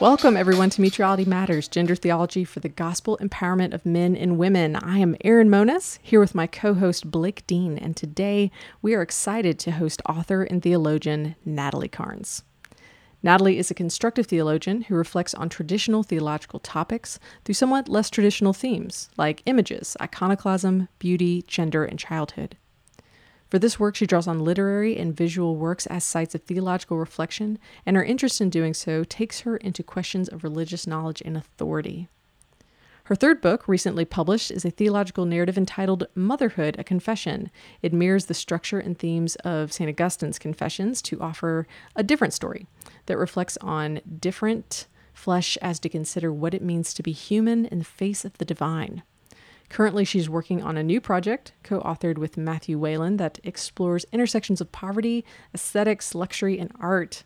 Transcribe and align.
Welcome, 0.00 0.34
everyone, 0.34 0.70
to 0.70 0.80
Mutuality 0.80 1.26
Matters 1.26 1.68
Gender 1.68 1.94
Theology 1.94 2.42
for 2.42 2.60
the 2.60 2.70
Gospel 2.70 3.18
Empowerment 3.20 3.74
of 3.74 3.84
Men 3.84 4.16
and 4.16 4.38
Women. 4.38 4.74
I 4.76 4.96
am 4.96 5.14
Erin 5.22 5.50
Moniz, 5.50 5.98
here 6.02 6.20
with 6.20 6.34
my 6.34 6.46
co 6.46 6.72
host 6.72 7.10
Blake 7.10 7.46
Dean, 7.46 7.76
and 7.76 7.94
today 7.94 8.50
we 8.80 8.94
are 8.94 9.02
excited 9.02 9.58
to 9.58 9.72
host 9.72 10.00
author 10.08 10.42
and 10.42 10.62
theologian 10.62 11.36
Natalie 11.44 11.86
Carnes. 11.86 12.44
Natalie 13.22 13.58
is 13.58 13.70
a 13.70 13.74
constructive 13.74 14.24
theologian 14.24 14.80
who 14.80 14.94
reflects 14.94 15.34
on 15.34 15.50
traditional 15.50 16.02
theological 16.02 16.60
topics 16.60 17.20
through 17.44 17.52
somewhat 17.52 17.86
less 17.86 18.08
traditional 18.08 18.54
themes 18.54 19.10
like 19.18 19.42
images, 19.44 19.98
iconoclasm, 20.00 20.88
beauty, 20.98 21.42
gender, 21.46 21.84
and 21.84 21.98
childhood. 21.98 22.56
For 23.50 23.58
this 23.58 23.80
work, 23.80 23.96
she 23.96 24.06
draws 24.06 24.28
on 24.28 24.44
literary 24.44 24.96
and 24.96 25.14
visual 25.14 25.56
works 25.56 25.86
as 25.86 26.04
sites 26.04 26.36
of 26.36 26.42
theological 26.42 26.98
reflection, 26.98 27.58
and 27.84 27.96
her 27.96 28.04
interest 28.04 28.40
in 28.40 28.48
doing 28.48 28.74
so 28.74 29.02
takes 29.02 29.40
her 29.40 29.56
into 29.56 29.82
questions 29.82 30.28
of 30.28 30.44
religious 30.44 30.86
knowledge 30.86 31.20
and 31.24 31.36
authority. 31.36 32.08
Her 33.04 33.16
third 33.16 33.40
book, 33.40 33.66
recently 33.66 34.04
published, 34.04 34.52
is 34.52 34.64
a 34.64 34.70
theological 34.70 35.24
narrative 35.24 35.58
entitled 35.58 36.06
Motherhood, 36.14 36.76
a 36.78 36.84
Confession. 36.84 37.50
It 37.82 37.92
mirrors 37.92 38.26
the 38.26 38.34
structure 38.34 38.78
and 38.78 38.96
themes 38.96 39.34
of 39.36 39.72
St. 39.72 39.90
Augustine's 39.90 40.38
Confessions 40.38 41.02
to 41.02 41.20
offer 41.20 41.66
a 41.96 42.04
different 42.04 42.34
story 42.34 42.68
that 43.06 43.18
reflects 43.18 43.58
on 43.60 44.00
different 44.20 44.86
flesh 45.12 45.56
as 45.60 45.80
to 45.80 45.88
consider 45.88 46.32
what 46.32 46.54
it 46.54 46.62
means 46.62 46.94
to 46.94 47.02
be 47.02 47.10
human 47.10 47.66
in 47.66 47.80
the 47.80 47.84
face 47.84 48.24
of 48.24 48.38
the 48.38 48.44
divine. 48.44 49.02
Currently, 49.70 50.04
she's 50.04 50.28
working 50.28 50.62
on 50.62 50.76
a 50.76 50.82
new 50.82 51.00
project, 51.00 51.52
co 51.62 51.80
authored 51.80 52.18
with 52.18 52.36
Matthew 52.36 52.76
Whelan, 52.76 53.16
that 53.18 53.38
explores 53.44 54.04
intersections 54.12 54.60
of 54.60 54.72
poverty, 54.72 55.24
aesthetics, 55.54 56.14
luxury, 56.14 56.58
and 56.58 56.72
art. 56.80 57.22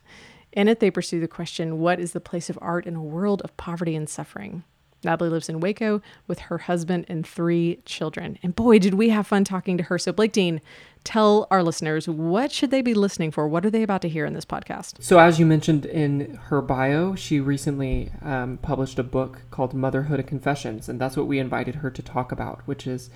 In 0.53 0.67
it, 0.67 0.79
they 0.79 0.91
pursue 0.91 1.19
the 1.19 1.27
question 1.27 1.79
what 1.79 1.99
is 1.99 2.13
the 2.13 2.21
place 2.21 2.49
of 2.49 2.59
art 2.61 2.85
in 2.85 2.95
a 2.95 3.03
world 3.03 3.41
of 3.41 3.57
poverty 3.57 3.95
and 3.95 4.07
suffering? 4.07 4.63
Natalie 5.03 5.29
lives 5.29 5.49
in 5.49 5.59
Waco 5.59 6.01
with 6.27 6.39
her 6.39 6.57
husband 6.59 7.05
and 7.07 7.25
three 7.25 7.79
children. 7.85 8.37
And 8.41 8.55
boy, 8.55 8.79
did 8.79 8.95
we 8.95 9.09
have 9.09 9.27
fun 9.27 9.43
talking 9.43 9.77
to 9.77 9.83
her. 9.83 9.97
So, 9.97 10.11
Blake 10.11 10.31
Dean, 10.31 10.61
tell 11.03 11.47
our 11.51 11.63
listeners 11.63 12.07
what 12.09 12.51
should 12.51 12.71
they 12.71 12.81
be 12.81 12.93
listening 12.93 13.31
for? 13.31 13.47
What 13.47 13.65
are 13.65 13.69
they 13.69 13.83
about 13.83 14.01
to 14.01 14.09
hear 14.09 14.25
in 14.25 14.33
this 14.33 14.45
podcast? 14.45 15.01
So, 15.01 15.19
as 15.19 15.39
you 15.39 15.45
mentioned 15.45 15.85
in 15.85 16.35
her 16.45 16.61
bio, 16.61 17.15
she 17.15 17.39
recently 17.39 18.11
um, 18.21 18.57
published 18.57 18.99
a 18.99 19.03
book 19.03 19.41
called 19.51 19.73
Motherhood 19.73 20.19
of 20.19 20.25
Confessions, 20.25 20.89
and 20.89 20.99
that's 20.99 21.15
what 21.15 21.27
we 21.27 21.39
invited 21.39 21.75
her 21.75 21.91
to 21.91 22.01
talk 22.01 22.31
about, 22.31 22.61
which 22.65 22.87
is 22.87 23.09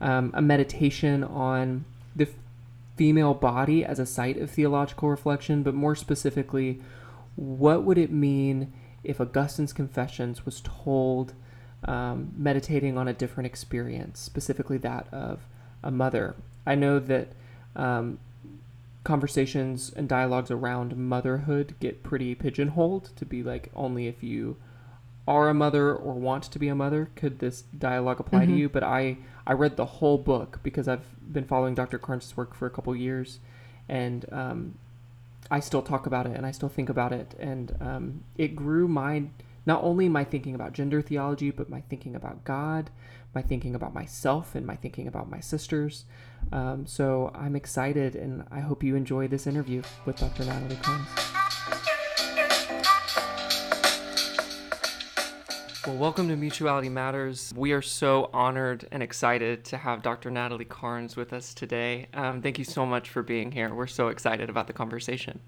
um, 0.00 0.30
a 0.34 0.42
meditation 0.42 1.24
on 1.24 1.84
the 2.14 2.28
female 2.96 3.34
body 3.34 3.84
as 3.84 3.98
a 3.98 4.06
site 4.06 4.36
of 4.36 4.50
theological 4.50 5.08
reflection, 5.08 5.62
but 5.62 5.74
more 5.74 5.94
specifically, 5.94 6.80
what 7.36 7.82
would 7.82 7.98
it 7.98 8.12
mean 8.12 8.72
if 9.04 9.20
Augustine's 9.20 9.72
Confessions 9.72 10.44
was 10.44 10.60
told 10.60 11.34
um, 11.84 12.32
meditating 12.36 12.96
on 12.96 13.08
a 13.08 13.12
different 13.12 13.46
experience, 13.46 14.20
specifically 14.20 14.78
that 14.78 15.06
of 15.12 15.40
a 15.82 15.90
mother? 15.90 16.36
I 16.66 16.74
know 16.74 16.98
that 17.00 17.28
um, 17.74 18.18
conversations 19.04 19.92
and 19.94 20.08
dialogues 20.08 20.50
around 20.50 20.96
motherhood 20.96 21.74
get 21.80 22.02
pretty 22.02 22.34
pigeonholed 22.34 23.10
to 23.16 23.24
be 23.24 23.42
like 23.42 23.70
only 23.74 24.06
if 24.06 24.22
you 24.22 24.56
are 25.26 25.48
a 25.48 25.54
mother 25.54 25.94
or 25.94 26.14
want 26.14 26.44
to 26.44 26.58
be 26.58 26.68
a 26.68 26.74
mother 26.74 27.10
could 27.16 27.38
this 27.38 27.62
dialogue 27.76 28.20
apply 28.20 28.42
mm-hmm. 28.42 28.52
to 28.52 28.58
you 28.58 28.68
but 28.68 28.82
i 28.82 29.16
i 29.46 29.52
read 29.52 29.76
the 29.76 29.86
whole 29.86 30.18
book 30.18 30.60
because 30.62 30.86
i've 30.86 31.06
been 31.32 31.44
following 31.44 31.74
dr 31.74 31.98
carnes' 31.98 32.36
work 32.36 32.54
for 32.54 32.66
a 32.66 32.70
couple 32.70 32.94
years 32.94 33.38
and 33.88 34.24
um, 34.32 34.74
i 35.50 35.60
still 35.60 35.82
talk 35.82 36.06
about 36.06 36.26
it 36.26 36.36
and 36.36 36.46
i 36.46 36.50
still 36.50 36.68
think 36.68 36.88
about 36.88 37.12
it 37.12 37.34
and 37.38 37.76
um, 37.80 38.24
it 38.36 38.54
grew 38.56 38.88
my 38.88 39.24
not 39.64 39.82
only 39.82 40.08
my 40.08 40.24
thinking 40.24 40.54
about 40.54 40.72
gender 40.72 41.00
theology 41.02 41.50
but 41.50 41.68
my 41.68 41.80
thinking 41.82 42.14
about 42.14 42.44
god 42.44 42.90
my 43.34 43.42
thinking 43.42 43.74
about 43.74 43.94
myself 43.94 44.54
and 44.54 44.66
my 44.66 44.76
thinking 44.76 45.06
about 45.06 45.30
my 45.30 45.40
sisters 45.40 46.04
um, 46.50 46.86
so 46.86 47.30
I'm 47.34 47.54
excited 47.54 48.16
and 48.16 48.44
I 48.50 48.60
hope 48.60 48.82
you 48.82 48.96
enjoy 48.96 49.28
this 49.28 49.46
interview 49.46 49.82
with 50.04 50.16
Dr. 50.16 50.44
Natalie 50.44 50.76
Carnes. 50.76 51.41
Well, 55.84 55.96
welcome 55.96 56.28
to 56.28 56.36
Mutuality 56.36 56.88
Matters. 56.88 57.52
We 57.56 57.72
are 57.72 57.82
so 57.82 58.30
honored 58.32 58.86
and 58.92 59.02
excited 59.02 59.64
to 59.64 59.76
have 59.76 60.00
Dr. 60.00 60.30
Natalie 60.30 60.64
Carnes 60.64 61.16
with 61.16 61.32
us 61.32 61.52
today. 61.52 62.06
Um, 62.14 62.40
thank 62.40 62.56
you 62.56 62.64
so 62.64 62.86
much 62.86 63.08
for 63.08 63.20
being 63.24 63.50
here. 63.50 63.74
We're 63.74 63.88
so 63.88 64.06
excited 64.06 64.48
about 64.48 64.68
the 64.68 64.72
conversation. 64.72 65.40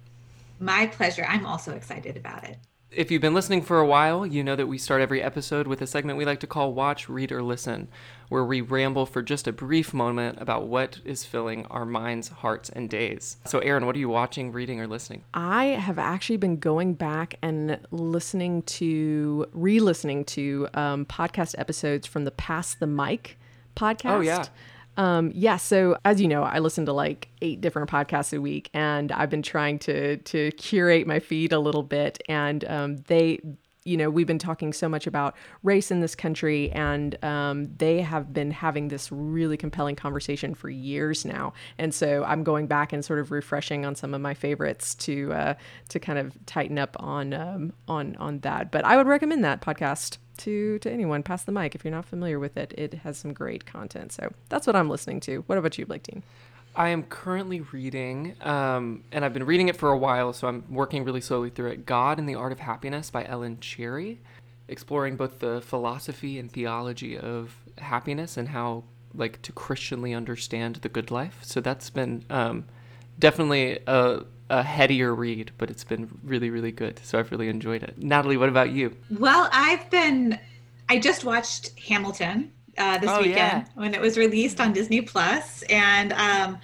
My 0.59 0.89
pleasure. 0.89 1.25
I'm 1.29 1.47
also 1.47 1.77
excited 1.77 2.17
about 2.17 2.43
it. 2.43 2.59
If 2.97 3.11
you've 3.11 3.23
been 3.23 3.35
listening 3.35 3.63
for 3.63 3.81
a 3.81 3.87
while, 3.87 4.25
you 4.25 4.45
know 4.45 4.55
that 4.57 4.67
we 4.67 4.79
start 4.79 5.01
every 5.01 5.21
episode 5.21 5.67
with 5.67 5.83
a 5.83 5.87
segment 5.87 6.17
we 6.17 6.25
like 6.25 6.41
to 6.41 6.47
call 6.47 6.73
Watch, 6.73 7.09
Read, 7.09 7.33
or 7.33 7.43
Listen, 7.43 7.89
where 8.29 8.45
we 8.45 8.61
ramble 8.61 9.05
for 9.07 9.23
just 9.23 9.49
a 9.49 9.53
brief 9.53 9.93
moment 9.93 10.41
about 10.41 10.69
what 10.69 11.01
is 11.05 11.25
filling 11.25 11.67
our 11.67 11.85
minds, 11.85 12.29
hearts, 12.29 12.69
and 12.71 12.89
days. 12.89 13.39
So, 13.47 13.59
Erin, 13.59 13.87
what 13.87 13.97
are 13.97 13.99
you 13.99 14.09
watching, 14.09 14.53
reading, 14.53 14.81
or 14.81 14.87
listening? 14.87 15.25
I 15.35 15.67
have 15.67 15.99
actually 15.99 16.37
been 16.37 16.59
going 16.59 16.95
back 16.95 17.37
and 17.43 17.81
listening 17.91 18.63
to, 18.63 19.47
re 19.53 19.81
listening 19.81 20.25
to 20.27 20.69
um, 20.75 21.05
podcast 21.07 21.55
episodes 21.59 22.07
from 22.07 22.25
the 22.25 22.31
Pass 22.31 22.75
the 22.75 22.87
Mic 22.87 23.39
podcast. 23.77 24.17
Oh, 24.17 24.21
yeah. 24.21 24.45
Um, 24.97 25.33
yeah, 25.35 25.57
so 25.57 25.97
as 26.05 26.21
you 26.21 26.29
know, 26.29 26.43
I 26.45 26.61
listen 26.61 26.87
to 26.87 26.93
like 26.93 27.29
eight 27.43 27.61
different 27.61 27.91
podcasts 27.91 28.37
a 28.37 28.41
week, 28.41 28.71
and 28.75 29.11
I've 29.13 29.31
been 29.31 29.43
trying 29.43 29.79
to 29.81 30.19
to 30.19 30.53
curate 30.53 31.07
my 31.07 31.19
feed 31.21 31.53
a 31.53 31.59
little 31.59 31.83
bit. 31.83 32.23
And 32.29 32.65
um, 32.67 32.97
they, 33.09 33.41
you 33.85 33.99
know, 33.99 34.09
we've 34.09 34.27
been 34.27 34.39
talking 34.39 34.73
so 34.73 34.89
much 34.89 35.07
about 35.07 35.37
race 35.63 35.91
in 35.91 36.01
this 36.01 36.15
country, 36.15 36.71
and 36.73 37.23
um, 37.23 37.69
they 37.77 38.01
have 38.01 38.33
been 38.33 38.51
having 38.51 38.89
this 38.89 39.13
really 39.13 39.59
compelling 39.59 39.95
conversation 39.95 40.55
for 40.55 40.71
years 40.71 41.25
now. 41.25 41.53
And 41.77 41.95
so 41.95 42.25
I'm 42.25 42.45
going 42.45 42.67
back 42.67 42.95
and 42.95 43.05
sort 43.05 43.19
of 43.19 43.31
refreshing 43.31 43.85
on 43.85 43.95
some 43.95 44.15
of 44.15 44.23
my 44.23 44.33
favorites 44.33 44.95
to 44.97 45.33
uh, 45.35 45.55
to 45.91 46.01
kind 46.01 46.19
of 46.19 46.35
tighten 46.47 46.79
up 46.79 46.97
on 46.99 47.35
um, 47.35 47.73
on 47.87 48.17
on 48.17 48.41
that. 48.41 48.71
But 48.71 48.87
I 48.87 48.97
would 48.97 49.07
recommend 49.07 49.45
that 49.45 49.61
podcast 49.61 50.17
to 50.39 50.79
to 50.79 50.91
anyone. 50.91 51.23
Pass 51.23 51.45
the 51.45 51.53
mic 51.53 51.75
if 51.75 51.85
you're 51.85 51.93
not 51.93 52.07
familiar 52.07 52.39
with 52.39 52.57
it. 52.57 52.73
It 52.79 52.95
has 52.95 53.19
some 53.19 53.35
great 53.35 53.67
content. 53.67 54.13
So 54.13 54.33
that's 54.49 54.67
what 54.67 54.77
I'm 54.77 54.89
listening 54.89 55.21
to. 55.21 55.45
What 55.47 55.59
about 55.59 55.77
you, 55.77 55.85
Blake 55.85 56.05
Dean? 56.05 56.23
I 56.77 56.89
am 56.89 57.05
currently 57.05 57.61
reading, 57.61 58.35
um, 58.41 59.05
and 59.13 59.25
I've 59.25 59.33
been 59.33 59.47
reading 59.47 59.69
it 59.69 59.77
for 59.77 59.91
a 59.91 59.97
while, 59.97 60.33
so 60.33 60.49
I'm 60.49 60.65
working 60.69 61.05
really 61.05 61.21
slowly 61.21 61.51
through 61.51 61.71
it. 61.71 61.87
God 61.87 62.19
and 62.19 62.29
the 62.29 62.35
Art 62.35 62.53
of 62.53 62.59
Happiness 62.61 63.11
by 63.11 63.25
Ellen 63.25 63.59
Charry, 63.61 64.19
exploring 64.69 65.17
both 65.17 65.39
the 65.39 65.61
philosophy 65.61 66.39
and 66.39 66.51
theology 66.51 67.17
of 67.17 67.55
happiness 67.79 68.37
and 68.37 68.49
how, 68.49 68.85
like, 69.15 69.41
to 69.43 69.53
Christianly 69.53 70.15
understand 70.15 70.77
the 70.77 70.89
good 70.89 71.11
life. 71.11 71.39
So 71.43 71.61
that's 71.61 71.91
been 71.91 72.25
um, 72.31 72.65
definitely 73.19 73.79
a 73.87 74.23
a 74.51 74.63
headier 74.63 75.15
read, 75.15 75.51
but 75.57 75.71
it's 75.71 75.85
been 75.85 76.19
really, 76.23 76.51
really 76.51 76.71
good. 76.71 77.01
So 77.03 77.19
I've 77.19 77.31
really 77.31 77.49
enjoyed 77.49 77.83
it. 77.83 77.97
Natalie, 77.97 78.37
what 78.37 78.51
about 78.51 78.71
you? 78.73 78.95
Well, 79.19 79.49
I've 79.51 79.89
been, 79.89 80.39
I 80.87 80.99
just 80.99 81.25
watched 81.25 81.79
Hamilton 81.79 82.53
uh, 82.79 82.99
this 82.99 83.11
oh, 83.11 83.19
weekend 83.19 83.37
yeah. 83.37 83.65
when 83.75 83.95
it 83.95 84.01
was 84.01 84.17
released 84.17 84.61
on 84.61 84.73
Disney 84.73 85.01
Plus, 85.01 85.63
and 85.65 86.13
um, 86.13 86.59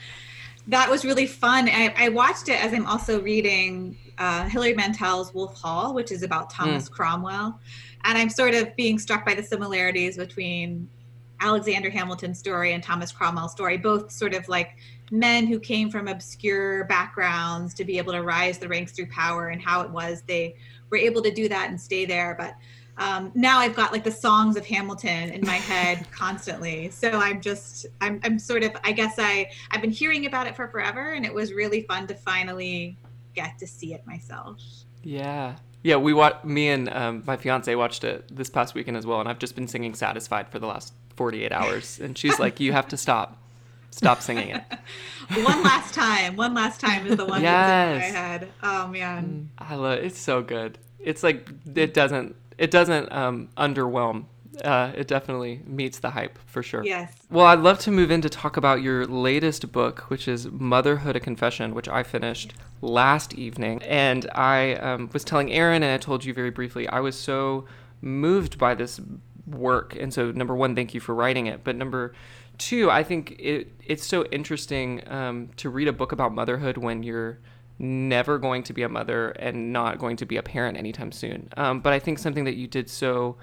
that 0.67 0.91
was 0.91 1.05
really 1.05 1.27
fun. 1.27 1.69
I, 1.69 1.95
I, 1.97 2.09
watched 2.09 2.49
it 2.49 2.63
as 2.63 2.73
I'm 2.73 2.87
also 2.87 3.21
reading 3.21 3.97
uh, 4.19 4.49
Hilary 4.49 4.75
Mantel's 4.75 5.33
Wolf 5.35 5.61
Hall, 5.61 5.95
which 5.95 6.13
is 6.13 6.23
about 6.23 6.51
Thomas 6.51 6.89
mm. 6.89 6.93
Cromwell, 6.93 7.59
and 8.05 8.19
I'm 8.19 8.31
sort 8.31 8.55
of 8.55 8.75
being 8.77 8.99
struck 8.99 9.25
by 9.25 9.35
the 9.35 9.43
similarities 9.43 10.17
between 10.17 10.89
Alexander 11.41 11.91
Hamilton's 11.91 12.39
story 12.39 12.73
and 12.73 12.83
Thomas 12.83 13.13
Cromwell's 13.13 13.53
story, 13.53 13.77
both 13.77 14.11
sort 14.11 14.35
of 14.35 14.49
like 14.49 14.77
men 15.11 15.47
who 15.47 15.59
came 15.59 15.91
from 15.91 16.07
obscure 16.07 16.85
backgrounds 16.85 17.75
to 17.75 17.85
be 17.85 17.99
able 17.99 18.13
to 18.13 18.23
rise 18.23 18.59
the 18.59 18.69
ranks 18.69 18.93
through 18.93 19.07
power 19.07 19.49
and 19.49 19.61
how 19.61 19.81
it 19.81 19.91
was 19.91 20.23
they 20.27 20.55
were 20.91 20.99
able 20.99 21.23
to 21.23 21.31
do 21.31 21.49
that 21.49 21.71
and 21.71 21.81
stay 21.81 22.05
there. 22.05 22.37
But 22.39 22.55
um, 23.01 23.33
now 23.35 23.59
I've 23.59 23.75
got 23.75 23.93
like 23.93 24.05
the 24.05 24.13
songs 24.13 24.57
of 24.57 24.67
Hamilton 24.67 25.31
in 25.31 25.41
my 25.47 25.57
head 25.57 26.07
constantly. 26.13 26.91
So 26.91 27.11
I'm 27.11 27.41
just, 27.41 27.87
I'm, 28.03 28.21
I'm 28.23 28.39
sort 28.39 28.63
of, 28.63 28.73
I 28.85 28.93
guess 28.93 29.15
I, 29.17 29.51
I've 29.71 29.81
been 29.81 29.91
hearing 29.91 30.27
about 30.27 30.47
it 30.47 30.55
for 30.55 30.69
forever 30.69 31.13
and 31.13 31.25
it 31.25 31.33
was 31.33 31.55
really 31.55 31.83
fun 31.83 32.07
to 32.09 32.15
finally 32.15 32.99
get 33.35 33.59
to 33.59 33.67
see 33.67 33.95
it 33.95 34.07
myself. 34.07 34.61
Yeah. 35.03 35.57
Yeah, 35.83 35.97
we 35.97 36.13
watched. 36.13 36.45
Me 36.45 36.69
and 36.69 36.91
um, 36.91 37.23
my 37.27 37.39
fiance 37.39 37.75
watched 37.75 38.05
it 38.05 38.25
this 38.31 38.51
past 38.51 38.75
weekend 38.75 38.99
as 38.99 39.07
well, 39.07 39.19
and 39.19 39.27
I've 39.31 39.39
just 39.39 39.55
been 39.55 39.67
singing 39.67 39.95
"Satisfied" 39.95 40.51
for 40.51 40.59
the 40.59 40.67
last 40.67 40.93
48 41.17 41.53
hours, 41.53 41.99
and 42.03 42.19
she's 42.19 42.39
like, 42.39 42.61
"You 42.61 42.73
have 42.73 42.89
to 42.89 42.99
stop." 42.99 43.39
Stop 43.91 44.21
singing 44.21 44.51
it. 44.51 44.63
one 45.43 45.63
last 45.63 45.95
time. 45.95 46.37
One 46.37 46.53
last 46.53 46.81
time 46.81 47.07
is 47.07 47.17
the 47.17 47.25
one 47.25 47.43
yes. 47.43 47.99
that's 47.99 48.09
in 48.09 48.13
my 48.13 48.21
head. 48.21 48.49
Oh 48.63 48.87
man. 48.89 49.51
Mm, 49.59 49.67
I 49.67 49.75
love 49.75 49.99
it. 49.99 50.05
It's 50.05 50.19
so 50.19 50.43
good. 50.43 50.77
It's 51.01 51.23
like 51.23 51.49
it 51.75 51.95
doesn't 51.95 52.37
it 52.65 52.71
doesn't 52.71 53.07
um, 53.11 53.49
underwhelm 53.57 54.27
Uh, 54.65 54.93
it 54.97 55.09
definitely 55.09 55.55
meets 55.65 56.01
the 56.01 56.11
hype 56.11 56.37
for 56.47 56.63
sure. 56.63 56.85
Yes. 56.85 57.11
Well, 57.31 57.47
I'd 57.47 57.61
love 57.61 57.79
to 57.87 57.91
move 57.91 58.11
in 58.11 58.21
to 58.21 58.29
talk 58.29 58.57
about 58.57 58.83
your 58.83 59.07
latest 59.07 59.73
book, 59.73 60.11
which 60.11 60.27
is 60.29 60.41
Motherhood 60.51 61.17
a 61.17 61.21
Confession, 61.21 61.73
which 61.73 61.89
I 61.89 62.03
finished 62.03 62.53
last 62.83 63.33
evening. 63.35 63.83
And 63.85 64.29
I 64.35 64.75
um, 64.75 65.09
was 65.13 65.25
telling 65.25 65.53
Erin, 65.53 65.83
and 65.83 65.93
I 65.93 65.99
told 65.99 66.25
you 66.27 66.35
very 66.35 66.51
briefly, 66.51 66.85
I 66.89 67.01
was 67.01 67.17
so 67.17 67.65
moved 68.03 68.59
by 68.59 68.75
this 68.75 69.01
work. 69.47 69.97
And 70.03 70.13
so, 70.13 70.33
number 70.33 70.55
one, 70.55 70.75
thank 70.75 70.95
you 70.95 71.01
for 71.01 71.15
writing 71.15 71.47
it. 71.47 71.63
But 71.65 71.77
number 71.77 72.13
two, 72.59 72.91
I 72.91 73.03
think 73.05 73.37
it, 73.39 73.69
it's 73.87 74.07
so 74.07 74.25
interesting 74.27 74.89
um, 75.09 75.49
to 75.57 75.71
read 75.71 75.89
a 75.89 75.93
book 75.93 76.13
about 76.13 76.35
motherhood 76.35 76.77
when 76.77 77.03
you're 77.03 77.39
never 77.81 78.39
going 78.39 78.63
to 78.65 78.73
be 78.73 78.83
a 78.83 78.89
mother 78.89 79.31
and 79.31 79.73
not 79.73 79.99
going 79.99 80.17
to 80.17 80.27
be 80.27 80.37
a 80.37 80.43
parent 80.43 80.77
anytime 80.77 81.11
soon. 81.11 81.49
Um, 81.57 81.81
but 81.81 81.93
I 81.93 81.99
think 81.99 82.19
something 82.19 82.45
that 82.45 82.57
you 82.57 82.67
did 82.67 82.91
so 82.91 83.37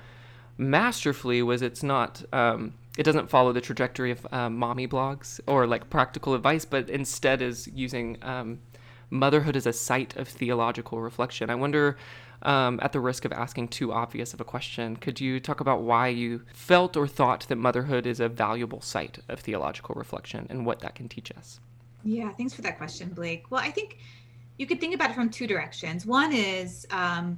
masterfully 0.57 1.41
was 1.41 1.61
it's 1.61 1.83
not 1.83 2.23
um, 2.31 2.73
it 2.97 3.03
doesn't 3.03 3.29
follow 3.29 3.53
the 3.53 3.61
trajectory 3.61 4.11
of 4.11 4.25
um, 4.31 4.57
mommy 4.57 4.87
blogs 4.87 5.39
or 5.47 5.67
like 5.67 5.89
practical 5.89 6.33
advice, 6.33 6.65
but 6.65 6.89
instead 6.89 7.41
is 7.41 7.67
using 7.73 8.17
um, 8.23 8.59
motherhood 9.09 9.55
as 9.55 9.67
a 9.67 9.73
site 9.73 10.15
of 10.17 10.27
theological 10.27 10.99
reflection. 10.99 11.49
I 11.49 11.55
wonder, 11.55 11.97
um, 12.41 12.79
at 12.81 12.93
the 12.93 12.99
risk 12.99 13.23
of 13.23 13.31
asking 13.31 13.69
too 13.69 13.93
obvious 13.93 14.33
of 14.33 14.41
a 14.41 14.43
question, 14.43 14.97
could 14.97 15.21
you 15.21 15.39
talk 15.39 15.59
about 15.59 15.81
why 15.81 16.07
you 16.07 16.41
felt 16.53 16.97
or 16.97 17.07
thought 17.07 17.47
that 17.49 17.55
motherhood 17.55 18.07
is 18.07 18.19
a 18.19 18.29
valuable 18.29 18.81
site 18.81 19.19
of 19.29 19.39
theological 19.39 19.93
reflection 19.95 20.47
and 20.49 20.65
what 20.65 20.79
that 20.79 20.95
can 20.95 21.07
teach 21.07 21.31
us? 21.31 21.59
Yeah, 22.03 22.31
thanks 22.31 22.53
for 22.53 22.61
that 22.61 22.77
question, 22.77 23.09
Blake. 23.09 23.45
Well, 23.51 23.61
I 23.61 23.69
think 23.69 23.97
you 24.57 24.65
could 24.65 24.79
think 24.79 24.95
about 24.95 25.11
it 25.11 25.13
from 25.13 25.29
two 25.29 25.47
directions. 25.47 26.05
One 26.05 26.33
is 26.33 26.85
um, 26.91 27.37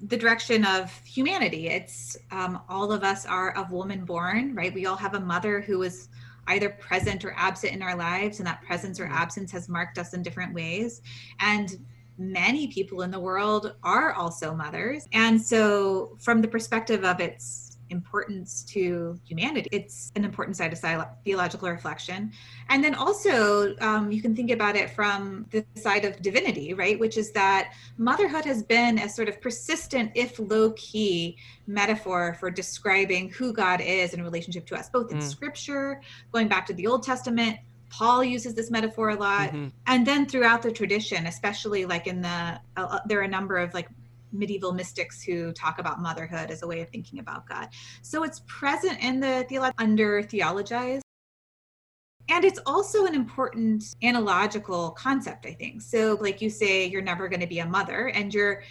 the 0.00 0.16
direction 0.16 0.64
of 0.64 0.92
humanity. 1.04 1.68
It's 1.68 2.16
um, 2.30 2.60
all 2.68 2.92
of 2.92 3.02
us 3.02 3.26
are 3.26 3.56
of 3.56 3.70
woman 3.70 4.04
born, 4.04 4.54
right? 4.54 4.72
We 4.72 4.86
all 4.86 4.96
have 4.96 5.14
a 5.14 5.20
mother 5.20 5.60
who 5.60 5.82
is 5.82 6.08
either 6.48 6.70
present 6.70 7.24
or 7.24 7.34
absent 7.36 7.72
in 7.72 7.82
our 7.82 7.96
lives, 7.96 8.38
and 8.38 8.46
that 8.46 8.62
presence 8.62 9.00
or 9.00 9.06
absence 9.06 9.50
has 9.50 9.68
marked 9.68 9.98
us 9.98 10.14
in 10.14 10.22
different 10.22 10.54
ways. 10.54 11.02
And 11.40 11.84
many 12.18 12.68
people 12.68 13.02
in 13.02 13.10
the 13.10 13.18
world 13.18 13.74
are 13.82 14.12
also 14.12 14.54
mothers. 14.54 15.08
And 15.12 15.40
so, 15.40 16.16
from 16.20 16.40
the 16.40 16.48
perspective 16.48 17.04
of 17.04 17.20
its 17.20 17.65
importance 17.90 18.62
to 18.64 19.18
humanity. 19.24 19.68
It's 19.72 20.12
an 20.16 20.24
important 20.24 20.56
side 20.56 20.72
of 20.72 21.06
theological 21.24 21.68
reflection. 21.68 22.32
And 22.68 22.82
then 22.82 22.94
also, 22.94 23.76
um, 23.80 24.10
you 24.10 24.20
can 24.22 24.34
think 24.34 24.50
about 24.50 24.76
it 24.76 24.90
from 24.90 25.46
the 25.50 25.64
side 25.76 26.04
of 26.04 26.20
divinity, 26.22 26.74
right? 26.74 26.98
Which 26.98 27.16
is 27.16 27.32
that 27.32 27.72
motherhood 27.98 28.44
has 28.44 28.62
been 28.62 28.98
a 28.98 29.08
sort 29.08 29.28
of 29.28 29.40
persistent, 29.40 30.12
if 30.14 30.38
low 30.38 30.70
key, 30.72 31.36
metaphor 31.66 32.36
for 32.38 32.50
describing 32.50 33.30
who 33.30 33.52
God 33.52 33.80
is 33.80 34.14
in 34.14 34.22
relationship 34.22 34.66
to 34.66 34.76
us, 34.76 34.88
both 34.88 35.10
in 35.10 35.18
mm. 35.18 35.22
scripture, 35.22 36.00
going 36.32 36.48
back 36.48 36.66
to 36.66 36.74
the 36.74 36.86
Old 36.86 37.02
Testament. 37.02 37.58
Paul 37.88 38.24
uses 38.24 38.54
this 38.54 38.70
metaphor 38.70 39.10
a 39.10 39.14
lot. 39.14 39.50
Mm-hmm. 39.50 39.68
And 39.86 40.06
then 40.06 40.26
throughout 40.26 40.60
the 40.60 40.72
tradition, 40.72 41.26
especially 41.26 41.86
like 41.86 42.06
in 42.06 42.20
the, 42.20 42.28
uh, 42.76 42.80
uh 42.80 42.98
there 43.06 43.20
are 43.20 43.22
a 43.22 43.28
number 43.28 43.56
of 43.56 43.72
like 43.74 43.88
medieval 44.32 44.72
mystics 44.72 45.22
who 45.22 45.52
talk 45.52 45.78
about 45.78 46.00
motherhood 46.00 46.50
as 46.50 46.62
a 46.62 46.66
way 46.66 46.80
of 46.80 46.88
thinking 46.90 47.18
about 47.18 47.46
God. 47.48 47.68
So 48.02 48.22
it's 48.24 48.42
present 48.46 49.02
in 49.02 49.20
the 49.20 49.46
theolo- 49.50 49.72
under 49.78 50.22
theologized. 50.22 51.02
And 52.28 52.44
it's 52.44 52.58
also 52.66 53.06
an 53.06 53.14
important 53.14 53.84
analogical 54.02 54.90
concept, 54.90 55.46
I 55.46 55.52
think. 55.52 55.80
So, 55.80 56.18
like 56.20 56.42
you 56.42 56.50
say, 56.50 56.86
you're 56.86 57.02
never 57.02 57.28
going 57.28 57.40
to 57.40 57.46
be 57.46 57.60
a 57.60 57.66
mother, 57.66 58.08
and 58.08 58.34
you're 58.34 58.64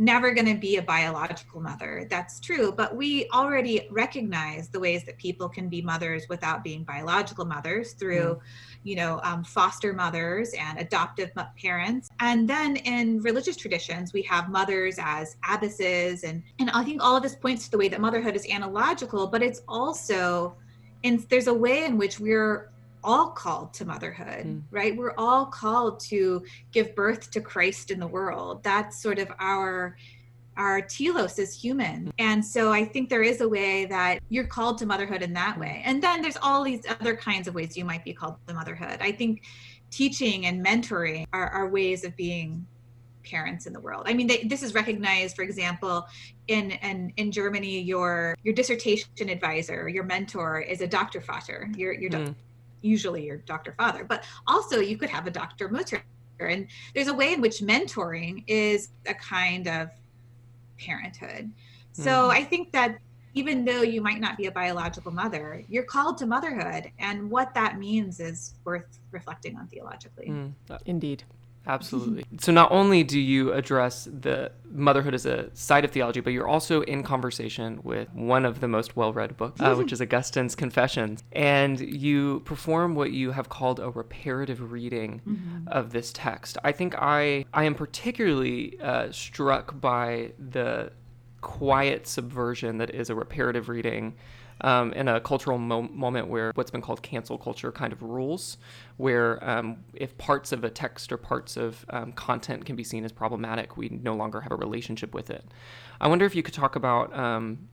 never 0.00 0.32
going 0.32 0.46
to 0.46 0.58
be 0.58 0.76
a 0.76 0.82
biological 0.82 1.60
mother. 1.60 2.06
That's 2.08 2.40
true. 2.40 2.72
But 2.72 2.96
we 2.96 3.28
already 3.34 3.86
recognize 3.90 4.68
the 4.68 4.80
ways 4.80 5.04
that 5.04 5.18
people 5.18 5.48
can 5.48 5.68
be 5.68 5.82
mothers 5.82 6.26
without 6.28 6.64
being 6.64 6.84
biological 6.84 7.44
mothers 7.44 7.92
through, 7.92 8.36
mm. 8.36 8.40
You 8.82 8.96
know, 8.96 9.20
um, 9.22 9.44
foster 9.44 9.92
mothers 9.92 10.54
and 10.58 10.78
adoptive 10.78 11.30
parents. 11.60 12.08
And 12.20 12.48
then 12.48 12.76
in 12.76 13.20
religious 13.20 13.56
traditions, 13.56 14.12
we 14.12 14.22
have 14.22 14.48
mothers 14.48 14.96
as 14.98 15.36
abbesses. 15.44 16.24
And, 16.24 16.42
and 16.58 16.70
I 16.70 16.82
think 16.84 17.02
all 17.02 17.16
of 17.16 17.22
this 17.22 17.34
points 17.34 17.66
to 17.66 17.70
the 17.70 17.78
way 17.78 17.88
that 17.88 18.00
motherhood 18.00 18.36
is 18.36 18.48
analogical, 18.48 19.26
but 19.26 19.42
it's 19.42 19.62
also, 19.68 20.56
and 21.04 21.20
there's 21.28 21.46
a 21.46 21.54
way 21.54 21.84
in 21.84 21.98
which 21.98 22.18
we're 22.18 22.70
all 23.02 23.30
called 23.30 23.72
to 23.74 23.84
motherhood, 23.84 24.46
mm. 24.46 24.62
right? 24.70 24.96
We're 24.96 25.14
all 25.16 25.46
called 25.46 26.00
to 26.00 26.42
give 26.72 26.94
birth 26.94 27.30
to 27.32 27.40
Christ 27.40 27.90
in 27.90 27.98
the 28.00 28.06
world. 28.06 28.62
That's 28.62 29.02
sort 29.02 29.18
of 29.18 29.28
our 29.38 29.96
our 30.56 30.80
telos 30.80 31.38
is 31.38 31.54
human. 31.54 32.12
And 32.18 32.44
so 32.44 32.72
I 32.72 32.84
think 32.84 33.08
there 33.08 33.22
is 33.22 33.40
a 33.40 33.48
way 33.48 33.86
that 33.86 34.20
you're 34.28 34.46
called 34.46 34.78
to 34.78 34.86
motherhood 34.86 35.22
in 35.22 35.32
that 35.34 35.58
way. 35.58 35.82
And 35.84 36.02
then 36.02 36.22
there's 36.22 36.36
all 36.42 36.64
these 36.64 36.82
other 36.88 37.16
kinds 37.16 37.48
of 37.48 37.54
ways 37.54 37.76
you 37.76 37.84
might 37.84 38.04
be 38.04 38.12
called 38.12 38.36
to 38.46 38.54
motherhood. 38.54 38.98
I 39.00 39.12
think 39.12 39.42
teaching 39.90 40.46
and 40.46 40.64
mentoring 40.64 41.26
are, 41.32 41.48
are 41.48 41.68
ways 41.68 42.04
of 42.04 42.14
being 42.16 42.66
parents 43.24 43.66
in 43.66 43.72
the 43.72 43.80
world. 43.80 44.04
I 44.06 44.14
mean, 44.14 44.26
they, 44.26 44.44
this 44.44 44.62
is 44.62 44.74
recognized, 44.74 45.36
for 45.36 45.42
example, 45.42 46.06
in, 46.48 46.72
in 46.72 47.12
in 47.16 47.30
Germany, 47.30 47.80
your 47.80 48.36
your 48.42 48.54
dissertation 48.54 49.28
advisor, 49.28 49.88
your 49.88 50.04
mentor 50.04 50.60
is 50.60 50.80
a 50.80 50.86
Dr. 50.86 51.20
Vater. 51.20 51.70
Your 51.76 51.92
your 51.92 52.10
mm 52.10 52.34
usually 52.82 53.26
your 53.26 53.38
doctor 53.38 53.74
father, 53.76 54.04
but 54.04 54.24
also 54.46 54.80
you 54.80 54.96
could 54.96 55.10
have 55.10 55.26
a 55.26 55.30
Dr. 55.30 55.68
Mutter. 55.68 56.02
And 56.38 56.68
there's 56.94 57.08
a 57.08 57.14
way 57.14 57.34
in 57.34 57.40
which 57.40 57.58
mentoring 57.58 58.44
is 58.46 58.90
a 59.06 59.14
kind 59.14 59.68
of 59.68 59.90
parenthood. 60.80 61.52
So 61.92 62.10
mm-hmm. 62.10 62.30
I 62.30 62.44
think 62.44 62.72
that 62.72 62.98
even 63.34 63.64
though 63.64 63.82
you 63.82 64.00
might 64.00 64.20
not 64.20 64.36
be 64.36 64.46
a 64.46 64.50
biological 64.50 65.12
mother, 65.12 65.64
you're 65.68 65.84
called 65.84 66.18
to 66.18 66.26
motherhood. 66.26 66.90
And 66.98 67.30
what 67.30 67.54
that 67.54 67.78
means 67.78 68.18
is 68.18 68.54
worth 68.64 68.98
reflecting 69.12 69.56
on 69.56 69.68
theologically. 69.68 70.28
Mm, 70.28 70.52
indeed. 70.86 71.22
Absolutely. 71.66 72.24
so 72.38 72.52
not 72.52 72.72
only 72.72 73.04
do 73.04 73.20
you 73.20 73.52
address 73.52 74.08
the 74.10 74.50
motherhood 74.70 75.14
as 75.14 75.26
a 75.26 75.54
side 75.54 75.84
of 75.84 75.90
theology, 75.90 76.20
but 76.20 76.32
you're 76.32 76.48
also 76.48 76.80
in 76.82 77.02
conversation 77.02 77.80
with 77.82 78.12
one 78.14 78.44
of 78.44 78.60
the 78.60 78.68
most 78.68 78.96
well-read 78.96 79.36
books, 79.36 79.60
uh, 79.60 79.74
which 79.74 79.92
is 79.92 80.00
Augustine's 80.00 80.54
Confessions, 80.54 81.22
and 81.32 81.78
you 81.78 82.40
perform 82.40 82.94
what 82.94 83.12
you 83.12 83.32
have 83.32 83.48
called 83.48 83.78
a 83.78 83.90
reparative 83.90 84.72
reading 84.72 85.20
mm-hmm. 85.26 85.68
of 85.68 85.92
this 85.92 86.12
text. 86.12 86.56
I 86.64 86.72
think 86.72 86.94
I 86.98 87.44
I 87.52 87.64
am 87.64 87.74
particularly 87.74 88.80
uh, 88.80 89.12
struck 89.12 89.78
by 89.80 90.32
the 90.38 90.92
quiet 91.40 92.06
subversion 92.06 92.78
that 92.78 92.90
is 92.90 93.10
a 93.10 93.14
reparative 93.14 93.68
reading 93.68 94.14
um, 94.62 94.92
in 94.92 95.08
a 95.08 95.20
cultural 95.20 95.58
mo- 95.58 95.82
moment 95.82 96.28
where 96.28 96.52
what's 96.54 96.70
been 96.70 96.80
called 96.80 97.02
cancel 97.02 97.38
culture 97.38 97.72
kind 97.72 97.92
of 97.92 98.02
rules, 98.02 98.58
where 98.96 99.42
um, 99.48 99.84
if 99.94 100.16
parts 100.18 100.52
of 100.52 100.64
a 100.64 100.70
text 100.70 101.12
or 101.12 101.16
parts 101.16 101.56
of 101.56 101.84
um, 101.90 102.12
content 102.12 102.64
can 102.64 102.76
be 102.76 102.84
seen 102.84 103.04
as 103.04 103.12
problematic, 103.12 103.76
we 103.76 103.88
no 103.88 104.14
longer 104.14 104.40
have 104.40 104.52
a 104.52 104.56
relationship 104.56 105.14
with 105.14 105.30
it. 105.30 105.44
I 106.00 106.08
wonder 106.08 106.24
if 106.24 106.34
you 106.34 106.42
could 106.42 106.54
talk 106.54 106.76
about 106.76 107.16
um, 107.16 107.68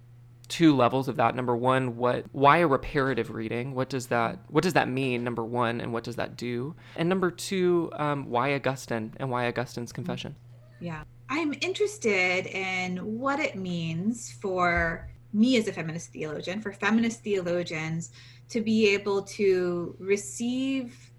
two 0.47 0.75
levels 0.75 1.07
of 1.07 1.15
that. 1.17 1.35
Number 1.35 1.55
one, 1.55 1.97
what 1.97 2.25
why 2.31 2.57
a 2.57 2.67
reparative 2.67 3.31
reading? 3.31 3.73
What 3.73 3.89
does 3.89 4.07
that 4.07 4.39
what 4.47 4.63
does 4.63 4.73
that 4.73 4.87
mean? 4.87 5.23
Number 5.23 5.43
one, 5.43 5.81
and 5.81 5.93
what 5.93 6.03
does 6.03 6.15
that 6.15 6.37
do? 6.37 6.75
And 6.95 7.09
number 7.09 7.31
two, 7.31 7.91
um, 7.95 8.29
why 8.29 8.53
Augustine 8.53 9.13
and 9.17 9.29
why 9.29 9.47
Augustine's 9.47 9.91
confession? 9.91 10.35
Yeah. 10.79 11.03
I'm 11.29 11.53
interested 11.59 12.45
in 12.45 13.19
what 13.19 13.39
it 13.39 13.55
means 13.55 14.31
for 14.41 15.09
me 15.37 15.57
as 15.57 15.67
a 15.67 15.73
feminist 15.73 16.11
theologian, 16.11 16.61
for 16.61 16.73
feminist 16.73 17.21
theologians 17.21 18.11
to 18.49 18.61
be 18.61 18.89
able 18.93 19.21
to 19.21 19.95
receive 19.99 21.11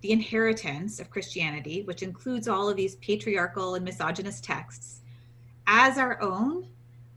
the 0.00 0.12
inheritance 0.12 1.00
of 1.00 1.10
Christianity, 1.10 1.82
which 1.82 2.02
includes 2.02 2.48
all 2.48 2.68
of 2.68 2.76
these 2.76 2.96
patriarchal 2.96 3.74
and 3.74 3.84
misogynist 3.84 4.44
texts, 4.44 5.00
as 5.66 5.98
our 5.98 6.20
own 6.22 6.68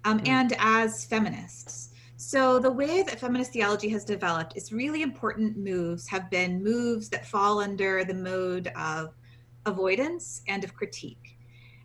um, 0.05 0.19
mm. 0.19 0.27
and 0.27 0.53
as 0.59 1.05
feminists. 1.05 1.91
So, 2.17 2.59
the 2.59 2.71
way 2.71 3.01
that 3.03 3.19
feminist 3.19 3.53
theology 3.53 3.87
has 3.89 4.03
developed 4.03 4.57
is 4.57 4.73
really 4.73 5.01
important 5.01 5.55
moves 5.55 6.07
have 6.09 6.29
been 6.29 6.61
moves 6.61 7.07
that 7.09 7.25
fall 7.25 7.59
under 7.59 8.03
the 8.03 8.13
mode 8.13 8.67
of 8.75 9.13
avoidance 9.65 10.41
and 10.47 10.65
of 10.65 10.73
critique. 10.73 11.37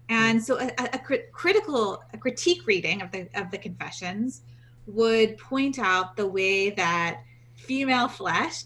And 0.08 0.42
so, 0.42 0.58
a, 0.58 0.72
a, 0.78 0.88
a 0.94 0.98
critical, 1.32 2.02
a 2.12 2.18
critique 2.18 2.66
reading 2.66 3.00
of 3.00 3.12
the 3.12 3.28
of 3.34 3.52
the 3.52 3.58
confessions 3.58 4.42
would 4.86 5.38
point 5.38 5.78
out 5.78 6.16
the 6.16 6.26
way 6.26 6.70
that 6.70 7.22
female 7.54 8.08
flesh 8.08 8.64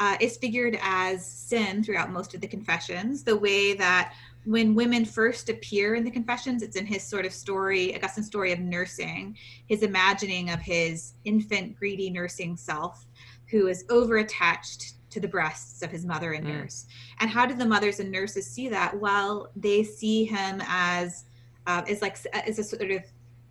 uh, 0.00 0.16
is 0.20 0.36
figured 0.36 0.78
as 0.82 1.24
sin 1.24 1.82
throughout 1.82 2.10
most 2.10 2.34
of 2.34 2.40
the 2.40 2.46
confessions, 2.46 3.22
the 3.22 3.36
way 3.36 3.74
that 3.74 4.14
when 4.44 4.74
women 4.74 5.04
first 5.04 5.48
appear 5.48 5.94
in 5.94 6.04
the 6.04 6.10
confessions, 6.10 6.62
it's 6.62 6.76
in 6.76 6.84
his 6.84 7.02
sort 7.02 7.24
of 7.24 7.32
story, 7.32 7.94
Augustine's 7.94 8.26
story 8.26 8.52
of 8.52 8.58
nursing, 8.58 9.36
his 9.66 9.82
imagining 9.82 10.50
of 10.50 10.60
his 10.60 11.14
infant, 11.24 11.76
greedy 11.78 12.10
nursing 12.10 12.56
self 12.56 13.06
who 13.50 13.68
is 13.68 13.84
over 13.88 14.18
attached 14.18 14.94
to 15.10 15.20
the 15.20 15.28
breasts 15.28 15.82
of 15.82 15.90
his 15.90 16.04
mother 16.04 16.32
and 16.32 16.44
mm. 16.44 16.48
nurse. 16.48 16.86
And 17.20 17.30
how 17.30 17.46
do 17.46 17.54
the 17.54 17.64
mothers 17.64 18.00
and 18.00 18.10
nurses 18.10 18.46
see 18.46 18.68
that? 18.68 18.98
Well, 18.98 19.50
they 19.54 19.82
see 19.84 20.24
him 20.24 20.60
as 20.66 21.24
uh, 21.66 21.82
is 21.86 22.02
like 22.02 22.18
as 22.32 22.58
a 22.58 22.64
sort 22.64 22.90
of 22.90 23.02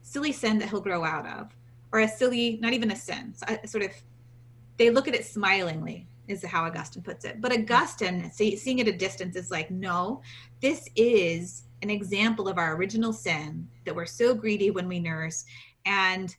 silly 0.04 0.32
sin 0.32 0.60
that 0.60 0.70
he'll 0.70 0.82
grow 0.82 1.04
out 1.04 1.26
of 1.26 1.56
or 1.94 2.00
a 2.00 2.08
silly, 2.08 2.58
not 2.60 2.74
even 2.74 2.92
a 2.92 2.96
sin, 2.96 3.34
a, 3.48 3.54
uh, 3.54 3.68
sort 3.68 3.84
of, 3.84 3.92
they 4.78 4.90
look 4.90 5.08
at 5.08 5.16
it 5.16 5.26
smilingly, 5.26 6.08
is 6.28 6.44
how 6.44 6.66
Augustine 6.66 7.04
puts 7.04 7.24
it. 7.24 7.40
But 7.40 7.54
Augustine, 7.54 8.32
see, 8.32 8.56
seeing 8.56 8.80
it 8.80 8.88
at 8.88 8.96
a 8.96 8.98
distance, 8.98 9.36
is 9.36 9.52
like, 9.52 9.70
no, 9.70 10.22
this 10.60 10.90
is 10.96 11.64
an 11.84 11.90
example 11.92 12.48
of 12.48 12.58
our 12.58 12.76
original 12.76 13.14
sin 13.14 13.68
that 13.86 13.96
we're 13.96 14.06
so 14.06 14.34
greedy 14.34 14.72
when 14.72 14.88
we 14.88 15.00
nurse. 15.00 15.46
And 15.86 16.36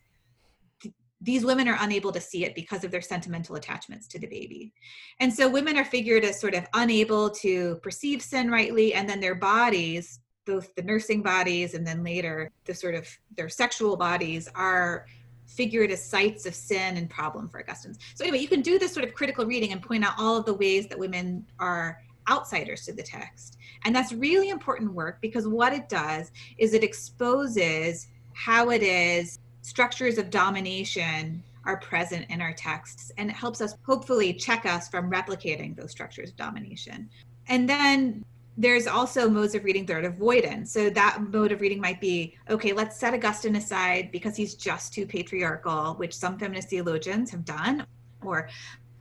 these 1.21 1.45
women 1.45 1.69
are 1.69 1.77
unable 1.79 2.11
to 2.11 2.19
see 2.19 2.43
it 2.43 2.53
because 2.53 2.83
of 2.83 2.91
their 2.91 3.01
sentimental 3.01 3.55
attachments 3.55 4.07
to 4.07 4.19
the 4.19 4.27
baby. 4.27 4.73
And 5.19 5.33
so 5.33 5.47
women 5.47 5.77
are 5.77 5.85
figured 5.85 6.25
as 6.25 6.41
sort 6.41 6.53
of 6.53 6.67
unable 6.73 7.29
to 7.29 7.75
perceive 7.75 8.21
sin 8.21 8.51
rightly, 8.51 8.93
and 8.93 9.09
then 9.09 9.21
their 9.21 9.35
bodies, 9.35 10.19
both 10.45 10.75
the 10.75 10.83
nursing 10.83 11.23
bodies 11.23 11.73
and 11.73 11.87
then 11.87 12.03
later 12.03 12.51
the 12.65 12.73
sort 12.73 12.93
of 12.93 13.07
their 13.37 13.49
sexual 13.49 13.95
bodies, 13.95 14.49
are 14.55 15.05
figured 15.45 15.91
as 15.91 16.03
sites 16.03 16.45
of 16.45 16.55
sin 16.55 16.97
and 16.97 17.09
problem 17.09 17.47
for 17.47 17.59
Augustine. 17.59 17.95
So 18.15 18.23
anyway, 18.23 18.39
you 18.39 18.47
can 18.47 18.61
do 18.61 18.79
this 18.79 18.93
sort 18.93 19.05
of 19.05 19.13
critical 19.13 19.45
reading 19.45 19.71
and 19.71 19.81
point 19.81 20.05
out 20.05 20.13
all 20.17 20.37
of 20.37 20.45
the 20.45 20.53
ways 20.53 20.87
that 20.87 20.99
women 20.99 21.45
are 21.59 22.01
outsiders 22.29 22.85
to 22.85 22.93
the 22.93 23.03
text. 23.03 23.57
And 23.83 23.95
that's 23.95 24.11
really 24.11 24.49
important 24.49 24.93
work 24.93 25.19
because 25.21 25.47
what 25.47 25.73
it 25.73 25.89
does 25.89 26.31
is 26.57 26.73
it 26.73 26.83
exposes 26.83 28.07
how 28.33 28.71
it 28.71 28.81
is 28.81 29.39
structures 29.61 30.17
of 30.17 30.29
domination 30.29 31.41
are 31.65 31.77
present 31.77 32.25
in 32.29 32.41
our 32.41 32.53
texts 32.53 33.11
and 33.17 33.29
it 33.29 33.35
helps 33.35 33.61
us 33.61 33.75
hopefully 33.85 34.33
check 34.33 34.65
us 34.65 34.87
from 34.87 35.09
replicating 35.09 35.75
those 35.75 35.91
structures 35.91 36.29
of 36.29 36.35
domination. 36.35 37.09
And 37.47 37.69
then 37.69 38.23
there's 38.57 38.87
also 38.87 39.29
modes 39.29 39.53
of 39.53 39.63
reading 39.63 39.85
that 39.85 39.97
are 39.97 40.07
avoidance. 40.07 40.71
So 40.71 40.89
that 40.89 41.21
mode 41.29 41.51
of 41.51 41.61
reading 41.61 41.81
might 41.81 41.99
be 41.99 42.37
okay, 42.49 42.71
let's 42.71 42.97
set 42.97 43.13
Augustine 43.13 43.55
aside 43.55 44.11
because 44.11 44.35
he's 44.35 44.55
just 44.55 44.93
too 44.93 45.05
patriarchal, 45.05 45.95
which 45.95 46.15
some 46.15 46.39
feminist 46.39 46.69
theologians 46.69 47.31
have 47.31 47.43
done, 47.43 47.85
or 48.23 48.49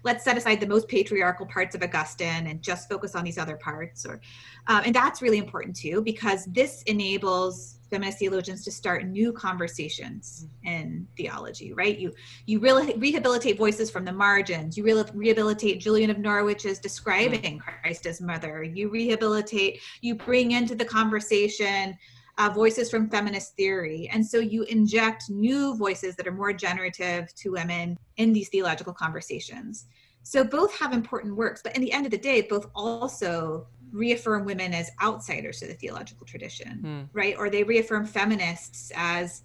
let's 0.02 0.24
set 0.24 0.36
aside 0.36 0.60
the 0.60 0.66
most 0.66 0.88
patriarchal 0.88 1.46
parts 1.46 1.74
of 1.74 1.82
Augustine 1.82 2.48
and 2.48 2.62
just 2.62 2.88
focus 2.88 3.14
on 3.14 3.24
these 3.24 3.38
other 3.38 3.56
parts. 3.56 4.04
Or, 4.04 4.20
um, 4.66 4.82
and 4.86 4.94
that's 4.94 5.22
really 5.22 5.38
important 5.38 5.76
too 5.76 6.02
because 6.02 6.44
this 6.46 6.82
enables 6.82 7.73
feminist 7.90 8.18
theologians 8.18 8.64
to 8.64 8.70
start 8.70 9.06
new 9.06 9.32
conversations 9.32 10.46
in 10.64 11.06
theology 11.16 11.72
right? 11.72 11.98
You 11.98 12.12
you 12.46 12.60
really 12.60 12.94
rehabilitate 12.96 13.58
voices 13.58 13.90
from 13.90 14.04
the 14.04 14.12
margins. 14.12 14.76
You 14.76 14.84
really 14.84 15.04
rehabilitate 15.14 15.80
julian 15.80 16.10
of 16.10 16.18
norwich 16.18 16.64
norwich's 16.64 16.78
describing 16.78 17.58
christ 17.58 18.06
as 18.06 18.20
mother. 18.20 18.62
You 18.62 18.88
rehabilitate 18.90 19.80
you 20.00 20.14
bring 20.14 20.52
into 20.52 20.74
the 20.74 20.84
conversation 20.84 21.96
uh, 22.38 22.50
voices 22.50 22.90
from 22.90 23.08
feminist 23.08 23.54
theory. 23.56 24.08
And 24.12 24.24
so 24.26 24.38
you 24.38 24.64
inject 24.64 25.30
new 25.30 25.76
voices 25.76 26.16
that 26.16 26.26
are 26.26 26.32
more 26.32 26.52
generative 26.52 27.32
to 27.36 27.52
women 27.52 27.96
in 28.16 28.32
these 28.32 28.48
theological 28.48 28.92
conversations. 28.92 29.86
So 30.24 30.42
both 30.42 30.76
have 30.78 30.92
important 30.92 31.36
works 31.36 31.60
but 31.62 31.76
in 31.76 31.82
the 31.82 31.92
end 31.92 32.06
of 32.06 32.10
the 32.10 32.18
day 32.18 32.42
both 32.42 32.66
also 32.74 33.66
reaffirm 33.94 34.44
women 34.44 34.74
as 34.74 34.90
outsiders 35.00 35.60
to 35.60 35.66
the 35.66 35.74
theological 35.74 36.26
tradition, 36.26 36.80
mm. 36.84 37.08
right? 37.12 37.36
Or 37.38 37.48
they 37.48 37.62
reaffirm 37.62 38.04
feminists 38.04 38.92
as 38.94 39.42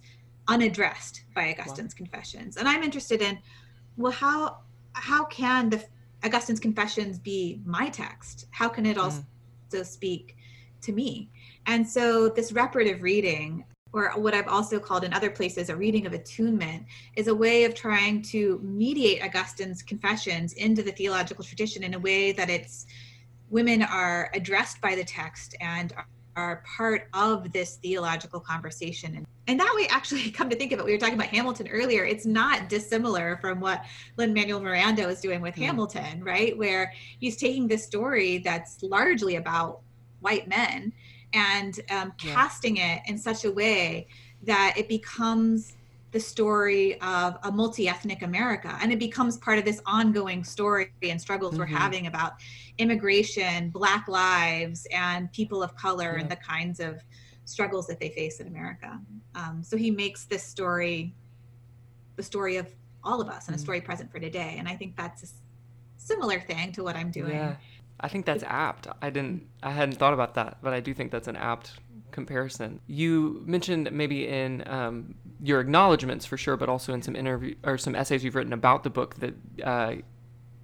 unaddressed 0.48 1.22
by 1.34 1.54
Augustine's 1.54 1.94
wow. 1.94 1.98
confessions. 1.98 2.56
And 2.56 2.68
I'm 2.68 2.82
interested 2.82 3.22
in, 3.22 3.38
well, 3.96 4.12
how 4.12 4.58
how 4.92 5.24
can 5.26 5.70
the 5.70 5.82
Augustine's 6.24 6.60
confessions 6.60 7.18
be 7.18 7.62
my 7.64 7.88
text? 7.88 8.46
How 8.50 8.68
can 8.68 8.84
it 8.84 8.98
also 8.98 9.22
mm. 9.70 9.86
speak 9.86 10.36
to 10.82 10.92
me? 10.92 11.30
And 11.66 11.88
so 11.88 12.28
this 12.28 12.50
reparative 12.52 13.02
reading, 13.02 13.64
or 13.92 14.10
what 14.16 14.34
I've 14.34 14.48
also 14.48 14.80
called 14.80 15.04
in 15.04 15.12
other 15.12 15.30
places 15.30 15.68
a 15.68 15.76
reading 15.76 16.06
of 16.06 16.12
attunement, 16.12 16.84
is 17.14 17.28
a 17.28 17.34
way 17.34 17.64
of 17.64 17.74
trying 17.74 18.22
to 18.22 18.60
mediate 18.62 19.22
Augustine's 19.22 19.82
confessions 19.82 20.54
into 20.54 20.82
the 20.82 20.92
theological 20.92 21.44
tradition 21.44 21.84
in 21.84 21.94
a 21.94 21.98
way 21.98 22.32
that 22.32 22.50
it's 22.50 22.86
women 23.50 23.82
are 23.82 24.30
addressed 24.34 24.80
by 24.80 24.94
the 24.94 25.04
text 25.04 25.54
and 25.60 25.92
are 26.36 26.62
part 26.76 27.08
of 27.12 27.52
this 27.52 27.76
theological 27.76 28.40
conversation. 28.40 29.16
And, 29.16 29.26
and 29.46 29.60
that 29.60 29.72
way, 29.74 29.86
actually, 29.90 30.30
come 30.30 30.48
to 30.48 30.56
think 30.56 30.72
of 30.72 30.78
it, 30.78 30.84
we 30.84 30.92
were 30.92 30.98
talking 30.98 31.14
about 31.14 31.26
Hamilton 31.26 31.68
earlier. 31.68 32.04
It's 32.04 32.26
not 32.26 32.68
dissimilar 32.68 33.38
from 33.40 33.60
what 33.60 33.84
Lin 34.16 34.32
Manuel 34.32 34.60
Miranda 34.60 35.08
is 35.08 35.20
doing 35.20 35.40
with 35.40 35.54
mm. 35.54 35.64
Hamilton, 35.64 36.22
right? 36.24 36.56
Where 36.56 36.92
he's 37.18 37.36
taking 37.36 37.68
this 37.68 37.84
story 37.84 38.38
that's 38.38 38.82
largely 38.82 39.36
about 39.36 39.80
white 40.20 40.48
men 40.48 40.92
and 41.32 41.78
um, 41.90 42.12
yeah. 42.22 42.32
casting 42.34 42.78
it 42.78 43.02
in 43.06 43.18
such 43.18 43.44
a 43.44 43.50
way 43.50 44.06
that 44.42 44.74
it 44.76 44.88
becomes 44.88 45.74
the 46.12 46.20
story 46.20 47.00
of 47.00 47.38
a 47.44 47.52
multi-ethnic 47.52 48.22
America, 48.22 48.76
and 48.82 48.92
it 48.92 48.98
becomes 48.98 49.36
part 49.36 49.58
of 49.58 49.64
this 49.64 49.80
ongoing 49.86 50.42
story 50.42 50.92
and 51.02 51.20
struggles 51.20 51.52
mm-hmm. 51.52 51.60
we're 51.60 51.66
having 51.66 52.06
about 52.08 52.32
immigration, 52.78 53.70
Black 53.70 54.08
lives, 54.08 54.86
and 54.92 55.30
people 55.32 55.62
of 55.62 55.76
color, 55.76 56.14
yeah. 56.14 56.22
and 56.22 56.30
the 56.30 56.36
kinds 56.36 56.80
of 56.80 57.00
struggles 57.44 57.86
that 57.86 58.00
they 58.00 58.10
face 58.10 58.40
in 58.40 58.46
America. 58.48 59.00
Um, 59.34 59.62
so 59.62 59.76
he 59.76 59.90
makes 59.90 60.24
this 60.24 60.42
story 60.42 61.14
the 62.16 62.22
story 62.22 62.56
of 62.56 62.68
all 63.02 63.20
of 63.20 63.28
us 63.28 63.46
and 63.46 63.54
mm-hmm. 63.54 63.54
a 63.54 63.58
story 63.58 63.80
present 63.80 64.10
for 64.10 64.18
today, 64.18 64.56
and 64.58 64.68
I 64.68 64.74
think 64.74 64.96
that's 64.96 65.22
a 65.22 65.26
similar 65.96 66.40
thing 66.40 66.72
to 66.72 66.82
what 66.82 66.96
I'm 66.96 67.10
doing. 67.10 67.36
Yeah. 67.36 67.56
I 68.00 68.08
think 68.08 68.24
that's 68.24 68.42
apt. 68.44 68.88
I 69.00 69.10
didn't 69.10 69.46
I 69.62 69.70
hadn't 69.70 69.96
thought 69.96 70.14
about 70.14 70.34
that, 70.34 70.58
but 70.62 70.72
I 70.72 70.80
do 70.80 70.92
think 70.92 71.12
that's 71.12 71.28
an 71.28 71.36
apt 71.36 71.78
comparison. 72.10 72.80
You 72.86 73.42
mentioned 73.46 73.90
maybe 73.92 74.28
in 74.28 74.66
um, 74.68 75.14
your 75.42 75.60
acknowledgments 75.60 76.26
for 76.26 76.36
sure, 76.36 76.56
but 76.56 76.68
also 76.68 76.92
in 76.92 77.02
some 77.02 77.16
interview 77.16 77.54
or 77.64 77.78
some 77.78 77.94
essays 77.94 78.24
you've 78.24 78.34
written 78.34 78.52
about 78.52 78.84
the 78.84 78.90
book 78.90 79.16
that 79.16 79.34
uh, 79.64 79.94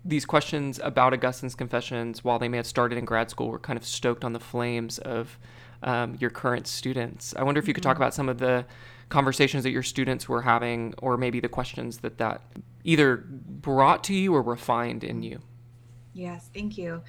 these 0.04 0.24
questions 0.24 0.80
about 0.82 1.12
Augustine's 1.12 1.54
Confessions, 1.54 2.22
while 2.22 2.38
they 2.38 2.48
may 2.48 2.56
have 2.56 2.66
started 2.66 2.96
in 2.96 3.04
grad 3.04 3.30
school, 3.30 3.48
were 3.48 3.58
kind 3.58 3.76
of 3.76 3.84
stoked 3.84 4.24
on 4.24 4.32
the 4.32 4.40
flames 4.40 4.98
of 4.98 5.38
um, 5.82 6.16
your 6.20 6.30
current 6.30 6.66
students. 6.66 7.34
I 7.36 7.42
wonder 7.42 7.58
if 7.58 7.68
you 7.68 7.74
could 7.74 7.82
talk 7.82 7.94
mm-hmm. 7.94 8.02
about 8.02 8.14
some 8.14 8.28
of 8.28 8.38
the 8.38 8.64
conversations 9.08 9.62
that 9.64 9.70
your 9.70 9.82
students 9.82 10.28
were 10.28 10.42
having, 10.42 10.94
or 10.98 11.16
maybe 11.16 11.40
the 11.40 11.48
questions 11.48 11.98
that 11.98 12.18
that 12.18 12.42
either 12.84 13.24
brought 13.28 14.04
to 14.04 14.14
you 14.14 14.34
or 14.34 14.42
refined 14.42 15.04
in 15.04 15.22
you. 15.22 15.40
Yes, 16.12 16.48
thank 16.54 16.78
you. 16.78 17.02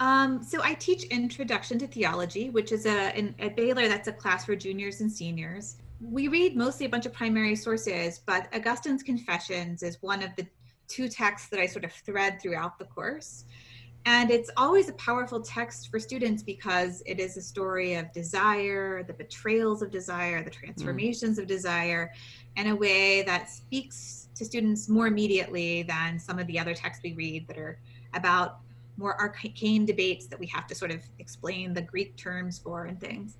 Um, 0.00 0.42
so 0.42 0.60
I 0.62 0.74
teach 0.74 1.04
Introduction 1.04 1.78
to 1.80 1.86
Theology, 1.86 2.50
which 2.50 2.72
is 2.72 2.86
a 2.86 3.16
in, 3.18 3.34
at 3.38 3.56
Baylor. 3.56 3.88
That's 3.88 4.08
a 4.08 4.12
class 4.12 4.44
for 4.44 4.54
juniors 4.54 5.00
and 5.00 5.10
seniors. 5.10 5.76
We 6.00 6.28
read 6.28 6.56
mostly 6.56 6.86
a 6.86 6.88
bunch 6.88 7.06
of 7.06 7.12
primary 7.12 7.56
sources, 7.56 8.20
but 8.24 8.48
Augustine's 8.54 9.02
Confessions 9.02 9.82
is 9.82 10.00
one 10.00 10.22
of 10.22 10.30
the 10.36 10.46
two 10.86 11.08
texts 11.08 11.48
that 11.50 11.60
I 11.60 11.66
sort 11.66 11.84
of 11.84 11.92
thread 11.92 12.40
throughout 12.40 12.78
the 12.78 12.84
course. 12.84 13.44
And 14.06 14.30
it's 14.30 14.50
always 14.56 14.88
a 14.88 14.92
powerful 14.94 15.40
text 15.40 15.90
for 15.90 15.98
students 15.98 16.42
because 16.42 17.02
it 17.04 17.18
is 17.18 17.36
a 17.36 17.42
story 17.42 17.94
of 17.94 18.10
desire, 18.12 19.02
the 19.02 19.12
betrayals 19.12 19.82
of 19.82 19.90
desire, 19.90 20.42
the 20.42 20.50
transformations 20.50 21.38
mm. 21.38 21.42
of 21.42 21.48
desire, 21.48 22.12
in 22.56 22.68
a 22.68 22.76
way 22.76 23.22
that 23.22 23.50
speaks 23.50 24.28
to 24.36 24.44
students 24.44 24.88
more 24.88 25.08
immediately 25.08 25.82
than 25.82 26.18
some 26.18 26.38
of 26.38 26.46
the 26.46 26.58
other 26.58 26.74
texts 26.74 27.02
we 27.02 27.12
read 27.14 27.46
that 27.48 27.58
are 27.58 27.78
about 28.14 28.60
more 28.98 29.18
arcane 29.20 29.86
debates 29.86 30.26
that 30.26 30.38
we 30.38 30.46
have 30.46 30.66
to 30.66 30.74
sort 30.74 30.90
of 30.90 31.00
explain 31.18 31.72
the 31.72 31.80
Greek 31.80 32.16
terms 32.16 32.58
for 32.58 32.84
and 32.86 33.00
things. 33.00 33.38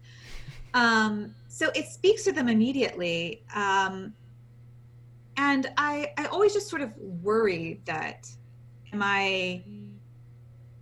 Um, 0.72 1.34
so 1.48 1.70
it 1.74 1.88
speaks 1.88 2.22
to 2.24 2.32
them 2.32 2.48
immediately. 2.48 3.42
Um, 3.54 4.14
and 5.36 5.70
I, 5.76 6.12
I 6.16 6.26
always 6.26 6.54
just 6.54 6.68
sort 6.68 6.82
of 6.82 6.96
worry 6.96 7.80
that 7.84 8.30
am 8.92 9.02
I 9.02 9.62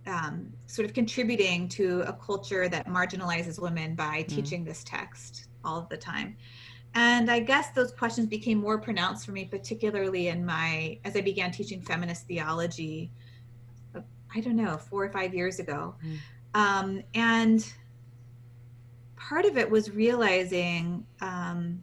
um, 0.05 0.53
sort 0.67 0.87
of 0.87 0.93
contributing 0.93 1.67
to 1.69 2.01
a 2.01 2.13
culture 2.13 2.69
that 2.69 2.87
marginalizes 2.87 3.59
women 3.59 3.95
by 3.95 4.23
mm. 4.23 4.27
teaching 4.27 4.63
this 4.63 4.83
text 4.83 5.47
all 5.65 5.77
of 5.77 5.89
the 5.89 5.97
time? 5.97 6.37
And 6.93 7.29
I 7.29 7.39
guess 7.39 7.71
those 7.71 7.91
questions 7.91 8.27
became 8.27 8.57
more 8.57 8.79
pronounced 8.79 9.25
for 9.25 9.31
me, 9.31 9.45
particularly 9.45 10.29
in 10.29 10.45
my, 10.45 10.97
as 11.05 11.15
I 11.15 11.21
began 11.21 11.51
teaching 11.51 11.81
feminist 11.81 12.27
theology 12.27 13.11
I 14.35 14.41
don't 14.41 14.55
know, 14.55 14.77
four 14.77 15.03
or 15.03 15.09
five 15.09 15.33
years 15.33 15.59
ago. 15.59 15.95
Mm. 16.05 16.17
Um, 16.53 17.03
and 17.13 17.73
part 19.15 19.45
of 19.45 19.57
it 19.57 19.69
was 19.69 19.91
realizing 19.91 21.05
um, 21.21 21.81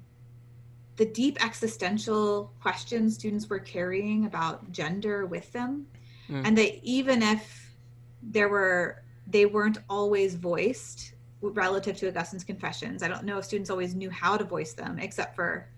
the 0.97 1.07
deep 1.07 1.45
existential 1.45 2.53
questions 2.61 3.15
students 3.15 3.49
were 3.49 3.59
carrying 3.59 4.27
about 4.27 4.71
gender 4.73 5.27
with 5.27 5.51
them. 5.53 5.87
Mm. 6.29 6.47
And 6.47 6.59
that 6.59 6.83
even 6.83 7.23
if 7.23 7.75
there 8.23 8.49
were, 8.49 9.03
they 9.27 9.47
weren't 9.47 9.79
always 9.89 10.35
voiced 10.35 11.15
relative 11.41 11.97
to 11.99 12.09
Augustine's 12.09 12.45
confessions. 12.45 13.03
I 13.03 13.09
don't 13.09 13.25
know 13.25 13.39
if 13.39 13.45
students 13.45 13.71
always 13.71 13.95
knew 13.95 14.11
how 14.11 14.37
to 14.37 14.45
voice 14.45 14.73
them, 14.73 14.99
except 14.99 15.35
for 15.35 15.69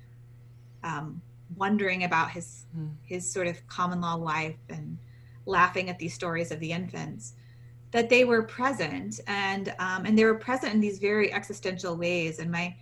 um, 0.84 1.20
wondering 1.56 2.04
about 2.04 2.30
his 2.30 2.66
mm. 2.76 2.90
his 3.04 3.28
sort 3.28 3.46
of 3.46 3.66
common 3.66 4.00
law 4.00 4.14
life 4.14 4.56
and 4.68 4.98
laughing 5.46 5.88
at 5.88 5.98
these 5.98 6.14
stories 6.14 6.50
of 6.50 6.60
the 6.60 6.72
infants 6.72 7.34
that 7.92 8.10
they 8.10 8.24
were 8.24 8.42
present 8.42 9.20
and 9.26 9.74
um, 9.78 10.04
and 10.04 10.18
they 10.18 10.24
were 10.24 10.34
present 10.34 10.74
in 10.74 10.80
these 10.80 10.98
very 10.98 11.32
existential 11.32 11.96
ways 11.96 12.40
and 12.40 12.50
my 12.50 12.74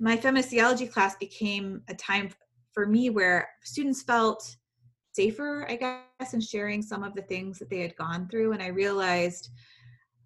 my 0.00 0.16
feminist 0.16 0.50
theology 0.50 0.86
class 0.86 1.16
became 1.16 1.82
a 1.88 1.94
time 1.94 2.30
for 2.72 2.86
me 2.86 3.10
where 3.10 3.48
students 3.62 4.02
felt 4.02 4.56
safer, 5.12 5.66
I 5.68 5.74
guess, 5.74 6.32
in 6.32 6.40
sharing 6.40 6.80
some 6.80 7.02
of 7.02 7.14
the 7.14 7.22
things 7.22 7.58
that 7.58 7.68
they 7.68 7.80
had 7.80 7.96
gone 7.96 8.28
through. 8.28 8.52
And 8.52 8.62
I 8.62 8.68
realized 8.68 9.50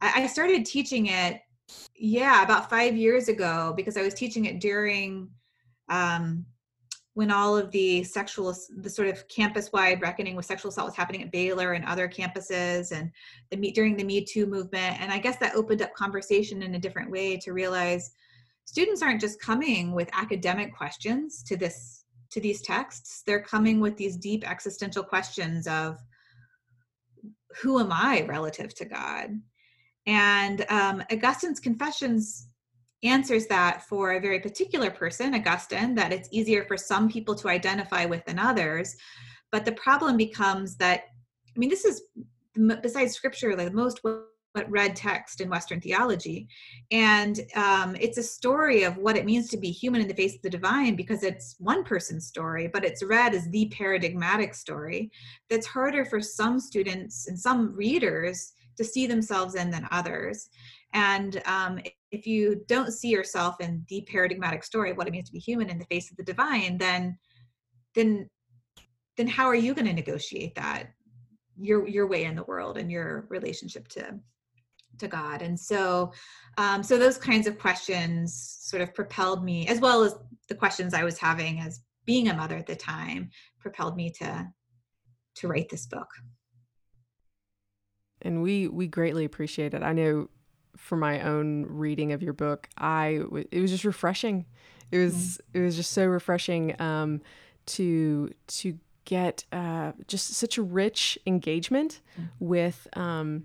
I, 0.03 0.25
I 0.25 0.27
started 0.27 0.67
teaching 0.67 1.07
it, 1.07 1.41
yeah, 1.95 2.43
about 2.43 2.69
five 2.69 2.95
years 2.95 3.29
ago 3.29 3.73
because 3.75 3.97
I 3.97 4.03
was 4.03 4.12
teaching 4.12 4.45
it 4.45 4.61
during 4.61 5.31
um, 5.89 6.45
when 7.14 7.31
all 7.31 7.57
of 7.57 7.71
the 7.73 8.02
sexual 8.04 8.57
the 8.78 8.88
sort 8.88 9.09
of 9.09 9.28
campus-wide 9.28 10.00
reckoning 10.00 10.35
with 10.35 10.47
sexual 10.47 10.71
assault 10.71 10.87
was 10.87 10.97
happening 10.97 11.23
at 11.23 11.31
Baylor 11.31 11.75
and 11.75 11.85
other 11.85 12.09
campuses 12.09 12.90
and 12.92 13.11
the 13.50 13.57
meet 13.57 13.75
during 13.75 13.97
the 13.97 14.04
Me 14.04 14.25
Too 14.25 14.47
movement. 14.47 15.00
And 15.00 15.12
I 15.12 15.19
guess 15.19 15.37
that 15.38 15.54
opened 15.54 15.83
up 15.83 15.95
conversation 15.95 16.62
in 16.62 16.75
a 16.75 16.78
different 16.78 17.11
way 17.11 17.37
to 17.38 17.52
realize 17.52 18.12
students 18.64 19.02
aren't 19.02 19.21
just 19.21 19.40
coming 19.40 19.92
with 19.92 20.09
academic 20.12 20.75
questions 20.75 21.42
to 21.45 21.57
this 21.57 22.04
to 22.31 22.40
these 22.40 22.62
texts. 22.62 23.23
They're 23.26 23.42
coming 23.42 23.78
with 23.78 23.97
these 23.99 24.16
deep 24.16 24.49
existential 24.50 25.02
questions 25.02 25.66
of 25.66 25.99
who 27.61 27.78
am 27.78 27.92
I 27.92 28.25
relative 28.26 28.75
to 28.76 28.87
God? 28.87 29.38
And 30.07 30.64
um, 30.71 31.02
Augustine's 31.12 31.61
confessions 31.61 32.49
answers 33.02 33.47
that 33.47 33.82
for 33.82 34.12
a 34.12 34.21
very 34.21 34.40
particular 34.40 34.90
person, 34.90 35.35
Augustine, 35.35 35.94
that 35.97 36.12
it's 36.12 36.28
easier 36.30 36.64
for 36.64 36.76
some 36.76 37.09
people 37.09 37.35
to 37.35 37.49
identify 37.49 38.04
with 38.04 38.25
than 38.25 38.38
others. 38.38 38.97
But 39.50 39.64
the 39.64 39.73
problem 39.73 40.16
becomes 40.16 40.76
that, 40.76 41.04
I 41.54 41.59
mean, 41.59 41.68
this 41.68 41.85
is 41.85 42.02
besides 42.82 43.14
scripture, 43.14 43.56
like 43.56 43.68
the 43.68 43.75
most 43.75 44.00
read 44.68 44.94
text 44.94 45.40
in 45.40 45.49
Western 45.49 45.80
theology. 45.80 46.47
And 46.90 47.40
um, 47.56 47.97
it's 47.99 48.18
a 48.18 48.23
story 48.23 48.82
of 48.82 48.99
what 48.99 49.16
it 49.16 49.25
means 49.25 49.49
to 49.50 49.56
be 49.56 49.71
human 49.71 50.02
in 50.02 50.09
the 50.09 50.14
face 50.14 50.35
of 50.35 50.42
the 50.42 50.50
divine 50.50 50.94
because 50.94 51.23
it's 51.23 51.56
one 51.59 51.85
person's 51.85 52.26
story, 52.26 52.68
but 52.68 52.85
it's 52.85 53.02
read 53.02 53.35
as 53.35 53.49
the 53.49 53.73
paradigmatic 53.75 54.54
story 54.54 55.11
that's 55.49 55.66
harder 55.66 56.04
for 56.04 56.21
some 56.21 56.61
students 56.61 57.28
and 57.28 57.38
some 57.38 57.75
readers 57.75 58.52
to 58.76 58.85
see 58.85 59.06
themselves 59.06 59.54
in 59.54 59.71
than 59.71 59.88
others. 59.90 60.49
And 60.92 61.42
um, 61.47 61.80
if 62.12 62.26
you 62.26 62.62
don't 62.69 62.92
see 62.92 63.09
yourself 63.09 63.57
in 63.61 63.85
the 63.88 64.07
paradigmatic 64.07 64.62
story 64.62 64.90
of 64.90 64.99
what 64.99 65.09
it 65.09 65.11
means 65.11 65.28
to 65.28 65.33
be 65.33 65.38
human 65.38 65.71
in 65.71 65.78
the 65.78 65.87
face 65.87 66.11
of 66.11 66.16
the 66.19 66.23
divine, 66.23 66.76
then 66.78 67.19
then 67.95 68.28
then 69.16 69.26
how 69.26 69.47
are 69.47 69.54
you 69.54 69.75
going 69.75 69.87
to 69.87 69.92
negotiate 69.92 70.54
that 70.54 70.92
your 71.59 71.88
your 71.88 72.07
way 72.07 72.25
in 72.25 72.37
the 72.37 72.45
world 72.45 72.76
and 72.76 72.92
your 72.92 73.26
relationship 73.31 73.88
to 73.88 74.14
to 74.99 75.09
God? 75.09 75.40
And 75.40 75.59
so 75.59 76.12
um, 76.59 76.83
so 76.83 76.99
those 76.99 77.16
kinds 77.16 77.47
of 77.47 77.59
questions 77.59 78.59
sort 78.61 78.83
of 78.83 78.95
propelled 78.95 79.42
me, 79.42 79.66
as 79.66 79.81
well 79.81 80.04
as 80.04 80.14
the 80.49 80.54
questions 80.54 80.92
I 80.92 81.04
was 81.04 81.19
having 81.19 81.61
as 81.61 81.81
being 82.04 82.28
a 82.28 82.35
mother 82.35 82.57
at 82.57 82.66
the 82.66 82.76
time, 82.76 83.31
propelled 83.59 83.97
me 83.97 84.11
to 84.19 84.49
to 85.37 85.49
write 85.49 85.71
this 85.71 85.87
book. 85.87 86.09
And 88.21 88.42
we 88.42 88.69
we 88.69 88.87
greatly 88.87 89.25
appreciate 89.25 89.73
it. 89.73 89.83
I 89.83 89.95
know 89.95 90.28
for 90.76 90.97
my 90.97 91.21
own 91.21 91.67
reading 91.69 92.12
of 92.12 92.23
your 92.23 92.33
book, 92.33 92.69
I 92.79 93.23
it 93.50 93.61
was 93.61 93.71
just 93.71 93.85
refreshing. 93.85 94.47
It 94.91 94.99
was 94.99 95.14
mm-hmm. 95.14 95.59
it 95.59 95.64
was 95.64 95.76
just 95.76 95.93
so 95.93 96.07
refreshing 96.07 96.81
um, 96.81 97.21
to 97.67 98.33
to 98.47 98.79
get 99.05 99.45
uh, 99.52 99.93
just 100.07 100.35
such 100.35 100.59
a 100.59 100.62
rich 100.62 101.19
engagement 101.26 102.00
mm-hmm. 102.14 102.26
with 102.41 102.88
um, 102.95 103.45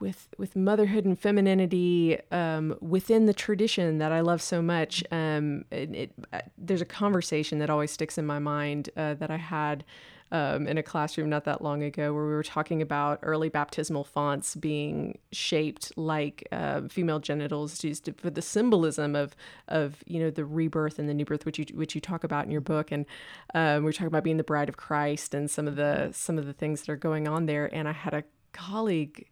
with 0.00 0.28
with 0.38 0.56
motherhood 0.56 1.04
and 1.04 1.18
femininity 1.18 2.18
um, 2.30 2.76
within 2.80 3.26
the 3.26 3.34
tradition 3.34 3.98
that 3.98 4.12
I 4.12 4.20
love 4.20 4.42
so 4.42 4.62
much. 4.62 5.04
Um, 5.10 5.64
it, 5.70 5.94
it, 5.94 6.14
uh, 6.32 6.40
there's 6.58 6.80
a 6.80 6.86
conversation 6.86 7.58
that 7.58 7.70
always 7.70 7.90
sticks 7.90 8.18
in 8.18 8.26
my 8.26 8.38
mind 8.38 8.90
uh, 8.96 9.14
that 9.14 9.30
I 9.30 9.36
had 9.36 9.84
um, 10.32 10.66
in 10.66 10.78
a 10.78 10.82
classroom 10.82 11.28
not 11.28 11.44
that 11.44 11.62
long 11.62 11.82
ago 11.82 12.12
where 12.14 12.24
we 12.24 12.32
were 12.32 12.42
talking 12.42 12.80
about 12.82 13.18
early 13.22 13.48
baptismal 13.48 14.04
fonts 14.04 14.54
being 14.56 15.18
shaped 15.32 15.92
like 15.96 16.46
uh, 16.52 16.82
female 16.88 17.18
genitals 17.18 17.82
used 17.82 18.04
to, 18.04 18.12
for 18.12 18.30
the 18.30 18.42
symbolism 18.42 19.16
of 19.16 19.34
of 19.68 20.02
you 20.06 20.20
know 20.20 20.30
the 20.30 20.44
rebirth 20.44 20.98
and 20.98 21.08
the 21.08 21.14
new 21.14 21.24
birth 21.24 21.44
which 21.44 21.58
you 21.58 21.66
which 21.74 21.94
you 21.94 22.00
talk 22.00 22.24
about 22.24 22.44
in 22.44 22.50
your 22.50 22.60
book 22.60 22.90
and 22.92 23.06
um, 23.54 23.84
we 23.84 23.90
are 23.90 23.92
talking 23.92 24.06
about 24.06 24.24
being 24.24 24.36
the 24.36 24.44
bride 24.44 24.68
of 24.68 24.76
Christ 24.76 25.34
and 25.34 25.50
some 25.50 25.66
of 25.66 25.76
the 25.76 26.10
some 26.12 26.38
of 26.38 26.46
the 26.46 26.52
things 26.52 26.82
that 26.82 26.92
are 26.92 26.96
going 26.96 27.26
on 27.26 27.46
there 27.46 27.72
and 27.74 27.88
I 27.88 27.92
had 27.92 28.14
a 28.14 28.24
colleague 28.52 29.26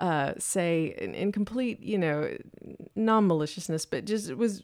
uh, 0.00 0.32
say 0.38 0.94
in, 0.98 1.14
in, 1.14 1.32
complete, 1.32 1.82
you 1.82 1.98
know, 1.98 2.36
non-maliciousness, 2.94 3.84
but 3.84 4.04
just 4.04 4.32
was 4.34 4.62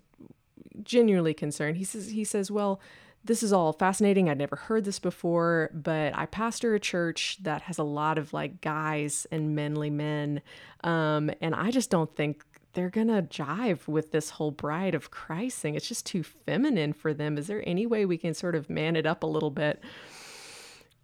genuinely 0.82 1.34
concerned. 1.34 1.76
He 1.76 1.84
says, 1.84 2.10
he 2.10 2.24
says, 2.24 2.50
well, 2.50 2.80
this 3.24 3.42
is 3.42 3.52
all 3.52 3.72
fascinating. 3.72 4.28
I'd 4.28 4.38
never 4.38 4.56
heard 4.56 4.84
this 4.84 4.98
before, 4.98 5.70
but 5.72 6.16
I 6.16 6.26
pastor 6.26 6.74
a 6.74 6.80
church 6.80 7.38
that 7.42 7.62
has 7.62 7.78
a 7.78 7.82
lot 7.82 8.18
of 8.18 8.32
like 8.32 8.60
guys 8.60 9.26
and 9.30 9.56
manly 9.56 9.90
men. 9.90 10.42
Um, 10.82 11.30
and 11.40 11.54
I 11.54 11.70
just 11.70 11.90
don't 11.90 12.14
think 12.14 12.44
they're 12.74 12.90
going 12.90 13.08
to 13.08 13.22
jive 13.22 13.88
with 13.88 14.12
this 14.12 14.30
whole 14.30 14.50
bride 14.50 14.94
of 14.94 15.10
Christ 15.10 15.58
thing. 15.58 15.74
It's 15.74 15.88
just 15.88 16.04
too 16.04 16.22
feminine 16.22 16.92
for 16.92 17.14
them. 17.14 17.38
Is 17.38 17.46
there 17.46 17.62
any 17.66 17.86
way 17.86 18.04
we 18.04 18.18
can 18.18 18.34
sort 18.34 18.54
of 18.54 18.68
man 18.68 18.94
it 18.94 19.06
up 19.06 19.22
a 19.22 19.26
little 19.26 19.50
bit? 19.50 19.82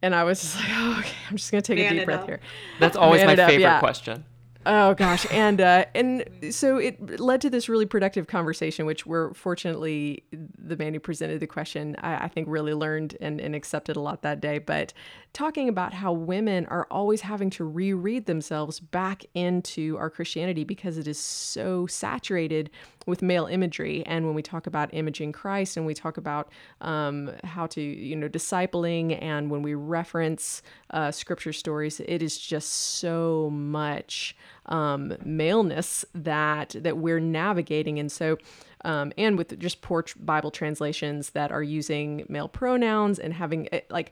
And 0.03 0.15
I 0.15 0.25
was 0.25 0.41
just 0.43 0.57
like, 0.57 0.69
oh, 0.71 0.97
okay, 0.99 1.17
I'm 1.31 1.37
just 1.37 1.51
going 1.51 1.63
to 1.63 1.75
take 1.75 1.83
man 1.83 1.93
a 1.93 1.97
deep 2.01 2.05
breath 2.05 2.21
up. 2.21 2.27
here. 2.27 2.41
That's 2.79 2.97
always 2.97 3.21
man 3.21 3.29
my 3.29 3.37
favorite 3.37 3.65
up, 3.65 3.77
yeah. 3.77 3.79
question. 3.81 4.25
Oh 4.67 4.93
gosh, 4.93 5.27
and 5.31 5.59
uh, 5.59 5.87
and 5.95 6.23
so 6.51 6.77
it 6.77 7.19
led 7.19 7.41
to 7.41 7.49
this 7.49 7.67
really 7.67 7.87
productive 7.87 8.27
conversation, 8.27 8.85
which 8.85 9.07
we're 9.07 9.33
fortunately 9.33 10.23
the 10.33 10.77
man 10.77 10.93
who 10.93 11.01
presented 11.01 11.41
the 11.41 11.47
question, 11.47 11.97
I, 12.01 12.25
I, 12.25 12.29
think, 12.29 12.47
really 12.47 12.75
learned 12.75 13.17
and, 13.23 13.41
and 13.41 13.55
accepted 13.55 13.97
a 13.97 14.01
lot 14.01 14.21
that 14.21 14.41
day. 14.43 14.59
But 14.59 14.93
talking 15.33 15.71
about 15.71 15.95
how 15.95 16.13
women 16.13 16.67
are 16.67 16.87
always 16.91 17.23
having 17.23 17.49
to 17.51 17.65
reread 17.65 18.27
themselves 18.27 18.81
back 18.81 19.25
into 19.33 19.97
our 19.97 20.11
Christianity 20.11 20.65
because 20.65 20.99
it 20.99 21.09
is 21.09 21.19
so 21.19 21.87
saturated 21.87 22.69
with 23.11 23.23
male 23.23 23.47
imagery. 23.47 24.03
And 24.07 24.25
when 24.25 24.35
we 24.35 24.43
talk 24.43 24.67
about 24.67 24.95
imaging 24.95 25.33
Christ, 25.33 25.77
and 25.77 25.85
we 25.85 25.95
talk 25.95 26.17
about 26.17 26.51
um, 26.81 27.33
how 27.45 27.67
to 27.69 27.81
you 27.81 28.17
know 28.17 28.29
discipling, 28.29 29.21
and 29.21 29.51
when 29.51 29.63
we 29.63 29.75
reference 29.75 30.63
uh, 30.91 31.11
scripture 31.11 31.53
stories, 31.53 32.01
it 32.01 32.23
is 32.23 32.39
just 32.39 32.71
so 32.73 33.51
much 33.53 34.37
um, 34.67 35.15
maleness 35.25 36.05
that 36.15 36.75
that 36.79 36.97
we're 36.97 37.21
navigating, 37.21 37.99
and 37.99 38.11
so. 38.11 38.39
Um, 38.83 39.13
and 39.19 39.37
with 39.37 39.59
just 39.61 39.83
poor 39.83 40.07
Bible 40.19 40.51
translations 40.51 41.31
that 41.31 41.53
are 41.53 41.63
using 41.63 42.25
male 42.31 42.49
pronouns 42.49 43.19
and 43.19 43.35
having 43.35 43.69
eh, 43.75 43.83
like 43.91 44.11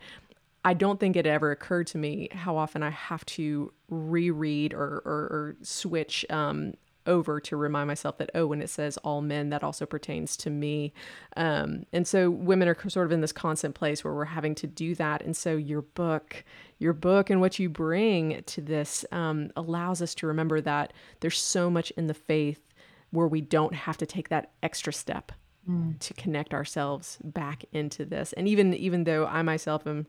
I 0.64 0.74
don't 0.74 1.00
think 1.00 1.16
it 1.16 1.26
ever 1.26 1.50
occurred 1.50 1.86
to 1.88 1.98
me 1.98 2.28
how 2.32 2.58
often 2.58 2.82
I 2.82 2.90
have 2.90 3.24
to 3.26 3.72
reread 3.88 4.74
or, 4.74 5.02
or, 5.06 5.20
or 5.30 5.56
switch 5.62 6.26
um, 6.28 6.74
over 7.08 7.40
to 7.40 7.56
remind 7.56 7.88
myself 7.88 8.18
that, 8.18 8.30
oh, 8.34 8.46
when 8.46 8.62
it 8.62 8.70
says 8.70 8.96
all 8.98 9.20
men, 9.20 9.48
that 9.48 9.64
also 9.64 9.86
pertains 9.86 10.36
to 10.36 10.50
me. 10.50 10.92
Um, 11.36 11.84
and 11.92 12.06
so 12.06 12.30
women 12.30 12.68
are 12.68 12.76
sort 12.88 13.06
of 13.06 13.12
in 13.12 13.20
this 13.20 13.32
constant 13.32 13.74
place 13.74 14.04
where 14.04 14.14
we're 14.14 14.26
having 14.26 14.54
to 14.56 14.68
do 14.68 14.94
that. 14.94 15.22
And 15.22 15.36
so 15.36 15.56
your 15.56 15.82
book, 15.82 16.44
your 16.78 16.92
book 16.92 17.30
and 17.30 17.40
what 17.40 17.58
you 17.58 17.68
bring 17.68 18.42
to 18.46 18.60
this 18.60 19.04
um, 19.10 19.50
allows 19.56 20.00
us 20.00 20.14
to 20.16 20.28
remember 20.28 20.60
that 20.60 20.92
there's 21.20 21.40
so 21.40 21.68
much 21.68 21.90
in 21.92 22.06
the 22.06 22.14
faith 22.14 22.60
where 23.10 23.26
we 23.26 23.40
don't 23.40 23.74
have 23.74 23.96
to 23.96 24.06
take 24.06 24.28
that 24.28 24.52
extra 24.62 24.92
step 24.92 25.32
mm. 25.68 25.98
to 25.98 26.14
connect 26.14 26.54
ourselves 26.54 27.18
back 27.24 27.64
into 27.72 28.04
this. 28.04 28.32
And 28.34 28.46
even 28.46 28.74
even 28.74 29.04
though 29.04 29.26
I 29.26 29.42
myself 29.42 29.86
am 29.86 30.06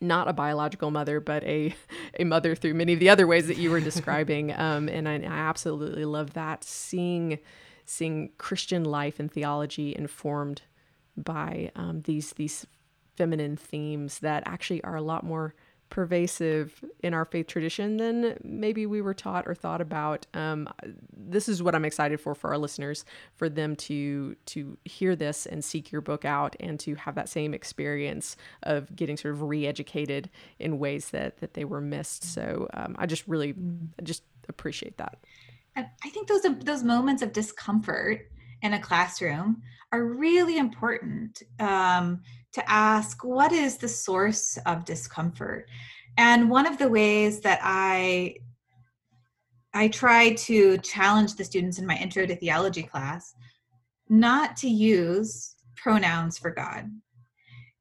not 0.00 0.28
a 0.28 0.32
biological 0.32 0.90
mother, 0.90 1.20
but 1.20 1.42
a 1.44 1.74
a 2.18 2.24
mother 2.24 2.54
through 2.54 2.74
many 2.74 2.92
of 2.92 3.00
the 3.00 3.10
other 3.10 3.26
ways 3.26 3.46
that 3.46 3.58
you 3.58 3.70
were 3.70 3.80
describing. 3.80 4.54
Um, 4.58 4.88
and 4.88 5.08
I, 5.08 5.14
I, 5.14 5.48
absolutely 5.48 6.04
love 6.04 6.32
that 6.32 6.64
seeing 6.64 7.38
seeing 7.84 8.30
Christian 8.38 8.84
life 8.84 9.20
and 9.20 9.30
theology 9.30 9.94
informed 9.96 10.62
by 11.16 11.70
um, 11.76 12.02
these 12.02 12.32
these 12.32 12.66
feminine 13.16 13.56
themes 13.56 14.18
that 14.18 14.42
actually 14.46 14.82
are 14.82 14.96
a 14.96 15.02
lot 15.02 15.24
more 15.24 15.54
pervasive 15.90 16.84
in 17.02 17.14
our 17.14 17.24
faith 17.24 17.46
tradition 17.46 17.96
than 17.96 18.38
maybe 18.42 18.86
we 18.86 19.00
were 19.00 19.14
taught 19.14 19.46
or 19.46 19.54
thought 19.54 19.80
about. 19.80 20.26
Um, 20.34 20.68
this 21.12 21.48
is 21.48 21.62
what 21.62 21.74
I'm 21.74 21.84
excited 21.84 22.20
for 22.20 22.34
for 22.34 22.50
our 22.50 22.58
listeners, 22.58 23.04
for 23.34 23.48
them 23.48 23.76
to 23.76 24.36
to 24.46 24.78
hear 24.84 25.16
this 25.16 25.46
and 25.46 25.64
seek 25.64 25.90
your 25.90 26.00
book 26.00 26.24
out 26.24 26.56
and 26.60 26.78
to 26.80 26.94
have 26.94 27.14
that 27.14 27.28
same 27.28 27.54
experience 27.54 28.36
of 28.62 28.94
getting 28.94 29.16
sort 29.16 29.34
of 29.34 29.42
re-educated 29.42 30.30
in 30.58 30.78
ways 30.78 31.10
that 31.10 31.38
that 31.38 31.54
they 31.54 31.64
were 31.64 31.80
missed. 31.80 32.24
So 32.24 32.68
um, 32.74 32.96
I 32.98 33.06
just 33.06 33.26
really 33.26 33.54
I 33.98 34.02
just 34.02 34.22
appreciate 34.48 34.98
that. 34.98 35.18
I 35.76 36.10
think 36.10 36.26
those 36.26 36.42
those 36.60 36.82
moments 36.82 37.22
of 37.22 37.32
discomfort 37.32 38.28
in 38.62 38.74
a 38.74 38.80
classroom 38.80 39.62
are 39.92 40.04
really 40.04 40.58
important 40.58 41.42
um, 41.60 42.22
to 42.52 42.70
ask 42.70 43.24
what 43.24 43.52
is 43.52 43.76
the 43.76 43.88
source 43.88 44.58
of 44.66 44.84
discomfort 44.84 45.68
and 46.16 46.50
one 46.50 46.66
of 46.66 46.78
the 46.78 46.88
ways 46.88 47.40
that 47.40 47.60
i 47.62 48.34
i 49.74 49.88
try 49.88 50.32
to 50.34 50.78
challenge 50.78 51.34
the 51.34 51.44
students 51.44 51.78
in 51.78 51.86
my 51.86 51.96
intro 51.96 52.26
to 52.26 52.36
theology 52.36 52.82
class 52.82 53.34
not 54.08 54.56
to 54.56 54.68
use 54.68 55.54
pronouns 55.76 56.38
for 56.38 56.50
god 56.50 56.90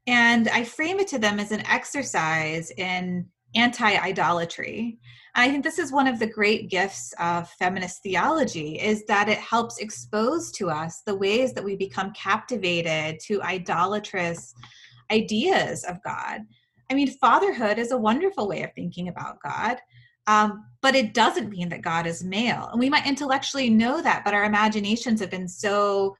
and 0.07 0.47
I 0.47 0.63
frame 0.63 0.99
it 0.99 1.07
to 1.09 1.19
them 1.19 1.39
as 1.39 1.51
an 1.51 1.65
exercise 1.67 2.71
in 2.71 3.27
anti 3.55 3.95
idolatry. 3.97 4.97
I 5.37 5.51
think 5.51 5.63
this 5.63 5.77
is 5.77 5.91
one 5.91 6.07
of 6.07 6.17
the 6.17 6.25
great 6.25 6.67
gifts 6.67 7.13
of 7.19 7.47
feminist 7.51 8.01
theology 8.01 8.79
is 8.79 9.05
that 9.05 9.29
it 9.29 9.37
helps 9.37 9.77
expose 9.77 10.51
to 10.53 10.71
us 10.71 11.03
the 11.05 11.13
ways 11.13 11.53
that 11.53 11.63
we 11.63 11.75
become 11.75 12.11
captivated 12.13 13.19
to 13.27 13.43
idolatrous 13.43 14.55
ideas 15.11 15.83
of 15.83 16.01
God. 16.03 16.41
I 16.89 16.95
mean, 16.95 17.07
fatherhood 17.21 17.77
is 17.77 17.91
a 17.91 17.97
wonderful 17.97 18.47
way 18.47 18.63
of 18.63 18.73
thinking 18.73 19.09
about 19.09 19.37
God. 19.43 19.77
Um, 20.25 20.65
but 20.81 20.95
it 20.95 21.13
doesn't 21.13 21.49
mean 21.49 21.69
that 21.69 21.83
God 21.83 22.07
is 22.07 22.23
male. 22.23 22.69
And 22.71 22.79
we 22.79 22.89
might 22.89 23.05
intellectually 23.05 23.69
know 23.69 24.01
that, 24.01 24.25
but 24.25 24.33
our 24.33 24.43
imaginations 24.43 25.21
have 25.21 25.29
been 25.29 25.47
so 25.47 26.17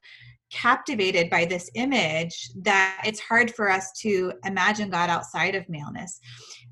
captivated 0.50 1.30
by 1.30 1.44
this 1.44 1.70
image 1.74 2.50
that 2.62 3.02
it's 3.04 3.20
hard 3.20 3.54
for 3.54 3.70
us 3.70 3.92
to 4.00 4.32
imagine 4.44 4.90
God 4.90 5.10
outside 5.10 5.54
of 5.54 5.68
maleness. 5.68 6.20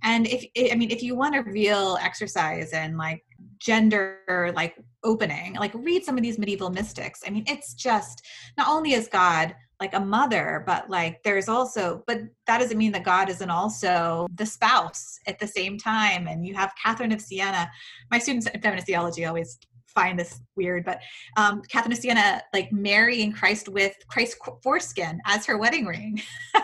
And 0.02 0.26
if 0.26 0.46
I 0.72 0.74
mean, 0.76 0.90
if 0.90 1.02
you 1.02 1.14
want 1.14 1.36
a 1.36 1.42
real 1.42 1.98
exercise 2.00 2.72
in 2.72 2.96
like 2.96 3.22
gender 3.58 4.52
like 4.54 4.76
opening, 5.04 5.54
like 5.54 5.72
read 5.74 6.04
some 6.04 6.16
of 6.16 6.22
these 6.22 6.38
medieval 6.38 6.70
mystics. 6.70 7.22
I 7.26 7.30
mean, 7.30 7.44
it's 7.46 7.74
just 7.74 8.22
not 8.58 8.68
only 8.68 8.92
is 8.92 9.08
God 9.08 9.54
like 9.80 9.94
a 9.94 10.00
mother, 10.00 10.62
but 10.66 10.88
like 10.88 11.22
there's 11.22 11.48
also, 11.48 12.02
but 12.06 12.20
that 12.46 12.58
doesn't 12.58 12.78
mean 12.78 12.92
that 12.92 13.04
God 13.04 13.28
isn't 13.28 13.50
also 13.50 14.26
the 14.34 14.46
spouse 14.46 15.18
at 15.26 15.38
the 15.38 15.46
same 15.46 15.78
time. 15.78 16.26
And 16.26 16.46
you 16.46 16.54
have 16.54 16.72
Catherine 16.82 17.12
of 17.12 17.20
Siena. 17.20 17.70
My 18.10 18.18
students 18.18 18.46
in 18.46 18.60
feminist 18.60 18.86
theology 18.86 19.26
always 19.26 19.58
find 19.96 20.16
this 20.16 20.40
weird, 20.54 20.84
but 20.84 21.00
um, 21.36 21.62
Catherine 21.62 21.92
of 21.92 21.98
Siena 21.98 22.42
like 22.52 22.70
marrying 22.70 23.32
Christ 23.32 23.68
with 23.68 23.96
Christ's 24.08 24.38
foreskin 24.62 25.20
as 25.26 25.44
her 25.46 25.58
wedding 25.58 25.86
ring. 25.86 26.22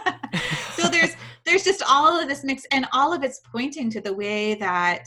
so 0.75 0.89
there's 0.89 1.17
there's 1.45 1.65
just 1.65 1.83
all 1.89 2.21
of 2.21 2.29
this 2.29 2.45
mix, 2.45 2.65
and 2.71 2.87
all 2.93 3.13
of 3.13 3.25
it's 3.25 3.41
pointing 3.51 3.91
to 3.91 4.01
the 4.01 4.15
way 4.15 4.55
that 4.55 5.07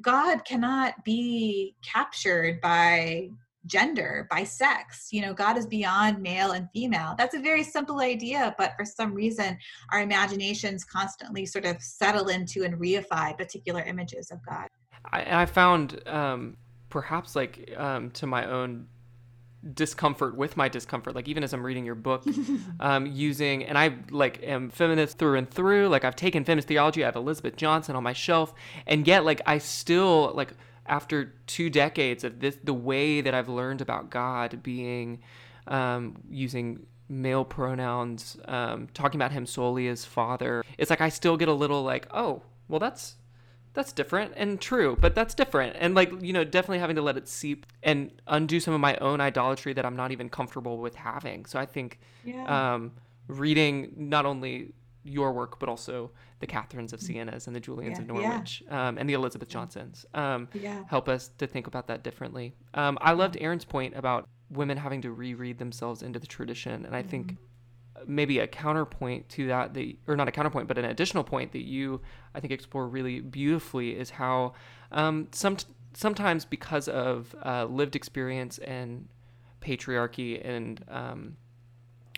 God 0.00 0.44
cannot 0.44 1.04
be 1.04 1.76
captured 1.84 2.60
by 2.60 3.28
gender 3.66 4.26
by 4.30 4.44
sex. 4.44 5.08
You 5.10 5.22
know 5.22 5.32
god 5.32 5.56
is 5.56 5.66
beyond 5.66 6.20
male 6.20 6.52
and 6.52 6.68
female. 6.72 7.14
That's 7.16 7.34
a 7.34 7.40
very 7.40 7.62
simple 7.62 8.00
idea 8.00 8.54
but 8.58 8.72
for 8.76 8.84
some 8.84 9.14
reason 9.14 9.56
our 9.92 10.00
imaginations 10.00 10.84
constantly 10.84 11.46
sort 11.46 11.64
of 11.64 11.80
settle 11.80 12.28
into 12.28 12.64
and 12.64 12.74
reify 12.74 13.36
particular 13.36 13.82
images 13.82 14.30
of 14.30 14.38
god. 14.46 14.68
I, 15.12 15.46
found 15.46 16.00
um, 16.06 16.56
perhaps 16.94 17.34
like 17.34 17.74
um, 17.76 18.08
to 18.12 18.24
my 18.24 18.46
own 18.46 18.86
discomfort 19.74 20.36
with 20.36 20.56
my 20.56 20.68
discomfort 20.68 21.12
like 21.12 21.26
even 21.26 21.42
as 21.42 21.52
i'm 21.52 21.66
reading 21.66 21.84
your 21.84 21.96
book 21.96 22.24
um, 22.80 23.04
using 23.04 23.64
and 23.64 23.76
i 23.76 23.92
like 24.12 24.40
am 24.44 24.70
feminist 24.70 25.18
through 25.18 25.36
and 25.36 25.50
through 25.50 25.88
like 25.88 26.04
i've 26.04 26.14
taken 26.14 26.44
feminist 26.44 26.68
theology 26.68 27.02
i 27.02 27.06
have 27.06 27.16
elizabeth 27.16 27.56
johnson 27.56 27.96
on 27.96 28.04
my 28.04 28.12
shelf 28.12 28.54
and 28.86 29.08
yet 29.08 29.24
like 29.24 29.40
i 29.44 29.58
still 29.58 30.30
like 30.36 30.52
after 30.86 31.34
two 31.48 31.68
decades 31.68 32.22
of 32.22 32.38
this 32.38 32.56
the 32.62 32.72
way 32.72 33.20
that 33.20 33.34
i've 33.34 33.48
learned 33.48 33.80
about 33.80 34.08
god 34.08 34.62
being 34.62 35.20
um, 35.66 36.14
using 36.30 36.86
male 37.08 37.44
pronouns 37.44 38.36
um, 38.44 38.86
talking 38.94 39.18
about 39.18 39.32
him 39.32 39.46
solely 39.46 39.88
as 39.88 40.04
father 40.04 40.62
it's 40.78 40.90
like 40.90 41.00
i 41.00 41.08
still 41.08 41.36
get 41.36 41.48
a 41.48 41.52
little 41.52 41.82
like 41.82 42.06
oh 42.12 42.40
well 42.68 42.78
that's 42.78 43.16
that's 43.74 43.92
different 43.92 44.32
and 44.36 44.60
true, 44.60 44.96
but 44.98 45.14
that's 45.14 45.34
different. 45.34 45.76
And 45.78 45.94
like, 45.94 46.10
you 46.22 46.32
know, 46.32 46.44
definitely 46.44 46.78
having 46.78 46.96
to 46.96 47.02
let 47.02 47.16
it 47.16 47.28
seep 47.28 47.66
and 47.82 48.10
undo 48.28 48.60
some 48.60 48.72
of 48.72 48.80
my 48.80 48.96
own 48.96 49.20
idolatry 49.20 49.72
that 49.74 49.84
I'm 49.84 49.96
not 49.96 50.12
even 50.12 50.28
comfortable 50.28 50.78
with 50.78 50.94
having. 50.94 51.44
So 51.44 51.58
I 51.58 51.66
think 51.66 51.98
yeah. 52.24 52.74
um, 52.74 52.92
reading 53.26 53.92
not 53.96 54.26
only 54.26 54.72
your 55.02 55.32
work, 55.32 55.58
but 55.58 55.68
also 55.68 56.10
the 56.38 56.46
Catherines 56.46 56.92
of 56.92 57.00
Siena's 57.00 57.46
and 57.46 57.54
the 57.54 57.60
Julians 57.60 57.98
yeah. 57.98 58.02
of 58.02 58.06
Norwich 58.08 58.62
yeah. 58.66 58.88
um, 58.88 58.96
and 58.96 59.08
the 59.08 59.14
Elizabeth 59.14 59.48
Johnsons 59.48 60.06
um, 60.14 60.48
help 60.88 61.08
us 61.08 61.30
to 61.38 61.46
think 61.46 61.66
about 61.66 61.88
that 61.88 62.02
differently. 62.04 62.54
Um, 62.74 62.96
I 63.00 63.12
loved 63.12 63.36
Erin's 63.40 63.64
point 63.64 63.94
about 63.96 64.28
women 64.50 64.76
having 64.76 65.02
to 65.02 65.10
reread 65.10 65.58
themselves 65.58 66.02
into 66.02 66.18
the 66.18 66.26
tradition. 66.26 66.86
And 66.86 66.94
I 66.94 67.00
mm-hmm. 67.00 67.10
think 67.10 67.36
maybe 68.06 68.38
a 68.38 68.46
counterpoint 68.46 69.28
to 69.30 69.46
that, 69.48 69.74
that 69.74 69.96
or 70.06 70.16
not 70.16 70.28
a 70.28 70.32
counterpoint, 70.32 70.68
but 70.68 70.78
an 70.78 70.84
additional 70.84 71.24
point 71.24 71.52
that 71.52 71.64
you 71.64 72.00
I 72.34 72.40
think 72.40 72.52
explore 72.52 72.86
really 72.88 73.20
beautifully 73.20 73.90
is 73.96 74.10
how 74.10 74.54
um, 74.92 75.28
some 75.32 75.56
sometimes 75.94 76.44
because 76.44 76.88
of 76.88 77.34
uh, 77.44 77.64
lived 77.66 77.96
experience 77.96 78.58
and 78.58 79.08
patriarchy 79.60 80.44
and 80.44 80.84
um, 80.88 81.36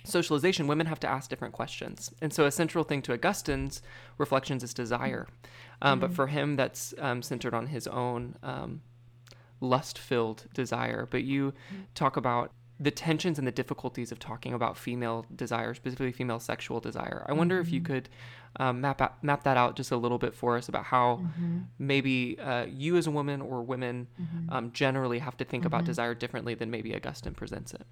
socialization, 0.05 0.67
women 0.67 0.87
have 0.87 1.01
to 1.01 1.09
ask 1.09 1.29
different 1.29 1.55
questions. 1.55 2.11
And 2.21 2.33
so 2.33 2.47
a 2.47 2.51
central 2.51 2.85
thing 2.85 3.03
to 3.03 3.13
Augustine's 3.13 3.83
reflections 4.19 4.63
is 4.63 4.73
desire. 4.75 5.27
Um, 5.83 5.93
mm-hmm. 5.93 6.01
But 6.01 6.15
for 6.15 6.27
him, 6.29 6.57
that's 6.57 6.95
um, 6.99 7.23
centered 7.23 7.55
on 7.55 7.67
his 7.67 7.87
own 7.87 8.37
um, 8.43 8.83
lust 9.61 9.99
filled 9.99 10.47
desire. 10.55 11.07
But 11.11 11.25
you 11.25 11.53
mm-hmm. 11.53 11.83
talk 11.95 12.17
about 12.17 12.53
the 12.79 12.91
tensions 12.91 13.39
and 13.39 13.47
the 13.47 13.53
difficulties 13.53 14.13
of 14.13 14.19
talking 14.19 14.53
about 14.53 14.77
female 14.77 15.25
desire, 15.35 15.73
specifically 15.75 16.13
female 16.13 16.39
sexual 16.39 16.79
desire. 16.81 17.25
I 17.27 17.33
wonder 17.33 17.57
mm-hmm. 17.57 17.67
if 17.69 17.73
you 17.73 17.81
mm-hmm. 17.81 17.93
could 17.93 18.09
um, 18.59 18.81
map 18.81 19.01
out, 19.01 19.23
map 19.25 19.45
that 19.45 19.57
out 19.57 19.77
just 19.77 19.91
a 19.91 19.97
little 19.97 20.19
bit 20.19 20.35
for 20.35 20.57
us 20.57 20.69
about 20.69 20.85
how 20.85 21.21
mm-hmm. 21.23 21.59
maybe 21.79 22.39
uh, 22.39 22.67
you 22.69 22.97
as 22.97 23.07
a 23.07 23.11
woman 23.11 23.41
or 23.41 23.63
women 23.63 24.09
mm-hmm. 24.21 24.53
um, 24.55 24.73
generally 24.73 25.19
have 25.19 25.37
to 25.39 25.45
think 25.45 25.65
about 25.65 25.81
mm-hmm. 25.81 25.87
desire 25.87 26.15
differently 26.15 26.55
than 26.55 26.71
maybe 26.71 26.95
Augustine 26.95 27.35
presents 27.35 27.73
it. 27.73 27.87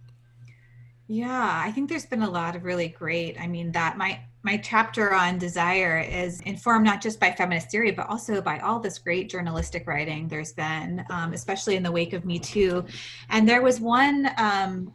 Yeah, 1.07 1.63
I 1.63 1.71
think 1.73 1.89
there's 1.91 2.07
been 2.07 2.23
a 2.23 2.31
lot 2.31 2.57
of 2.57 2.65
really 2.65 2.89
great. 2.89 3.39
I 3.39 3.47
mean, 3.47 3.73
that 3.73 3.99
my 3.99 4.21
my 4.45 4.59
chapter 4.59 5.15
on 5.15 5.39
desire 5.39 5.99
is 6.01 6.43
informed 6.43 6.85
not 6.85 7.01
just 7.01 7.19
by 7.19 7.33
feminist 7.33 7.71
theory, 7.71 7.91
but 7.91 8.07
also 8.11 8.43
by 8.43 8.59
all 8.59 8.79
this 8.79 8.99
great 8.99 9.31
journalistic 9.31 9.87
writing 9.87 10.29
there's 10.29 10.53
been, 10.53 11.03
um, 11.09 11.33
especially 11.33 11.77
in 11.77 11.83
the 11.83 11.91
wake 11.91 12.13
of 12.13 12.27
Me 12.27 12.39
Too. 12.39 12.85
And 13.31 13.49
there 13.49 13.63
was 13.63 13.81
one 13.81 14.29
um, 14.37 14.93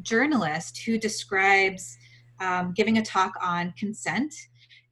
journalist 0.00 0.78
who 0.78 0.96
describes 0.96 1.98
um, 2.40 2.72
giving 2.74 2.96
a 2.96 3.04
talk 3.04 3.34
on 3.42 3.74
consent, 3.78 4.34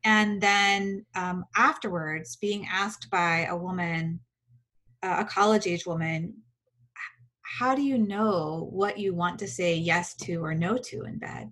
and 0.04 0.38
then 0.38 1.06
um, 1.14 1.46
afterwards 1.56 2.36
being 2.36 2.66
asked 2.70 3.08
by 3.10 3.46
a 3.46 3.56
woman, 3.56 4.20
a 5.02 5.24
college 5.24 5.66
age 5.66 5.86
woman, 5.86 6.34
how 7.58 7.74
do 7.74 7.82
you 7.82 7.96
know 7.96 8.68
what 8.70 8.98
you 8.98 9.14
want 9.14 9.38
to 9.38 9.48
say 9.48 9.76
yes 9.76 10.14
to 10.14 10.44
or 10.44 10.54
no 10.54 10.76
to 10.76 11.04
in 11.04 11.18
bed 11.18 11.50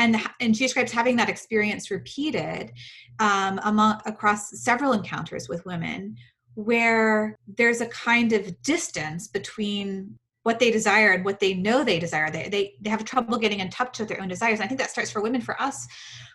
and 0.00 0.16
and 0.40 0.56
she 0.56 0.64
describes 0.64 0.90
having 0.90 1.16
that 1.16 1.28
experience 1.28 1.90
repeated 1.90 2.72
um, 3.20 3.60
among 3.64 4.00
across 4.06 4.50
several 4.62 4.92
encounters 4.92 5.48
with 5.48 5.64
women 5.66 6.16
where 6.54 7.38
there's 7.56 7.80
a 7.80 7.86
kind 7.86 8.32
of 8.32 8.60
distance 8.62 9.28
between 9.28 10.18
what 10.42 10.58
they 10.58 10.70
desire 10.70 11.12
and 11.12 11.24
what 11.24 11.38
they 11.38 11.52
know 11.52 11.84
they 11.84 11.98
desire. 11.98 12.30
They, 12.30 12.48
they, 12.48 12.74
they 12.80 12.88
have 12.88 13.04
trouble 13.04 13.36
getting 13.36 13.60
in 13.60 13.68
touch 13.68 13.98
with 13.98 14.08
their 14.08 14.20
own 14.22 14.28
desires. 14.28 14.58
And 14.58 14.64
i 14.64 14.68
think 14.68 14.80
that 14.80 14.90
starts 14.90 15.10
for 15.10 15.20
women. 15.20 15.42
For 15.42 15.60
us 15.60 15.86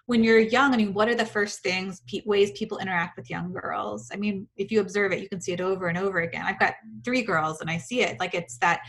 when 0.05 0.23
you're 0.23 0.39
young 0.39 0.71
i 0.71 0.77
mean 0.77 0.93
what 0.93 1.09
are 1.09 1.15
the 1.15 1.25
first 1.25 1.63
things 1.63 2.03
ways 2.25 2.51
people 2.51 2.77
interact 2.77 3.17
with 3.17 3.29
young 3.29 3.51
girls? 3.51 4.09
I 4.13 4.17
mean 4.17 4.47
if 4.57 4.71
you 4.71 4.79
observe 4.79 5.11
it 5.11 5.21
you 5.21 5.29
can 5.29 5.41
see 5.41 5.53
it 5.53 5.61
over 5.61 5.87
and 5.87 5.97
over 5.97 6.19
again. 6.19 6.45
I've 6.45 6.59
got 6.59 6.75
three 7.03 7.23
girls 7.23 7.61
and 7.61 7.69
i 7.69 7.77
see 7.77 8.01
it. 8.01 8.19
Like 8.19 8.35
it's 8.35 8.57
that 8.59 8.81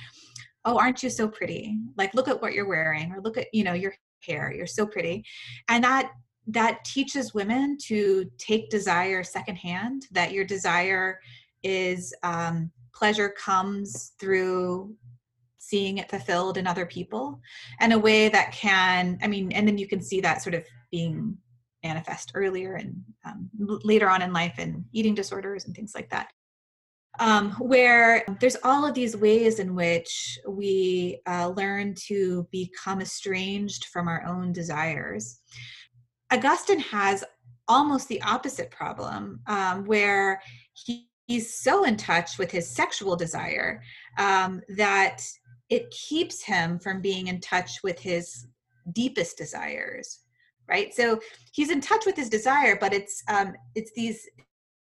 oh 0.66 0.78
aren't 0.78 1.02
you 1.02 1.08
so 1.08 1.26
pretty? 1.26 1.78
Like 1.96 2.12
look 2.14 2.28
at 2.28 2.42
what 2.42 2.52
you're 2.52 2.68
wearing 2.68 3.10
or 3.12 3.20
look 3.22 3.38
at 3.38 3.46
you 3.54 3.64
know 3.64 3.72
your 3.72 3.94
hair 4.26 4.52
you're 4.56 4.66
so 4.66 4.86
pretty. 4.86 5.24
And 5.68 5.84
that 5.84 6.10
that 6.48 6.84
teaches 6.84 7.34
women 7.34 7.76
to 7.76 8.30
take 8.38 8.70
desire 8.70 9.24
secondhand 9.24 10.06
that 10.12 10.32
your 10.32 10.44
desire 10.44 11.18
is 11.62 12.14
um, 12.22 12.70
pleasure 12.94 13.30
comes 13.30 14.12
through 14.20 14.94
seeing 15.58 15.98
it 15.98 16.08
fulfilled 16.08 16.56
in 16.56 16.66
other 16.66 16.86
people 16.86 17.40
in 17.80 17.90
a 17.90 17.98
way 17.98 18.28
that 18.28 18.52
can 18.52 19.18
i 19.22 19.26
mean 19.26 19.50
and 19.50 19.66
then 19.66 19.76
you 19.76 19.88
can 19.88 20.00
see 20.00 20.20
that 20.20 20.40
sort 20.40 20.54
of 20.54 20.64
being 20.92 21.36
manifest 21.82 22.32
earlier 22.34 22.74
and 22.74 22.94
um, 23.24 23.50
later 23.58 24.08
on 24.08 24.22
in 24.22 24.32
life 24.32 24.54
and 24.58 24.84
eating 24.92 25.14
disorders 25.14 25.64
and 25.64 25.74
things 25.74 25.92
like 25.94 26.08
that 26.10 26.28
um, 27.18 27.52
where 27.52 28.24
there's 28.40 28.56
all 28.62 28.86
of 28.86 28.94
these 28.94 29.16
ways 29.16 29.58
in 29.58 29.74
which 29.74 30.38
we 30.48 31.20
uh, 31.26 31.48
learn 31.56 31.94
to 32.06 32.46
become 32.50 33.00
estranged 33.00 33.86
from 33.86 34.08
our 34.08 34.24
own 34.24 34.52
desires. 34.52 35.40
Augustine 36.32 36.80
has 36.80 37.24
almost 37.68 38.08
the 38.08 38.22
opposite 38.22 38.70
problem, 38.70 39.40
um, 39.46 39.84
where 39.84 40.40
he, 40.72 41.08
he's 41.26 41.54
so 41.54 41.84
in 41.84 41.96
touch 41.96 42.38
with 42.38 42.50
his 42.50 42.68
sexual 42.68 43.16
desire 43.16 43.82
um, 44.18 44.60
that 44.76 45.22
it 45.68 45.90
keeps 45.90 46.42
him 46.42 46.78
from 46.78 47.00
being 47.00 47.26
in 47.26 47.40
touch 47.40 47.82
with 47.82 47.98
his 47.98 48.46
deepest 48.92 49.36
desires 49.36 50.20
right 50.68 50.94
so 50.94 51.18
he's 51.52 51.70
in 51.70 51.80
touch 51.80 52.06
with 52.06 52.14
his 52.14 52.28
desire 52.28 52.76
but 52.80 52.92
it's 52.92 53.22
um 53.28 53.52
it's 53.74 53.90
these 53.96 54.28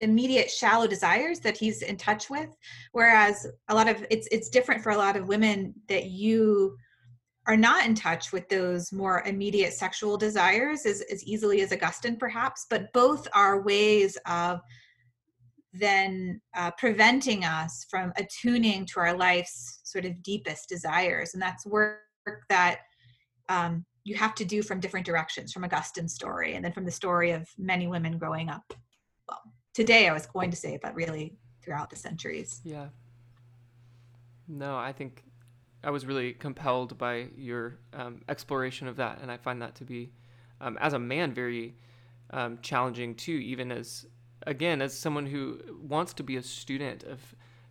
immediate 0.02 0.50
shallow 0.50 0.88
desires 0.88 1.40
that 1.40 1.58
he's 1.58 1.82
in 1.82 1.98
touch 1.98 2.30
with 2.30 2.50
whereas 2.94 3.46
a 3.68 3.76
lot 3.76 3.88
of 3.88 4.06
it's 4.10 4.28
it's 4.32 4.50
different 4.50 4.82
for 4.82 4.92
a 4.92 4.98
lot 4.98 5.18
of 5.18 5.28
women 5.28 5.74
that 5.88 6.06
you 6.06 6.76
are 7.50 7.58
not 7.58 7.84
in 7.84 7.96
touch 7.96 8.32
with 8.32 8.48
those 8.48 8.94
more 8.94 9.24
immediate 9.26 9.74
sexual 9.74 10.18
desires 10.18 10.86
as, 10.86 11.02
as 11.12 11.24
easily 11.24 11.62
as 11.62 11.74
Augustine, 11.74 12.16
perhaps, 12.16 12.68
but 12.70 12.94
both 12.94 13.28
are 13.34 13.64
ways 13.64 14.20
of 14.28 14.60
then 15.74 16.40
uh, 16.56 16.70
preventing 16.78 17.44
us 17.44 17.88
from 17.90 18.14
attuning 18.18 18.86
to 18.86 19.00
our 19.00 19.18
life's 19.18 19.82
sort 19.84 20.06
of 20.06 20.22
deepest 20.22 20.70
desires. 20.70 21.34
And 21.34 21.42
that's 21.42 21.66
work 21.66 22.02
that 22.50 22.82
um, 23.50 23.84
you 24.04 24.16
have 24.16 24.36
to 24.36 24.46
do 24.46 24.62
from 24.62 24.80
different 24.80 25.08
directions 25.08 25.52
from 25.52 25.64
Augustine's 25.64 26.14
story 26.14 26.54
and 26.54 26.64
then 26.64 26.72
from 26.72 26.86
the 26.86 26.92
story 26.92 27.32
of 27.32 27.50
many 27.58 27.88
women 27.88 28.20
growing 28.20 28.50
up. 28.50 28.74
Well, 29.28 29.42
today 29.74 30.08
I 30.08 30.14
was 30.14 30.26
going 30.26 30.52
to 30.52 30.58
say, 30.58 30.80
but 30.82 30.96
really 30.96 31.38
throughout 31.62 31.90
the 31.90 31.96
centuries. 31.96 32.62
Yeah. 32.64 32.88
No, 34.48 34.76
I 34.78 34.92
think 34.92 35.24
I 35.84 35.92
was 35.92 36.06
really 36.06 36.34
compelled 36.34 36.98
by 36.98 37.28
your 37.38 37.80
um, 37.94 38.22
exploration 38.28 38.88
of 38.88 38.98
that, 38.98 39.20
and 39.22 39.32
I 39.32 39.38
find 39.38 39.62
that 39.62 39.76
to 39.76 39.86
be, 39.86 40.12
um, 40.60 40.78
as 40.82 40.94
a 40.94 41.00
man, 41.00 41.34
very 41.34 41.76
um, 42.32 42.60
challenging 42.62 43.16
too. 43.16 43.34
Even 43.34 43.72
as, 43.72 44.06
again, 44.48 44.82
as 44.82 44.98
someone 44.98 45.26
who 45.26 45.60
wants 45.82 46.14
to 46.14 46.24
be 46.24 46.36
a 46.38 46.44
student 46.44 47.04
of 47.04 47.20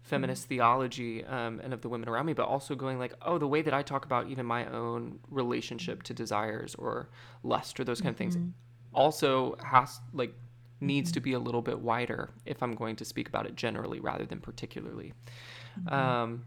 feminist 0.02 0.44
mm-hmm. 0.44 0.54
theology 0.54 1.24
um, 1.24 1.60
and 1.62 1.74
of 1.74 1.82
the 1.82 1.88
women 1.88 2.08
around 2.08 2.26
me, 2.26 2.32
but 2.32 2.46
also 2.46 2.74
going 2.74 2.98
like, 2.98 3.12
oh, 3.22 3.36
the 3.38 3.48
way 3.48 3.60
that 3.60 3.74
I 3.74 3.82
talk 3.82 4.04
about 4.04 4.28
even 4.28 4.46
my 4.46 4.64
own 4.66 5.18
relationship 5.28 6.02
to 6.04 6.14
desires 6.14 6.74
or 6.76 7.10
lust 7.42 7.78
or 7.78 7.84
those 7.84 8.00
kind 8.00 8.14
mm-hmm. 8.16 8.28
of 8.28 8.32
things, 8.32 8.36
mm-hmm. 8.36 8.50
also 8.94 9.56
has 9.62 10.00
like 10.12 10.32
needs 10.80 11.10
mm-hmm. 11.10 11.14
to 11.14 11.20
be 11.20 11.32
a 11.32 11.38
little 11.38 11.62
bit 11.62 11.80
wider 11.80 12.30
if 12.46 12.62
I'm 12.62 12.74
going 12.74 12.96
to 12.96 13.04
speak 13.04 13.28
about 13.28 13.46
it 13.46 13.56
generally 13.56 14.00
rather 14.00 14.24
than 14.24 14.40
particularly. 14.40 15.12
Mm-hmm. 15.80 15.94
Um, 15.94 16.44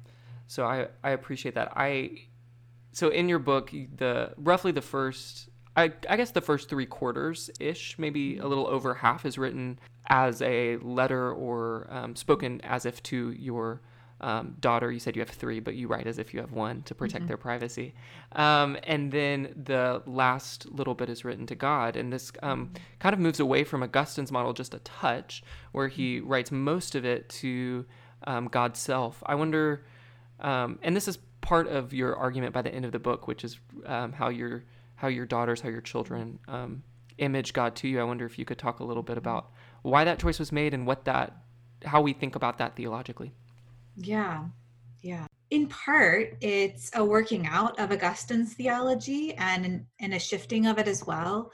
so 0.48 0.66
I 0.66 0.88
I 1.04 1.12
appreciate 1.12 1.56
that. 1.56 1.74
I 1.76 2.24
so 2.92 3.10
in 3.10 3.30
your 3.30 3.40
book 3.40 3.72
the 3.72 4.34
roughly 4.38 4.72
the 4.72 4.82
first 4.82 5.50
I, 5.76 5.94
I 6.10 6.18
guess 6.18 6.32
the 6.32 6.42
first 6.42 6.70
three 6.70 6.86
quarters 6.86 7.50
ish, 7.60 7.98
maybe 7.98 8.38
a 8.38 8.46
little 8.46 8.68
over 8.68 8.94
half, 8.94 9.26
is 9.26 9.38
written 9.38 9.80
as 10.08 10.42
a 10.42 10.78
letter 10.78 11.32
or 11.32 11.88
um, 11.90 12.16
spoken 12.16 12.60
as 12.62 12.86
if 12.86 13.02
to 13.04 13.32
your 13.32 13.82
um, 14.22 14.56
daughter. 14.60 14.92
You 14.92 15.00
said 15.00 15.16
you 15.16 15.22
have 15.22 15.30
three, 15.30 15.60
but 15.60 15.76
you 15.76 15.88
write 15.88 16.08
as 16.08 16.18
if 16.18 16.34
you 16.34 16.40
have 16.40 16.54
one 16.54 16.84
to 16.84 16.96
protect 16.96 17.24
mm-hmm. 17.24 17.28
their 17.28 17.38
privacy. 17.38 17.94
Um, 18.32 18.78
and 18.84 19.12
then 19.12 19.54
the 19.62 20.02
last 20.06 20.72
little 20.72 20.94
bit 20.94 21.10
is 21.10 21.26
written 21.26 21.46
to 21.48 21.56
God. 21.56 21.96
And 21.96 22.14
this 22.14 22.32
um, 22.42 22.68
mm-hmm. 22.68 22.84
kind 23.00 23.14
of 23.14 23.20
moves 23.20 23.40
away 23.40 23.64
from 23.64 23.84
Augustine's 23.84 24.32
model 24.32 24.54
just 24.54 24.74
a 24.74 24.80
touch, 24.80 25.44
where 25.74 25.90
he 25.90 26.18
mm-hmm. 26.18 26.28
writes 26.28 26.52
most 26.52 26.96
of 26.96 27.04
it 27.04 27.28
to 27.30 27.86
um, 28.26 28.48
God's 28.48 28.80
self. 28.80 29.22
I 29.26 29.36
wonder 29.36 29.84
um, 30.42 30.80
and 30.82 30.96
this 30.96 31.08
is 31.08 31.18
part 31.42 31.68
of 31.68 31.94
your 31.94 32.16
argument 32.16 32.54
by 32.54 32.62
the 32.62 32.74
end 32.74 32.86
of 32.86 32.92
the 32.92 33.00
book, 33.00 33.28
which 33.28 33.44
is 33.44 33.60
um, 33.86 34.12
how 34.12 34.30
your 34.30 34.64
how 34.96 35.08
your 35.08 35.26
daughters, 35.26 35.62
how 35.62 35.70
your 35.70 35.82
children 35.82 36.40
um, 36.48 36.84
image 37.18 37.54
God 37.54 37.76
to 37.78 37.88
you. 37.88 38.00
I 38.00 38.04
wonder 38.04 38.26
if 38.26 38.38
you 38.38 38.46
could 38.46 38.60
talk 38.60 38.80
a 38.80 38.84
little 38.84 39.02
bit 39.02 39.18
about 39.18 39.52
why 39.82 40.04
that 40.04 40.20
choice 40.20 40.38
was 40.38 40.52
made 40.52 40.74
and 40.74 40.86
what 40.86 41.06
that 41.06 41.38
how 41.86 42.02
we 42.02 42.14
think 42.14 42.36
about 42.36 42.58
that 42.58 42.76
theologically. 42.76 43.32
Yeah, 43.96 44.46
yeah. 45.02 45.26
In 45.50 45.68
part, 45.68 46.38
it's 46.40 46.92
a 46.96 47.04
working 47.04 47.46
out 47.46 47.78
of 47.80 47.92
Augustine's 47.92 48.54
theology 48.54 49.34
and 49.36 49.86
and 50.00 50.14
a 50.14 50.20
shifting 50.20 50.66
of 50.66 50.80
it 50.80 50.88
as 50.88 51.06
well. 51.06 51.52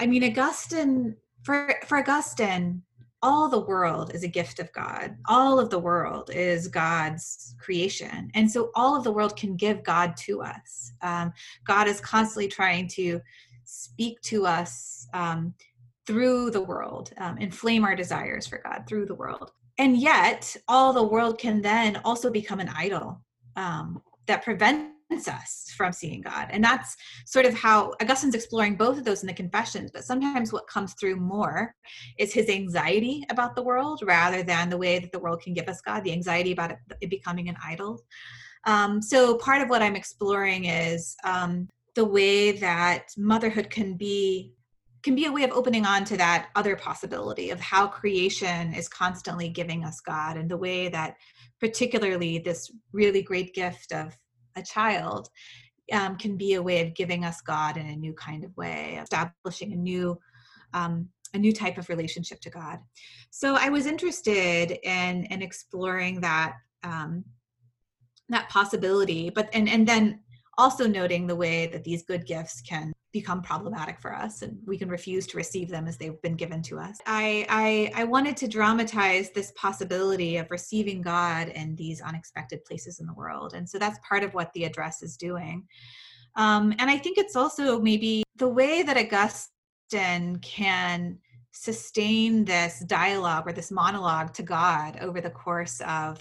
I 0.00 0.06
mean, 0.06 0.24
Augustine 0.24 1.16
for 1.42 1.74
for 1.86 1.98
Augustine, 1.98 2.82
all 3.22 3.48
the 3.48 3.60
world 3.60 4.14
is 4.14 4.22
a 4.22 4.28
gift 4.28 4.60
of 4.60 4.72
God. 4.72 5.16
All 5.28 5.58
of 5.58 5.70
the 5.70 5.78
world 5.78 6.30
is 6.32 6.68
God's 6.68 7.54
creation. 7.58 8.30
And 8.34 8.50
so 8.50 8.70
all 8.74 8.94
of 8.94 9.02
the 9.02 9.12
world 9.12 9.36
can 9.36 9.56
give 9.56 9.82
God 9.82 10.16
to 10.18 10.42
us. 10.42 10.92
Um, 11.00 11.32
God 11.66 11.88
is 11.88 12.00
constantly 12.00 12.48
trying 12.48 12.86
to 12.88 13.20
speak 13.64 14.20
to 14.22 14.46
us 14.46 15.06
um, 15.14 15.54
through 16.06 16.50
the 16.50 16.60
world, 16.60 17.12
um, 17.16 17.38
inflame 17.38 17.84
our 17.84 17.96
desires 17.96 18.46
for 18.46 18.60
God 18.62 18.84
through 18.86 19.06
the 19.06 19.14
world. 19.14 19.52
And 19.78 19.96
yet, 19.96 20.56
all 20.68 20.92
the 20.92 21.02
world 21.02 21.38
can 21.38 21.60
then 21.60 22.00
also 22.04 22.30
become 22.30 22.60
an 22.60 22.70
idol 22.76 23.20
um, 23.56 24.00
that 24.26 24.44
prevents 24.44 25.28
us 25.28 25.72
from 25.76 25.92
seeing 25.92 26.20
God. 26.20 26.48
And 26.50 26.62
that's 26.62 26.96
sort 27.26 27.46
of 27.46 27.54
how 27.54 27.92
Augustine's 28.00 28.34
exploring 28.34 28.76
both 28.76 28.98
of 28.98 29.04
those 29.04 29.22
in 29.22 29.26
the 29.26 29.34
Confessions. 29.34 29.90
But 29.92 30.04
sometimes 30.04 30.52
what 30.52 30.66
comes 30.66 30.94
through 30.94 31.16
more 31.16 31.74
is 32.18 32.32
his 32.32 32.48
anxiety 32.48 33.24
about 33.30 33.54
the 33.54 33.62
world 33.62 34.00
rather 34.04 34.42
than 34.42 34.70
the 34.70 34.78
way 34.78 34.98
that 34.98 35.12
the 35.12 35.18
world 35.18 35.42
can 35.42 35.54
give 35.54 35.68
us 35.68 35.80
God, 35.80 36.04
the 36.04 36.12
anxiety 36.12 36.52
about 36.52 36.72
it, 36.72 36.78
it 37.00 37.10
becoming 37.10 37.48
an 37.48 37.56
idol. 37.64 38.00
Um, 38.66 39.02
so 39.02 39.36
part 39.36 39.60
of 39.60 39.68
what 39.68 39.82
I'm 39.82 39.96
exploring 39.96 40.64
is 40.64 41.16
um, 41.24 41.68
the 41.94 42.04
way 42.04 42.52
that 42.52 43.08
motherhood 43.16 43.70
can 43.70 43.96
be 43.96 44.53
can 45.04 45.14
be 45.14 45.26
a 45.26 45.32
way 45.32 45.44
of 45.44 45.50
opening 45.52 45.84
on 45.84 46.04
to 46.06 46.16
that 46.16 46.48
other 46.56 46.74
possibility 46.74 47.50
of 47.50 47.60
how 47.60 47.86
creation 47.86 48.72
is 48.72 48.88
constantly 48.88 49.50
giving 49.50 49.84
us 49.84 50.00
God 50.00 50.38
and 50.38 50.50
the 50.50 50.56
way 50.56 50.88
that 50.88 51.16
particularly 51.60 52.38
this 52.38 52.70
really 52.92 53.22
great 53.22 53.54
gift 53.54 53.92
of 53.92 54.16
a 54.56 54.62
child 54.62 55.28
um, 55.92 56.16
can 56.16 56.36
be 56.36 56.54
a 56.54 56.62
way 56.62 56.80
of 56.80 56.94
giving 56.94 57.24
us 57.24 57.42
God 57.42 57.76
in 57.76 57.86
a 57.86 57.96
new 57.96 58.14
kind 58.14 58.44
of 58.44 58.56
way, 58.56 58.98
establishing 59.02 59.72
a 59.72 59.76
new 59.76 60.18
um, 60.72 61.08
a 61.34 61.38
new 61.38 61.52
type 61.52 61.78
of 61.78 61.88
relationship 61.88 62.40
to 62.40 62.50
God. 62.50 62.78
So 63.30 63.56
I 63.58 63.68
was 63.68 63.86
interested 63.86 64.78
in 64.82 65.24
in 65.26 65.42
exploring 65.42 66.20
that 66.22 66.54
um, 66.82 67.24
that 68.30 68.48
possibility, 68.48 69.30
but 69.30 69.50
and 69.52 69.68
and 69.68 69.86
then 69.86 70.20
also 70.56 70.86
noting 70.86 71.26
the 71.26 71.36
way 71.36 71.66
that 71.66 71.84
these 71.84 72.04
good 72.04 72.24
gifts 72.24 72.62
can 72.62 72.92
become 73.14 73.40
problematic 73.40 74.00
for 74.00 74.12
us 74.12 74.42
and 74.42 74.58
we 74.66 74.76
can 74.76 74.88
refuse 74.88 75.24
to 75.24 75.36
receive 75.36 75.68
them 75.70 75.86
as 75.86 75.96
they've 75.96 76.20
been 76.20 76.34
given 76.34 76.60
to 76.60 76.80
us. 76.80 76.98
I, 77.06 77.46
I, 77.48 78.02
I 78.02 78.04
wanted 78.04 78.36
to 78.38 78.48
dramatize 78.48 79.30
this 79.30 79.52
possibility 79.52 80.36
of 80.36 80.50
receiving 80.50 81.00
God 81.00 81.48
in 81.50 81.76
these 81.76 82.02
unexpected 82.02 82.64
places 82.64 82.98
in 82.98 83.06
the 83.06 83.14
world. 83.14 83.54
And 83.54 83.70
so 83.70 83.78
that's 83.78 84.00
part 84.06 84.24
of 84.24 84.34
what 84.34 84.52
the 84.52 84.64
address 84.64 85.00
is 85.00 85.16
doing. 85.16 85.64
Um, 86.34 86.74
and 86.80 86.90
I 86.90 86.98
think 86.98 87.16
it's 87.16 87.36
also 87.36 87.80
maybe 87.80 88.24
the 88.34 88.48
way 88.48 88.82
that 88.82 88.96
Augustine 88.96 90.36
can 90.40 91.20
sustain 91.52 92.44
this 92.44 92.80
dialogue 92.80 93.46
or 93.46 93.52
this 93.52 93.70
monologue 93.70 94.34
to 94.34 94.42
God 94.42 94.98
over 95.00 95.20
the 95.20 95.30
course 95.30 95.80
of 95.86 96.20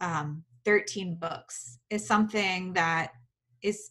um, 0.00 0.42
13 0.64 1.16
books 1.16 1.78
is 1.90 2.06
something 2.06 2.72
that 2.72 3.12
is 3.60 3.90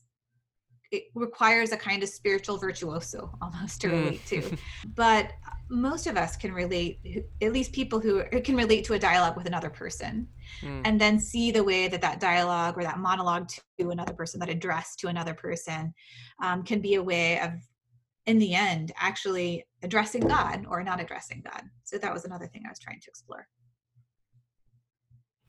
it 0.91 1.03
requires 1.15 1.71
a 1.71 1.77
kind 1.77 2.03
of 2.03 2.09
spiritual 2.09 2.57
virtuoso 2.57 3.31
almost 3.41 3.81
to 3.81 3.89
relate 3.89 4.23
mm. 4.25 4.49
to 4.49 4.57
but 4.95 5.31
most 5.69 6.07
of 6.07 6.15
us 6.15 6.37
can 6.37 6.53
relate 6.53 7.25
at 7.41 7.51
least 7.51 7.73
people 7.73 7.99
who 7.99 8.23
can 8.41 8.55
relate 8.55 8.85
to 8.85 8.93
a 8.93 8.99
dialogue 8.99 9.35
with 9.35 9.47
another 9.47 9.69
person 9.69 10.27
mm. 10.61 10.81
and 10.85 10.99
then 10.99 11.19
see 11.19 11.51
the 11.51 11.63
way 11.63 11.87
that 11.87 12.01
that 12.01 12.19
dialogue 12.19 12.77
or 12.77 12.83
that 12.83 12.99
monologue 12.99 13.49
to 13.79 13.89
another 13.89 14.13
person 14.13 14.39
that 14.39 14.49
address 14.49 14.95
to 14.95 15.07
another 15.07 15.33
person 15.33 15.93
um, 16.41 16.63
can 16.63 16.79
be 16.79 16.95
a 16.95 17.03
way 17.03 17.39
of 17.39 17.51
in 18.25 18.39
the 18.39 18.53
end 18.53 18.91
actually 18.97 19.65
addressing 19.83 20.21
god 20.21 20.65
or 20.69 20.83
not 20.83 21.01
addressing 21.01 21.41
god. 21.41 21.63
So 21.83 21.97
that 21.97 22.13
was 22.13 22.25
another 22.25 22.47
thing 22.47 22.63
i 22.65 22.69
was 22.69 22.79
trying 22.79 22.99
to 23.01 23.09
explore. 23.09 23.47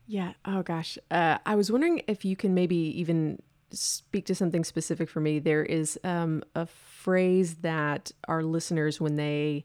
Yeah. 0.06 0.32
Oh 0.44 0.62
gosh. 0.62 0.96
Uh, 1.10 1.38
i 1.44 1.54
was 1.54 1.70
wondering 1.70 2.02
if 2.08 2.24
you 2.24 2.34
can 2.34 2.54
maybe 2.54 2.76
even 2.76 3.40
speak 3.70 4.26
to 4.26 4.34
something 4.34 4.64
specific 4.64 5.08
for 5.08 5.20
me, 5.20 5.38
there 5.38 5.64
is 5.64 5.98
um, 6.04 6.42
a 6.54 6.66
phrase 6.66 7.56
that 7.56 8.12
our 8.26 8.42
listeners, 8.42 9.00
when 9.00 9.16
they 9.16 9.64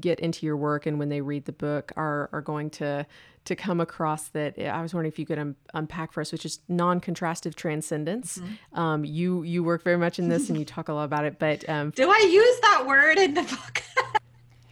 get 0.00 0.20
into 0.20 0.44
your 0.44 0.56
work 0.56 0.86
and 0.86 0.98
when 0.98 1.08
they 1.08 1.20
read 1.20 1.46
the 1.46 1.52
book, 1.52 1.92
are 1.96 2.28
are 2.32 2.42
going 2.42 2.70
to 2.70 3.06
to 3.48 3.56
come 3.56 3.80
across 3.80 4.28
that. 4.28 4.58
I 4.58 4.82
was 4.82 4.92
wondering 4.92 5.10
if 5.10 5.18
you 5.18 5.24
could 5.24 5.38
un- 5.38 5.56
unpack 5.72 6.12
for 6.12 6.20
us, 6.20 6.32
which 6.32 6.44
is 6.44 6.60
non-contrastive 6.68 7.54
transcendence. 7.54 8.38
Mm-hmm. 8.38 8.78
Um, 8.78 9.04
you 9.04 9.42
you 9.42 9.64
work 9.64 9.82
very 9.82 9.96
much 9.96 10.18
in 10.18 10.28
this, 10.28 10.50
and 10.50 10.58
you 10.58 10.64
talk 10.64 10.88
a 10.88 10.92
lot 10.92 11.04
about 11.04 11.24
it. 11.24 11.38
But 11.38 11.68
um, 11.68 11.90
do 11.96 12.10
I 12.10 12.18
use 12.18 12.60
that 12.60 12.86
word 12.86 13.18
in 13.18 13.34
the 13.34 13.42
book? 13.42 13.82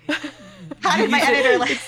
How 0.81 0.96
did 0.99 1.11
my 1.11 1.20
editor 1.20 1.59
like? 1.59 1.81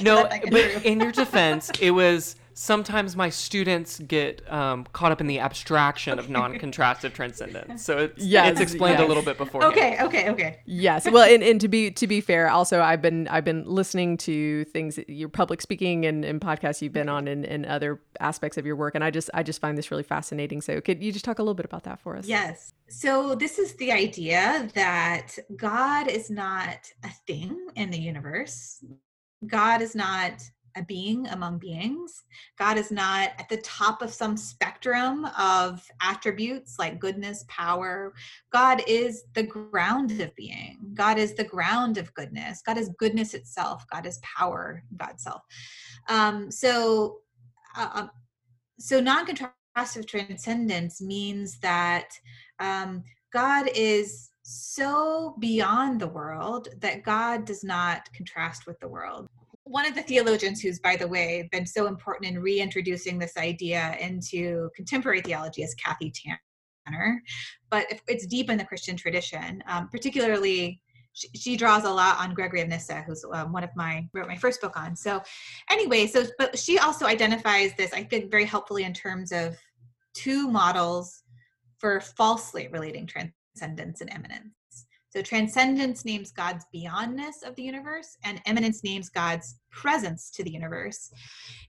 no, 0.00 0.28
but 0.50 0.84
in 0.84 1.00
your 1.00 1.12
defense, 1.12 1.70
it 1.80 1.90
was 1.90 2.36
sometimes 2.58 3.14
my 3.14 3.30
students 3.30 4.00
get 4.00 4.42
um, 4.52 4.84
caught 4.92 5.12
up 5.12 5.20
in 5.20 5.28
the 5.28 5.38
abstraction 5.38 6.14
okay. 6.14 6.24
of 6.24 6.28
non-contrastive 6.28 7.12
transcendence. 7.12 7.84
So 7.84 7.98
it's, 7.98 8.24
yes, 8.24 8.50
it's 8.50 8.60
explained 8.60 8.98
yes. 8.98 9.04
a 9.04 9.08
little 9.08 9.22
bit 9.22 9.38
before. 9.38 9.64
Okay, 9.66 9.96
okay, 10.02 10.28
okay. 10.30 10.60
Yes. 10.66 11.08
Well, 11.08 11.22
and, 11.22 11.40
and 11.44 11.60
to 11.60 11.68
be 11.68 11.92
to 11.92 12.08
be 12.08 12.20
fair, 12.20 12.50
also 12.50 12.82
I've 12.82 13.00
been 13.00 13.28
I've 13.28 13.44
been 13.44 13.64
listening 13.64 14.16
to 14.18 14.64
things 14.64 14.98
your 15.06 15.28
public 15.28 15.62
speaking 15.62 16.04
and, 16.04 16.24
and 16.24 16.40
podcasts 16.40 16.82
you've 16.82 16.92
been 16.92 17.08
on 17.08 17.28
and, 17.28 17.44
and 17.44 17.64
other 17.64 18.00
aspects 18.18 18.58
of 18.58 18.66
your 18.66 18.74
work, 18.74 18.96
and 18.96 19.04
I 19.04 19.12
just 19.12 19.30
I 19.34 19.44
just 19.44 19.60
find 19.60 19.78
this 19.78 19.92
really 19.92 20.02
fascinating. 20.02 20.60
So 20.60 20.80
could 20.80 21.00
you 21.00 21.12
just 21.12 21.24
talk 21.24 21.38
a 21.38 21.42
little 21.42 21.54
bit 21.54 21.64
about 21.64 21.84
that 21.84 22.00
for 22.00 22.16
us? 22.16 22.26
Yes. 22.26 22.72
So 22.88 23.36
this 23.36 23.60
is 23.60 23.74
the 23.74 23.92
idea 23.92 24.68
that 24.74 25.38
God 25.56 26.08
is 26.08 26.28
not 26.28 26.90
a 27.04 27.10
thing 27.28 27.68
in 27.76 27.90
the 27.90 27.98
universe. 28.00 28.84
God 29.46 29.80
is 29.80 29.94
not 29.94 30.42
a 30.78 30.84
being 30.84 31.26
among 31.28 31.58
beings. 31.58 32.24
God 32.58 32.78
is 32.78 32.90
not 32.90 33.30
at 33.38 33.48
the 33.48 33.58
top 33.58 34.02
of 34.02 34.12
some 34.12 34.36
spectrum 34.36 35.26
of 35.38 35.86
attributes 36.00 36.78
like 36.78 37.00
goodness, 37.00 37.44
power. 37.48 38.14
God 38.52 38.82
is 38.86 39.24
the 39.34 39.42
ground 39.42 40.20
of 40.20 40.34
being. 40.36 40.78
God 40.94 41.18
is 41.18 41.34
the 41.34 41.44
ground 41.44 41.98
of 41.98 42.12
goodness. 42.14 42.62
God 42.64 42.78
is 42.78 42.90
goodness 42.98 43.34
itself. 43.34 43.84
God 43.92 44.06
is 44.06 44.20
power, 44.22 44.82
God's 44.96 45.24
self. 45.24 45.42
Um, 46.08 46.50
so, 46.50 47.18
uh, 47.76 47.90
um, 47.94 48.10
so 48.78 49.00
non-contrastive 49.00 50.06
transcendence 50.06 51.00
means 51.00 51.58
that 51.60 52.10
um, 52.60 53.04
God 53.32 53.68
is 53.74 54.30
so 54.42 55.36
beyond 55.40 56.00
the 56.00 56.08
world 56.08 56.68
that 56.80 57.02
God 57.02 57.44
does 57.44 57.62
not 57.62 58.10
contrast 58.14 58.66
with 58.66 58.80
the 58.80 58.88
world. 58.88 59.28
One 59.68 59.84
of 59.84 59.94
the 59.94 60.02
theologians 60.02 60.60
who's, 60.60 60.80
by 60.80 60.96
the 60.96 61.06
way, 61.06 61.48
been 61.52 61.66
so 61.66 61.86
important 61.86 62.30
in 62.30 62.40
reintroducing 62.40 63.18
this 63.18 63.36
idea 63.36 63.96
into 64.00 64.70
contemporary 64.74 65.20
theology 65.20 65.62
is 65.62 65.74
Kathy 65.74 66.10
Tanner, 66.10 67.22
but 67.70 67.86
it's 68.08 68.26
deep 68.26 68.48
in 68.48 68.56
the 68.56 68.64
Christian 68.64 68.96
tradition, 68.96 69.62
um, 69.66 69.88
particularly 69.88 70.80
she, 71.34 71.56
draws 71.56 71.84
a 71.84 71.90
lot 71.90 72.18
on 72.18 72.34
Gregory 72.34 72.60
of 72.60 72.68
Nyssa, 72.68 73.02
who's 73.02 73.24
um, 73.32 73.52
one 73.52 73.64
of 73.64 73.70
my 73.76 74.08
wrote 74.14 74.28
my 74.28 74.36
first 74.36 74.60
book 74.60 74.76
on. 74.76 74.94
So, 74.94 75.22
anyway, 75.70 76.06
so 76.06 76.24
but 76.38 76.58
she 76.58 76.78
also 76.78 77.06
identifies 77.06 77.72
this, 77.76 77.92
I 77.92 78.04
think, 78.04 78.30
very 78.30 78.44
helpfully 78.44 78.84
in 78.84 78.94
terms 78.94 79.32
of 79.32 79.56
two 80.14 80.48
models 80.48 81.24
for 81.78 82.00
falsely 82.00 82.68
relating 82.68 83.06
transcendence 83.06 84.00
and 84.00 84.10
immanence. 84.10 84.57
So 85.10 85.22
transcendence 85.22 86.04
names 86.04 86.32
God's 86.32 86.64
beyondness 86.74 87.42
of 87.42 87.54
the 87.56 87.62
universe, 87.62 88.16
and 88.24 88.40
immanence 88.46 88.84
names 88.84 89.08
God's 89.08 89.58
presence 89.70 90.30
to 90.32 90.44
the 90.44 90.50
universe. 90.50 91.10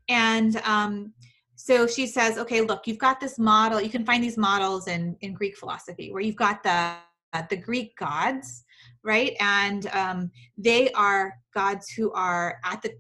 And 0.10 0.58
um, 0.66 1.14
so 1.56 1.88
she 1.88 2.08
says, 2.08 2.38
okay, 2.38 2.62
look, 2.62 2.88
you've 2.88 2.98
got 2.98 3.20
this 3.20 3.40
model. 3.40 3.82
You 3.82 3.90
can 3.90 4.06
find 4.06 4.24
these 4.24 4.38
models 4.38 4.88
in 4.88 5.16
in 5.22 5.34
Greek 5.34 5.58
philosophy, 5.58 6.12
where 6.12 6.22
you've 6.22 6.36
got 6.36 6.64
the 6.64 6.96
uh, 7.34 7.44
the 7.50 7.58
Greek 7.58 7.96
gods, 7.98 8.64
right? 9.04 9.36
And 9.40 9.88
um, 9.88 10.32
they 10.58 10.92
are 10.92 11.36
gods 11.54 11.90
who 11.90 12.12
are 12.14 12.60
at 12.66 12.82
the 12.82 12.92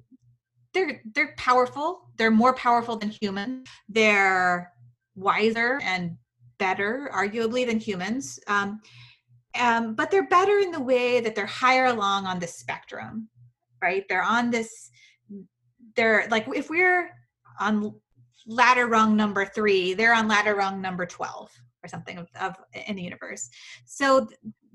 they're 0.73 1.01
they're 1.15 1.33
powerful. 1.37 2.09
They're 2.17 2.31
more 2.31 2.53
powerful 2.53 2.95
than 2.97 3.09
humans. 3.09 3.67
They're 3.87 4.71
wiser 5.15 5.79
and 5.83 6.17
better, 6.59 7.09
arguably, 7.13 7.65
than 7.65 7.79
humans. 7.79 8.39
Um, 8.47 8.81
um, 9.59 9.95
but 9.95 10.09
they're 10.09 10.27
better 10.27 10.59
in 10.59 10.71
the 10.71 10.79
way 10.79 11.19
that 11.19 11.35
they're 11.35 11.45
higher 11.45 11.85
along 11.85 12.25
on 12.25 12.39
the 12.39 12.47
spectrum, 12.47 13.29
right? 13.81 14.05
They're 14.07 14.23
on 14.23 14.49
this. 14.49 14.89
They're 15.95 16.27
like 16.29 16.47
if 16.55 16.69
we're 16.69 17.09
on 17.59 17.93
ladder 18.47 18.87
rung 18.87 19.15
number 19.15 19.45
three, 19.45 19.93
they're 19.93 20.13
on 20.13 20.27
ladder 20.27 20.55
rung 20.55 20.81
number 20.81 21.05
twelve 21.05 21.51
or 21.83 21.87
something 21.87 22.17
of, 22.17 22.27
of 22.41 22.55
in 22.87 22.95
the 22.95 23.03
universe. 23.03 23.49
So 23.85 24.27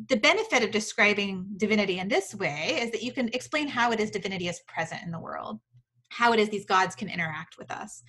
the 0.08 0.16
benefit 0.16 0.62
of 0.62 0.70
describing 0.70 1.46
divinity 1.56 1.98
in 1.98 2.08
this 2.08 2.34
way 2.34 2.78
is 2.80 2.90
that 2.90 3.02
you 3.02 3.12
can 3.12 3.28
explain 3.28 3.68
how 3.68 3.92
it 3.92 4.00
is 4.00 4.10
divinity 4.10 4.48
is 4.48 4.60
present 4.66 5.02
in 5.02 5.10
the 5.10 5.20
world, 5.20 5.60
how 6.08 6.32
it 6.32 6.40
is 6.40 6.48
these 6.48 6.64
gods 6.64 6.94
can 6.94 7.08
interact 7.08 7.58
with 7.58 7.70
us. 7.70 8.02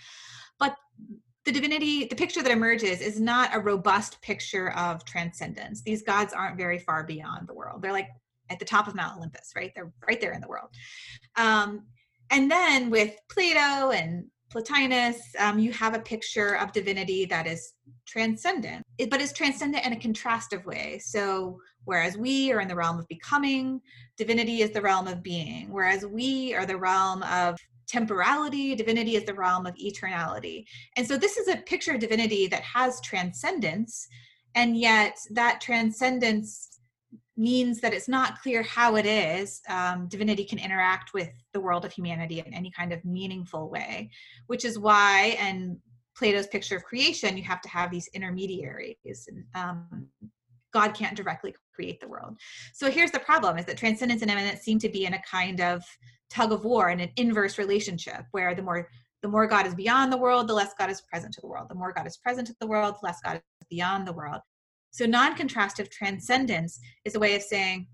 But 0.59 0.75
the 1.45 1.51
divinity, 1.51 2.05
the 2.05 2.15
picture 2.15 2.41
that 2.41 2.51
emerges 2.51 3.01
is 3.01 3.19
not 3.19 3.55
a 3.55 3.59
robust 3.59 4.19
picture 4.21 4.71
of 4.71 5.05
transcendence. 5.05 5.83
These 5.83 6.01
gods 6.01 6.33
aren't 6.33 6.57
very 6.57 6.79
far 6.79 7.03
beyond 7.03 7.47
the 7.47 7.53
world. 7.53 7.81
They're 7.81 7.91
like 7.91 8.09
at 8.49 8.59
the 8.59 8.65
top 8.65 8.87
of 8.87 8.95
Mount 8.95 9.17
Olympus, 9.17 9.51
right? 9.55 9.71
They're 9.75 9.91
right 10.07 10.19
there 10.19 10.33
in 10.33 10.41
the 10.41 10.47
world. 10.47 10.69
Um, 11.35 11.83
and 12.31 12.49
then 12.49 12.89
with 12.89 13.15
Plato 13.29 13.91
and 13.91 14.25
Plotinus, 14.51 15.17
um, 15.39 15.59
you 15.59 15.71
have 15.71 15.93
a 15.93 15.99
picture 15.99 16.55
of 16.57 16.71
divinity 16.71 17.25
that 17.25 17.45
is 17.45 17.73
transcendent, 18.07 18.83
but 19.09 19.21
is 19.21 19.33
transcendent 19.33 19.85
in 19.85 19.93
a 19.93 19.97
contrastive 19.97 20.65
way. 20.65 20.99
So, 21.03 21.59
whereas 21.83 22.17
we 22.17 22.51
are 22.51 22.61
in 22.61 22.67
the 22.67 22.75
realm 22.75 22.97
of 22.97 23.07
becoming, 23.07 23.81
divinity 24.17 24.61
is 24.61 24.71
the 24.71 24.81
realm 24.81 25.07
of 25.07 25.21
being. 25.21 25.71
Whereas 25.71 26.05
we 26.05 26.55
are 26.55 26.65
the 26.65 26.77
realm 26.77 27.21
of 27.23 27.59
temporality, 27.87 28.75
divinity 28.75 29.15
is 29.15 29.25
the 29.25 29.33
realm 29.33 29.65
of 29.65 29.75
eternality. 29.75 30.65
And 30.97 31.07
so, 31.07 31.17
this 31.17 31.37
is 31.37 31.47
a 31.47 31.57
picture 31.57 31.93
of 31.93 31.99
divinity 31.99 32.47
that 32.47 32.61
has 32.61 33.01
transcendence, 33.01 34.07
and 34.55 34.77
yet 34.77 35.17
that 35.31 35.61
transcendence 35.61 36.75
means 37.37 37.81
that 37.81 37.93
it's 37.93 38.07
not 38.07 38.41
clear 38.41 38.63
how 38.63 38.95
it 38.95 39.05
is 39.05 39.61
um, 39.69 40.07
divinity 40.07 40.45
can 40.45 40.57
interact 40.57 41.13
with 41.13 41.29
the 41.53 41.59
world 41.59 41.83
of 41.83 41.91
humanity 41.91 42.39
in 42.39 42.53
any 42.53 42.71
kind 42.71 42.93
of 42.93 43.03
meaningful 43.03 43.69
way, 43.69 44.09
which 44.47 44.63
is 44.63 44.79
why, 44.79 45.35
and 45.39 45.77
Plato's 46.17 46.47
picture 46.47 46.77
of 46.77 46.83
creation, 46.83 47.35
you 47.35 47.43
have 47.43 47.61
to 47.61 47.69
have 47.69 47.91
these 47.91 48.07
intermediaries. 48.13 49.27
Um, 49.53 50.07
God 50.71 50.93
can't 50.93 51.15
directly 51.15 51.53
create 51.73 51.99
the 51.99 52.07
world. 52.07 52.37
So 52.73 52.89
here's 52.89 53.11
the 53.11 53.19
problem: 53.19 53.57
is 53.57 53.65
that 53.65 53.77
transcendence 53.77 54.21
and 54.21 54.31
immanence 54.31 54.61
seem 54.61 54.79
to 54.79 54.89
be 54.89 55.05
in 55.05 55.13
a 55.13 55.21
kind 55.29 55.61
of 55.61 55.83
tug 56.29 56.51
of 56.51 56.65
war 56.65 56.89
and 56.89 57.01
an 57.01 57.11
inverse 57.15 57.57
relationship, 57.57 58.25
where 58.31 58.55
the 58.55 58.61
more 58.61 58.89
the 59.21 59.29
more 59.29 59.47
God 59.47 59.65
is 59.65 59.73
beyond 59.73 60.13
the 60.13 60.17
world, 60.17 60.47
the 60.47 60.53
less 60.53 60.73
God 60.77 60.91
is 60.91 61.01
present 61.01 61.33
to 61.33 61.41
the 61.41 61.47
world. 61.47 61.67
The 61.69 61.75
more 61.75 61.91
God 61.91 62.05
is 62.05 62.17
present 62.17 62.45
to 62.47 62.55
the 62.59 62.67
world, 62.67 62.95
the 63.01 63.07
less 63.07 63.19
God 63.23 63.37
is 63.37 63.67
beyond 63.69 64.07
the 64.07 64.13
world. 64.13 64.41
So 64.91 65.05
non-contrastive 65.05 65.89
transcendence 65.89 66.79
is 67.05 67.15
a 67.15 67.19
way 67.19 67.35
of 67.35 67.41
saying 67.41 67.87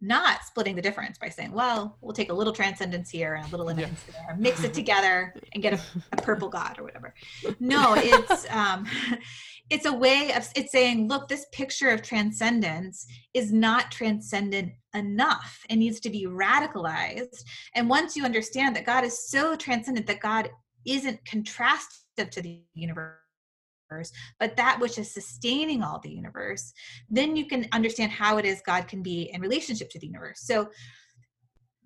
not 0.00 0.44
splitting 0.44 0.76
the 0.76 0.82
difference 0.82 1.18
by 1.18 1.28
saying, 1.28 1.52
well, 1.52 1.96
we'll 2.00 2.12
take 2.12 2.30
a 2.30 2.34
little 2.34 2.52
transcendence 2.52 3.10
here 3.10 3.34
and 3.34 3.46
a 3.46 3.50
little 3.50 3.68
immanence 3.68 4.04
yeah. 4.08 4.20
there, 4.28 4.36
mix 4.36 4.62
it 4.64 4.74
together 4.74 5.34
and 5.52 5.62
get 5.62 5.74
a, 5.74 5.80
a, 6.12 6.16
purple 6.16 6.48
god 6.48 6.78
or 6.78 6.84
whatever. 6.84 7.14
No, 7.60 7.94
it's 7.96 8.46
um, 8.50 8.86
it's 9.70 9.86
a 9.86 9.92
way 9.92 10.32
of 10.34 10.48
it's 10.54 10.72
saying, 10.72 11.08
look, 11.08 11.28
this 11.28 11.46
picture 11.52 11.90
of 11.90 12.02
transcendence 12.02 13.06
is 13.34 13.52
not 13.52 13.90
transcendent 13.90 14.72
enough. 14.94 15.64
It 15.68 15.76
needs 15.76 16.00
to 16.00 16.10
be 16.10 16.26
radicalized. 16.26 17.44
And 17.74 17.88
once 17.88 18.16
you 18.16 18.24
understand 18.24 18.76
that 18.76 18.86
God 18.86 19.04
is 19.04 19.28
so 19.28 19.56
transcendent 19.56 20.06
that 20.06 20.20
God 20.20 20.50
isn't 20.86 21.24
contrastive 21.24 22.30
to 22.30 22.40
the 22.40 22.62
universe 22.74 23.18
but 24.38 24.56
that 24.56 24.78
which 24.80 24.98
is 24.98 25.12
sustaining 25.12 25.82
all 25.82 25.98
the 26.00 26.10
universe, 26.10 26.72
then 27.08 27.36
you 27.36 27.46
can 27.46 27.66
understand 27.72 28.12
how 28.12 28.38
it 28.38 28.44
is 28.44 28.60
God 28.62 28.88
can 28.88 29.02
be 29.02 29.30
in 29.32 29.40
relationship 29.40 29.90
to 29.90 29.98
the 29.98 30.06
universe. 30.06 30.40
So 30.40 30.68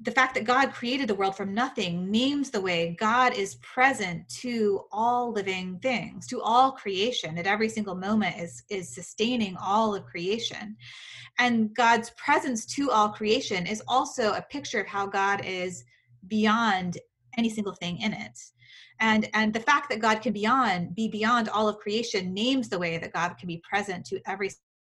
the 0.03 0.11
fact 0.11 0.35
that 0.35 0.45
God 0.45 0.73
created 0.73 1.09
the 1.09 1.15
world 1.15 1.37
from 1.37 1.53
nothing 1.53 2.11
means 2.11 2.51
the 2.51 2.61
way 2.61 2.97
God 2.99 3.35
is 3.35 3.57
present 3.57 4.27
to 4.41 4.85
all 4.93 5.31
living 5.31 5.79
things, 5.83 6.27
to 6.29 6.41
all 6.41 6.73
creation. 6.73 7.37
At 7.37 7.47
every 7.47 7.69
single 7.69 7.95
moment 7.95 8.39
is 8.39 8.63
is 8.71 8.95
sustaining 8.95 9.57
all 9.59 9.95
of 9.95 10.07
creation. 10.07 10.77
And 11.39 11.75
God's 11.75 12.11
presence 12.11 12.65
to 12.77 12.91
all 12.91 13.11
creation 13.11 13.67
is 13.67 13.83
also 13.89 14.33
a 14.33 14.47
picture 14.51 14.81
of 14.81 14.87
how 14.87 15.07
God 15.07 15.45
is 15.45 15.85
beyond 16.27 16.99
any 17.37 17.51
single 17.51 17.75
thing 17.75 18.01
in 18.01 18.13
it 18.13 18.39
and 19.01 19.29
and 19.35 19.53
the 19.53 19.61
fact 19.61 19.89
that 19.91 19.99
god 19.99 20.23
can 20.23 20.33
beyond 20.33 20.95
be 20.95 21.09
beyond 21.09 21.49
all 21.49 21.69
of 21.69 21.79
creation 21.79 22.33
names 22.33 22.69
the 22.69 22.79
way 22.79 22.99
that 22.99 23.13
god 23.13 23.37
can 23.39 23.47
be 23.47 23.63
present 23.69 24.05
to 24.07 24.21
every 24.27 24.51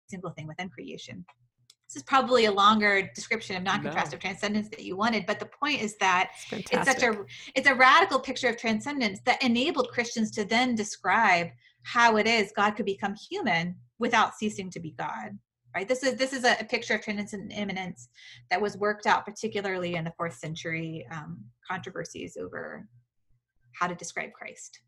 single 0.08 0.30
thing 0.30 0.46
within 0.46 0.70
creation. 0.70 1.24
This 1.86 1.96
is 1.96 2.02
probably 2.02 2.44
a 2.44 2.52
longer 2.52 3.10
description 3.14 3.56
of 3.56 3.62
non-contrastive 3.62 4.12
no. 4.12 4.18
transcendence 4.18 4.68
that 4.70 4.82
you 4.82 4.96
wanted 4.96 5.24
but 5.26 5.38
the 5.38 5.46
point 5.46 5.80
is 5.80 5.96
that 5.98 6.32
it's, 6.50 6.70
it's 6.70 6.86
such 6.86 7.02
a 7.02 7.24
it's 7.54 7.68
a 7.68 7.74
radical 7.74 8.18
picture 8.18 8.48
of 8.48 8.56
transcendence 8.56 9.20
that 9.24 9.42
enabled 9.42 9.88
christians 9.90 10.30
to 10.32 10.44
then 10.44 10.74
describe 10.74 11.48
how 11.84 12.16
it 12.16 12.26
is 12.26 12.52
god 12.54 12.72
could 12.72 12.84
become 12.84 13.14
human 13.30 13.74
without 13.98 14.34
ceasing 14.34 14.70
to 14.70 14.80
be 14.80 14.94
god 14.98 15.38
right? 15.74 15.86
This 15.86 16.02
is 16.02 16.16
this 16.16 16.32
is 16.32 16.44
a, 16.44 16.56
a 16.60 16.64
picture 16.64 16.94
of 16.94 17.02
transcendence 17.02 17.32
and 17.34 17.52
immanence 17.52 18.08
that 18.50 18.60
was 18.60 18.76
worked 18.76 19.06
out 19.06 19.24
particularly 19.24 19.94
in 19.94 20.04
the 20.04 20.12
fourth 20.16 20.34
century 20.34 21.06
um, 21.12 21.38
controversies 21.68 22.36
over 22.36 22.86
how 23.78 23.86
to 23.86 23.94
describe 23.94 24.32
Christ. 24.32 24.80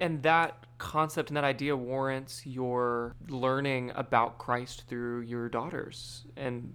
And 0.00 0.22
that 0.22 0.66
concept 0.78 1.30
and 1.30 1.36
that 1.36 1.44
idea 1.44 1.76
warrants 1.76 2.46
your 2.46 3.16
learning 3.28 3.90
about 3.96 4.38
Christ 4.38 4.84
through 4.88 5.22
your 5.22 5.48
daughters 5.48 6.24
and 6.36 6.72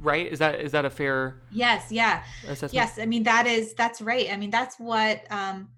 right 0.00 0.32
is 0.32 0.38
that 0.38 0.60
is 0.60 0.72
that 0.72 0.84
a 0.84 0.90
fair 0.90 1.42
yes 1.50 1.90
yeah 1.90 2.24
assessment? 2.48 2.74
yes 2.74 2.98
i 2.98 3.06
mean 3.06 3.22
that 3.22 3.46
is 3.46 3.74
that's 3.74 4.00
right 4.00 4.32
i 4.32 4.36
mean 4.36 4.50
that's 4.50 4.76
what 4.78 5.22
um 5.30 5.68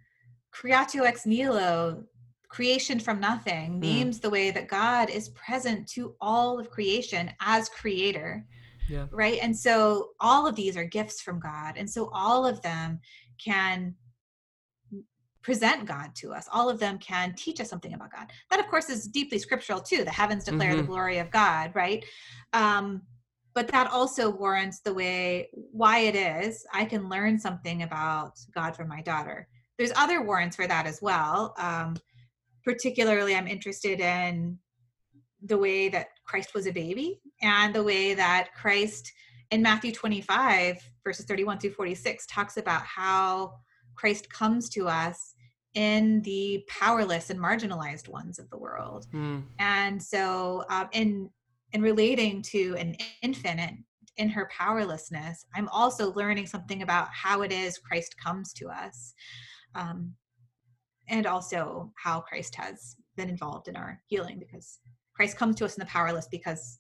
creatio 0.55 1.05
ex 1.05 1.27
nihilo 1.27 2.03
creation 2.49 2.99
from 2.99 3.21
nothing 3.21 3.75
mm. 3.75 3.81
names 3.81 4.21
the 4.21 4.31
way 4.31 4.51
that 4.51 4.69
god 4.69 5.11
is 5.11 5.29
present 5.31 5.87
to 5.87 6.15
all 6.21 6.59
of 6.59 6.71
creation 6.71 7.31
as 7.41 7.69
creator 7.69 8.47
yeah. 8.89 9.07
right 9.11 9.39
and 9.43 9.57
so 9.57 10.11
all 10.21 10.47
of 10.47 10.55
these 10.55 10.77
are 10.77 10.85
gifts 10.85 11.21
from 11.21 11.41
god 11.41 11.75
and 11.77 11.89
so 11.89 12.11
all 12.15 12.47
of 12.47 12.63
them 12.63 12.99
can 13.45 13.95
present 15.45 15.85
God 15.85 16.15
to 16.17 16.33
us. 16.33 16.49
All 16.53 16.69
of 16.69 16.81
them 16.81 16.99
can 16.99 17.35
teach 17.37 17.61
us 17.61 17.69
something 17.69 17.95
about 17.95 18.11
God. 18.11 18.27
That, 18.51 18.59
of 18.59 18.67
course, 18.67 18.89
is 18.89 19.07
deeply 19.07 19.39
scriptural 19.39 19.81
too. 19.81 20.03
The 20.03 20.11
heavens 20.11 20.45
declare 20.45 20.71
mm-hmm. 20.71 20.79
the 20.79 20.87
glory 20.87 21.19
of 21.19 21.31
God, 21.31 21.71
right? 21.75 22.05
Um, 22.53 23.03
but 23.55 23.69
that 23.69 23.91
also 23.93 24.31
warrants 24.31 24.81
the 24.81 24.93
way 24.93 25.49
why 25.53 25.99
it 25.99 26.17
is 26.17 26.67
I 26.73 26.85
can 26.85 27.09
learn 27.09 27.39
something 27.39 27.83
about 27.83 28.33
God 28.53 28.75
from 28.75 28.89
my 28.89 29.03
daughter. 29.03 29.47
There's 29.79 29.93
other 29.95 30.23
warrants 30.23 30.57
for 30.57 30.67
that 30.67 30.87
as 30.87 31.01
well. 31.01 31.55
Um, 31.59 31.97
particularly, 32.65 33.37
I'm 33.37 33.47
interested 33.47 34.01
in 34.01 34.59
the 35.45 35.59
way 35.59 35.89
that 35.91 36.09
Christ 36.25 36.55
was 36.55 36.67
a 36.67 36.73
baby 36.73 37.21
and 37.43 37.75
the 37.75 37.85
way 37.85 38.15
that 38.15 38.49
Christ 38.55 39.13
in 39.51 39.63
Matthew 39.63 39.93
25, 39.93 40.79
verses 41.05 41.27
31 41.27 41.59
through 41.59 41.73
46, 41.73 42.27
talks 42.27 42.57
about 42.57 42.83
how 42.83 43.53
Christ 43.95 44.29
comes 44.31 44.69
to 44.71 44.89
us 44.89 45.34
in 45.75 46.23
the 46.23 46.65
powerless 46.69 47.31
and 47.31 47.41
marginalized 47.41 48.09
ones 48.09 48.39
of 48.39 48.49
the 48.51 48.57
world. 48.57 49.07
Mm. 49.13 49.45
And 49.59 50.03
so, 50.03 50.65
um, 50.71 50.89
in 50.93 51.31
in 51.73 51.83
relating 51.83 52.41
to 52.41 52.77
an 52.79 52.97
infant 53.23 53.85
in 54.17 54.29
her 54.29 54.49
powerlessness, 54.57 55.45
I'm 55.57 55.69
also 55.69 56.13
learning 56.13 56.47
something 56.47 56.83
about 56.83 57.09
how 57.13 57.43
it 57.43 57.51
is 57.51 57.79
Christ 57.79 58.17
comes 58.17 58.53
to 58.55 58.69
us, 58.69 59.13
um, 59.75 60.13
and 61.09 61.27
also 61.27 61.93
how 61.97 62.21
Christ 62.21 62.55
has 62.55 62.97
been 63.17 63.29
involved 63.29 63.67
in 63.69 63.77
our 63.77 64.01
healing 64.07 64.39
because 64.39 64.79
Christ 65.15 65.37
comes 65.37 65.57
to 65.57 65.65
us 65.65 65.77
in 65.77 65.81
the 65.81 65.87
powerless 65.87 66.29
because 66.31 66.79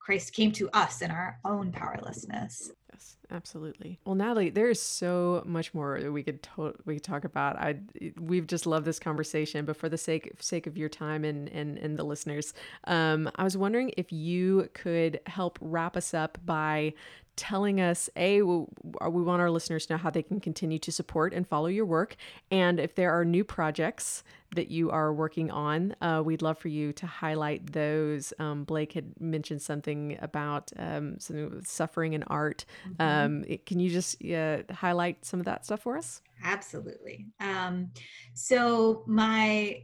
Christ 0.00 0.32
came 0.32 0.50
to 0.52 0.68
us 0.72 1.02
in 1.02 1.10
our 1.10 1.38
own 1.44 1.70
powerlessness. 1.70 2.72
Yes, 2.92 3.16
absolutely. 3.30 4.00
Well, 4.04 4.14
Natalie, 4.14 4.50
there 4.50 4.68
is 4.70 4.80
so 4.82 5.42
much 5.46 5.72
more 5.74 6.00
that 6.00 6.10
we 6.10 6.22
could 6.22 6.42
to- 6.42 6.74
we 6.86 6.94
could 6.94 7.04
talk 7.04 7.24
about. 7.24 7.56
I 7.56 7.78
we've 8.18 8.46
just 8.46 8.66
loved 8.66 8.86
this 8.86 8.98
conversation, 8.98 9.64
but 9.66 9.76
for 9.76 9.88
the 9.88 9.98
sake 9.98 10.32
sake 10.40 10.66
of 10.66 10.76
your 10.76 10.88
time 10.88 11.22
and 11.24 11.48
and 11.50 11.78
and 11.78 11.96
the 11.98 12.02
listeners, 12.04 12.54
um, 12.84 13.30
I 13.36 13.44
was 13.44 13.56
wondering 13.56 13.92
if 13.96 14.10
you 14.10 14.68
could 14.74 15.20
help 15.26 15.58
wrap 15.60 15.96
us 15.96 16.14
up 16.14 16.38
by 16.44 16.94
telling 17.40 17.80
us 17.80 18.10
a 18.16 18.42
we, 18.42 18.66
we 19.08 19.22
want 19.22 19.40
our 19.40 19.50
listeners 19.50 19.86
to 19.86 19.94
know 19.94 19.96
how 19.96 20.10
they 20.10 20.22
can 20.22 20.40
continue 20.40 20.78
to 20.78 20.92
support 20.92 21.32
and 21.32 21.48
follow 21.48 21.68
your 21.68 21.86
work. 21.86 22.16
And 22.50 22.78
if 22.78 22.94
there 22.96 23.18
are 23.18 23.24
new 23.24 23.44
projects 23.44 24.22
that 24.54 24.70
you 24.70 24.90
are 24.90 25.14
working 25.14 25.50
on 25.50 25.96
uh, 26.02 26.20
we'd 26.22 26.42
love 26.42 26.58
for 26.58 26.68
you 26.68 26.92
to 26.92 27.06
highlight 27.06 27.72
those. 27.72 28.34
Um, 28.38 28.64
blake 28.64 28.92
had 28.92 29.18
mentioned 29.18 29.62
something 29.62 30.18
about 30.20 30.70
um, 30.78 31.18
some 31.18 31.62
suffering 31.64 32.14
and 32.14 32.24
art. 32.26 32.66
Mm-hmm. 32.86 33.48
um, 33.48 33.58
can 33.64 33.80
you 33.80 33.88
just 33.88 34.22
uh, 34.22 34.58
highlight 34.70 35.24
some 35.24 35.40
of 35.40 35.46
that 35.46 35.64
stuff 35.64 35.80
for 35.80 35.96
us? 35.96 36.20
Absolutely. 36.44 37.26
Um, 37.40 37.90
so 38.34 39.02
my 39.06 39.82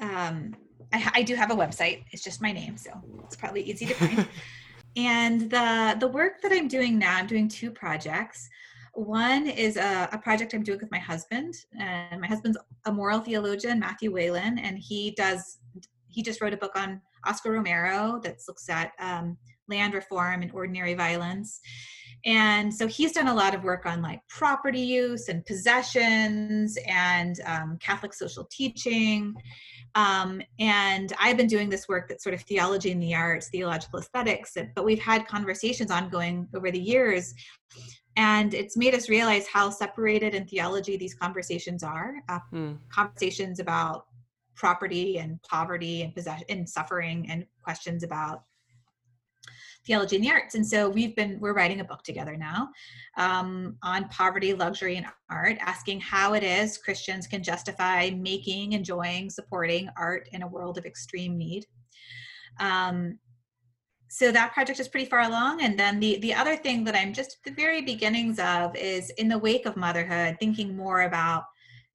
um, 0.00 0.56
I, 0.92 1.10
I 1.14 1.22
do 1.22 1.36
have 1.36 1.52
a 1.52 1.54
website. 1.54 2.02
It's 2.10 2.24
just 2.24 2.42
my 2.42 2.50
name 2.50 2.76
so 2.76 2.90
it's 3.24 3.36
probably 3.36 3.62
easy 3.62 3.86
to 3.86 3.94
find 3.94 4.26
And 4.96 5.42
the 5.50 5.96
the 5.98 6.08
work 6.08 6.40
that 6.42 6.52
I'm 6.52 6.68
doing 6.68 6.98
now, 6.98 7.16
I'm 7.16 7.26
doing 7.26 7.48
two 7.48 7.70
projects. 7.70 8.48
One 8.94 9.46
is 9.46 9.76
a, 9.76 10.08
a, 10.12 10.18
project 10.18 10.52
I'm 10.52 10.64
doing 10.64 10.80
with 10.80 10.90
my 10.90 10.98
husband, 10.98 11.54
and 11.78 12.20
my 12.20 12.26
husband's 12.26 12.58
a 12.86 12.92
moral 12.92 13.20
theologian, 13.20 13.78
Matthew 13.78 14.10
Whelan, 14.10 14.58
and 14.58 14.78
he 14.78 15.12
does 15.12 15.58
he 16.08 16.22
just 16.22 16.40
wrote 16.40 16.52
a 16.52 16.56
book 16.56 16.72
on 16.74 17.00
Oscar 17.24 17.52
Romero 17.52 18.20
that 18.24 18.36
looks 18.48 18.68
at 18.68 18.92
um, 18.98 19.36
land 19.68 19.94
reform 19.94 20.42
and 20.42 20.50
ordinary 20.52 20.94
violence. 20.94 21.60
And 22.24 22.72
so 22.72 22.86
he's 22.86 23.12
done 23.12 23.28
a 23.28 23.34
lot 23.34 23.54
of 23.54 23.64
work 23.64 23.86
on 23.86 24.02
like 24.02 24.20
property 24.28 24.80
use 24.80 25.28
and 25.28 25.44
possessions 25.46 26.76
and 26.86 27.40
um, 27.46 27.78
Catholic 27.80 28.12
social 28.14 28.46
teaching 28.50 29.34
um, 29.94 30.40
and 30.58 31.12
I've 31.18 31.36
been 31.36 31.46
doing 31.46 31.68
this 31.68 31.88
work 31.88 32.08
that's 32.08 32.22
sort 32.22 32.34
of 32.34 32.42
theology 32.42 32.90
in 32.90 33.00
the 33.00 33.14
arts, 33.14 33.48
theological 33.48 33.98
aesthetics, 33.98 34.56
but 34.74 34.84
we've 34.84 35.00
had 35.00 35.26
conversations 35.26 35.90
ongoing 35.90 36.48
over 36.54 36.70
the 36.70 36.80
years. 36.80 37.34
And 38.16 38.54
it's 38.54 38.76
made 38.76 38.94
us 38.94 39.08
realize 39.08 39.46
how 39.46 39.70
separated 39.70 40.34
in 40.34 40.46
theology 40.46 40.96
these 40.96 41.14
conversations 41.14 41.82
are. 41.82 42.14
Uh, 42.28 42.38
mm. 42.52 42.78
Conversations 42.90 43.60
about 43.60 44.06
property 44.54 45.18
and 45.18 45.40
poverty 45.42 46.02
and 46.02 46.14
possession 46.14 46.44
and 46.48 46.68
suffering 46.68 47.26
and 47.30 47.46
questions 47.62 48.02
about 48.02 48.42
theology 49.90 50.14
and 50.14 50.24
the 50.24 50.30
arts. 50.30 50.54
And 50.54 50.64
so 50.64 50.88
we've 50.88 51.16
been 51.16 51.40
we're 51.40 51.52
writing 51.52 51.80
a 51.80 51.84
book 51.84 52.04
together 52.04 52.36
now 52.36 52.68
um, 53.16 53.76
on 53.82 54.08
poverty, 54.08 54.54
luxury, 54.54 54.96
and 54.96 55.06
art, 55.28 55.56
asking 55.60 56.00
how 56.00 56.34
it 56.34 56.44
is 56.44 56.78
Christians 56.78 57.26
can 57.26 57.42
justify 57.42 58.10
making, 58.10 58.72
enjoying, 58.72 59.30
supporting 59.30 59.88
art 59.96 60.28
in 60.32 60.42
a 60.42 60.46
world 60.46 60.78
of 60.78 60.86
extreme 60.86 61.36
need. 61.36 61.66
Um, 62.60 63.18
so 64.08 64.30
that 64.30 64.52
project 64.52 64.78
is 64.78 64.88
pretty 64.88 65.06
far 65.06 65.20
along 65.20 65.62
and 65.62 65.78
then 65.78 66.00
the 66.00 66.18
the 66.18 66.34
other 66.34 66.56
thing 66.56 66.82
that 66.82 66.96
i'm 66.96 67.12
just 67.12 67.36
at 67.36 67.44
the 67.44 67.62
very 67.62 67.80
beginnings 67.80 68.40
of 68.40 68.74
is 68.74 69.10
in 69.18 69.28
the 69.28 69.38
wake 69.38 69.66
of 69.66 69.76
motherhood 69.76 70.36
thinking 70.40 70.76
more 70.76 71.02
about 71.02 71.44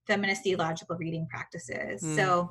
feminist 0.08 0.41
theological 0.41 0.96
reading 0.96 1.28
practices 1.30 2.02
mm. 2.02 2.16
so 2.16 2.50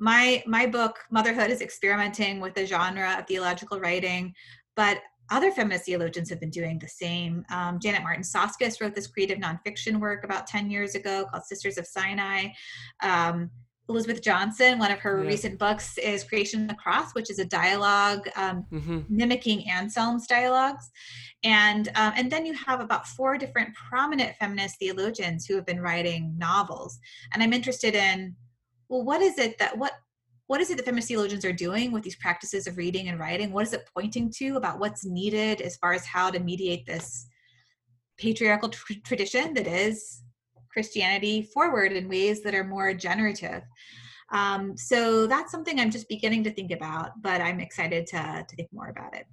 my 0.00 0.42
my 0.46 0.66
book 0.66 0.98
motherhood 1.10 1.50
is 1.50 1.60
experimenting 1.60 2.40
with 2.40 2.54
the 2.54 2.66
genre 2.66 3.16
of 3.18 3.26
theological 3.28 3.78
writing 3.78 4.34
but 4.76 4.98
other 5.30 5.52
feminist 5.52 5.84
theologians 5.84 6.28
have 6.28 6.40
been 6.40 6.50
doing 6.50 6.78
the 6.78 6.88
same 6.88 7.44
um, 7.50 7.78
janet 7.80 8.02
martin 8.02 8.22
soskice 8.22 8.80
wrote 8.80 8.94
this 8.94 9.06
creative 9.06 9.38
nonfiction 9.38 10.00
work 10.00 10.24
about 10.24 10.46
10 10.46 10.70
years 10.70 10.94
ago 10.94 11.26
called 11.30 11.44
sisters 11.44 11.78
of 11.78 11.86
sinai 11.86 12.46
um, 13.02 13.50
elizabeth 13.88 14.22
johnson 14.22 14.78
one 14.78 14.90
of 14.90 14.98
her 14.98 15.22
yeah. 15.22 15.28
recent 15.28 15.58
books 15.58 15.98
is 15.98 16.24
creation 16.24 16.62
of 16.62 16.68
the 16.68 16.74
cross 16.74 17.12
which 17.14 17.30
is 17.30 17.38
a 17.38 17.44
dialogue 17.44 18.28
um, 18.36 18.64
mm-hmm. 18.72 19.00
mimicking 19.08 19.68
anselm's 19.70 20.26
dialogues 20.26 20.90
and 21.42 21.88
um, 21.94 22.12
and 22.16 22.30
then 22.30 22.44
you 22.44 22.54
have 22.54 22.80
about 22.80 23.06
four 23.06 23.38
different 23.38 23.74
prominent 23.74 24.34
feminist 24.36 24.78
theologians 24.78 25.46
who 25.46 25.54
have 25.54 25.66
been 25.66 25.80
writing 25.80 26.34
novels 26.36 26.98
and 27.32 27.42
i'm 27.42 27.52
interested 27.52 27.94
in 27.94 28.34
well 28.88 29.02
what 29.04 29.22
is 29.22 29.38
it 29.38 29.58
that 29.58 29.76
what 29.76 29.92
what 30.50 30.60
is 30.60 30.68
it 30.68 30.76
that 30.76 30.84
feminist 30.84 31.06
theologians 31.06 31.44
are 31.44 31.52
doing 31.52 31.92
with 31.92 32.02
these 32.02 32.16
practices 32.16 32.66
of 32.66 32.76
reading 32.76 33.06
and 33.06 33.20
writing 33.20 33.52
what 33.52 33.64
is 33.64 33.72
it 33.72 33.88
pointing 33.94 34.28
to 34.28 34.56
about 34.56 34.80
what's 34.80 35.06
needed 35.06 35.60
as 35.60 35.76
far 35.76 35.92
as 35.92 36.04
how 36.04 36.28
to 36.28 36.40
mediate 36.40 36.84
this 36.86 37.28
patriarchal 38.18 38.68
tr- 38.68 38.94
tradition 39.04 39.54
that 39.54 39.68
is 39.68 40.24
christianity 40.72 41.48
forward 41.54 41.92
in 41.92 42.08
ways 42.08 42.42
that 42.42 42.52
are 42.52 42.64
more 42.64 42.92
generative 42.92 43.62
um, 44.32 44.76
so 44.76 45.28
that's 45.28 45.52
something 45.52 45.78
i'm 45.78 45.88
just 45.88 46.08
beginning 46.08 46.42
to 46.42 46.50
think 46.50 46.72
about 46.72 47.12
but 47.22 47.40
i'm 47.40 47.60
excited 47.60 48.04
to, 48.04 48.44
to 48.48 48.56
think 48.56 48.68
more 48.72 48.88
about 48.88 49.14
it 49.14 49.26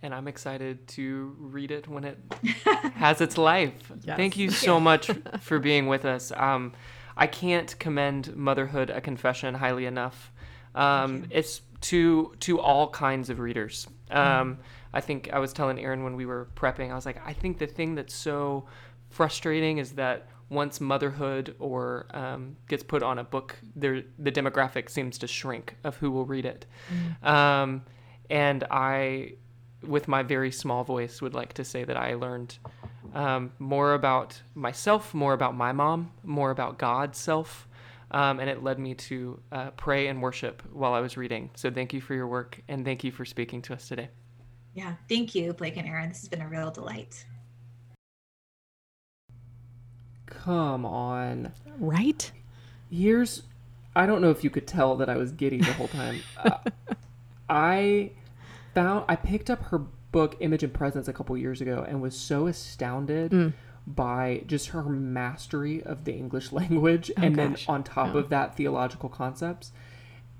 and 0.00 0.14
I'm 0.14 0.28
excited 0.28 0.86
to 0.90 1.34
read 1.40 1.72
it 1.72 1.88
when 1.88 2.04
it 2.04 2.18
has 2.94 3.20
its 3.20 3.36
life. 3.36 3.72
Yes. 4.02 4.16
Thank 4.16 4.36
you 4.36 4.48
so 4.48 4.78
much 4.78 5.10
for 5.40 5.58
being 5.58 5.88
with 5.88 6.04
us. 6.04 6.30
Um, 6.36 6.72
I 7.18 7.26
can't 7.26 7.78
commend 7.78 8.34
Motherhood 8.36 8.90
a 8.90 9.00
Confession 9.00 9.54
highly 9.54 9.86
enough. 9.86 10.32
Um, 10.74 11.26
it's 11.30 11.60
to 11.80 12.34
to 12.40 12.60
all 12.60 12.88
kinds 12.90 13.28
of 13.28 13.40
readers. 13.40 13.88
Um, 14.10 14.54
mm. 14.54 14.56
I 14.94 15.00
think 15.00 15.30
I 15.32 15.38
was 15.38 15.52
telling 15.52 15.78
Erin 15.78 16.04
when 16.04 16.16
we 16.16 16.24
were 16.24 16.48
prepping, 16.54 16.90
I 16.90 16.94
was 16.94 17.04
like, 17.04 17.20
I 17.26 17.32
think 17.32 17.58
the 17.58 17.66
thing 17.66 17.94
that's 17.94 18.14
so 18.14 18.66
frustrating 19.10 19.78
is 19.78 19.92
that 19.92 20.28
once 20.48 20.80
motherhood 20.80 21.54
or 21.58 22.06
um, 22.14 22.56
gets 22.68 22.82
put 22.82 23.02
on 23.02 23.18
a 23.18 23.24
book, 23.24 23.58
there 23.76 24.02
the 24.18 24.32
demographic 24.32 24.88
seems 24.88 25.18
to 25.18 25.26
shrink 25.26 25.76
of 25.84 25.96
who 25.96 26.10
will 26.10 26.24
read 26.24 26.46
it. 26.46 26.66
Mm. 27.22 27.28
Um, 27.28 27.82
and 28.30 28.64
I, 28.70 29.34
with 29.86 30.08
my 30.08 30.22
very 30.22 30.50
small 30.50 30.84
voice, 30.84 31.20
would 31.20 31.34
like 31.34 31.52
to 31.54 31.64
say 31.64 31.84
that 31.84 31.96
I 31.96 32.14
learned 32.14 32.58
um, 33.14 33.52
more 33.58 33.94
about 33.94 34.40
myself, 34.54 35.14
more 35.14 35.32
about 35.32 35.54
my 35.54 35.72
mom, 35.72 36.12
more 36.24 36.50
about 36.50 36.78
God's 36.78 37.18
self. 37.18 37.66
Um, 38.10 38.40
and 38.40 38.48
it 38.48 38.62
led 38.62 38.78
me 38.78 38.94
to 38.94 39.40
uh, 39.52 39.70
pray 39.72 40.06
and 40.06 40.22
worship 40.22 40.62
while 40.72 40.94
I 40.94 41.00
was 41.00 41.16
reading. 41.16 41.50
So 41.54 41.70
thank 41.70 41.92
you 41.92 42.00
for 42.00 42.14
your 42.14 42.26
work 42.26 42.60
and 42.68 42.84
thank 42.84 43.04
you 43.04 43.12
for 43.12 43.24
speaking 43.24 43.60
to 43.62 43.74
us 43.74 43.86
today. 43.86 44.08
Yeah, 44.74 44.94
thank 45.08 45.34
you, 45.34 45.52
Blake 45.52 45.76
and 45.76 45.86
Erin. 45.86 46.08
This 46.08 46.20
has 46.20 46.28
been 46.28 46.40
a 46.40 46.48
real 46.48 46.70
delight. 46.70 47.24
Come 50.26 50.86
on. 50.86 51.52
Right? 51.78 52.30
Here's, 52.90 53.42
I 53.94 54.06
don't 54.06 54.22
know 54.22 54.30
if 54.30 54.42
you 54.42 54.50
could 54.50 54.66
tell 54.66 54.96
that 54.96 55.08
I 55.08 55.16
was 55.16 55.32
giddy 55.32 55.58
the 55.58 55.72
whole 55.74 55.88
time. 55.88 56.20
uh, 56.38 56.58
I 57.48 58.12
found, 58.74 59.04
I 59.08 59.16
picked 59.16 59.50
up 59.50 59.62
her 59.64 59.82
book 60.12 60.36
Image 60.40 60.62
and 60.62 60.72
Presence 60.72 61.08
a 61.08 61.12
couple 61.12 61.36
years 61.36 61.60
ago 61.60 61.84
and 61.86 62.00
was 62.00 62.16
so 62.16 62.46
astounded 62.46 63.32
mm. 63.32 63.52
by 63.86 64.42
just 64.46 64.68
her 64.68 64.82
mastery 64.84 65.82
of 65.82 66.04
the 66.04 66.12
English 66.12 66.52
language 66.60 67.10
oh, 67.16 67.22
and 67.22 67.36
gosh. 67.36 67.66
then 67.66 67.74
on 67.74 67.84
top 67.84 68.14
yeah. 68.14 68.20
of 68.20 68.28
that 68.30 68.56
theological 68.56 69.08
concepts. 69.08 69.72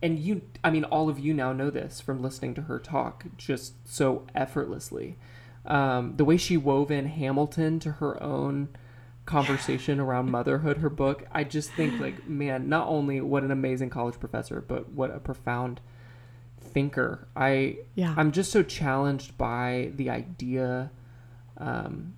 And 0.01 0.19
you 0.19 0.43
I 0.62 0.71
mean 0.71 0.85
all 0.85 1.09
of 1.09 1.19
you 1.19 1.35
now 1.35 1.53
know 1.53 1.71
this 1.71 2.01
from 2.01 2.23
listening 2.23 2.55
to 2.55 2.62
her 2.62 2.79
talk 2.79 3.25
just 3.37 3.75
so 3.89 4.27
effortlessly. 4.35 5.19
Um, 5.66 6.16
the 6.16 6.25
way 6.25 6.37
she 6.37 6.57
wove 6.57 6.91
in 6.91 7.07
Hamilton 7.07 7.81
to 7.81 7.93
her 7.93 8.23
own 8.23 8.69
conversation 9.29 10.01
around 10.01 10.31
motherhood 10.31 10.79
her 10.79 10.89
book 10.89 11.27
i 11.33 11.45
just 11.45 11.71
think 11.73 12.01
like 12.01 12.27
man 12.27 12.66
not 12.66 12.89
only 12.89 13.21
what 13.21 13.43
an 13.43 13.51
amazing 13.51 13.91
college 13.91 14.19
professor 14.19 14.64
but 14.66 14.91
what 14.91 15.14
a 15.14 15.21
profound 15.21 15.83
thinker. 16.79 17.26
I 17.35 17.79
yeah. 17.97 18.14
I'm 18.16 18.31
just 18.31 18.53
so 18.53 18.62
challenged 18.62 19.37
by 19.37 19.91
the 19.97 20.11
idea 20.11 20.93
um, 21.57 22.14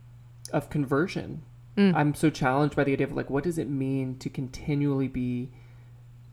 of 0.53 0.69
conversion. 0.69 1.43
Mm. 1.79 1.95
I'm 1.95 2.15
so 2.15 2.29
challenged 2.29 2.77
by 2.77 2.85
the 2.85 2.93
idea 2.93 3.07
of 3.07 3.15
like 3.15 3.31
what 3.31 3.45
does 3.45 3.57
it 3.57 3.71
mean 3.71 4.19
to 4.19 4.29
continually 4.29 5.09
be 5.09 5.51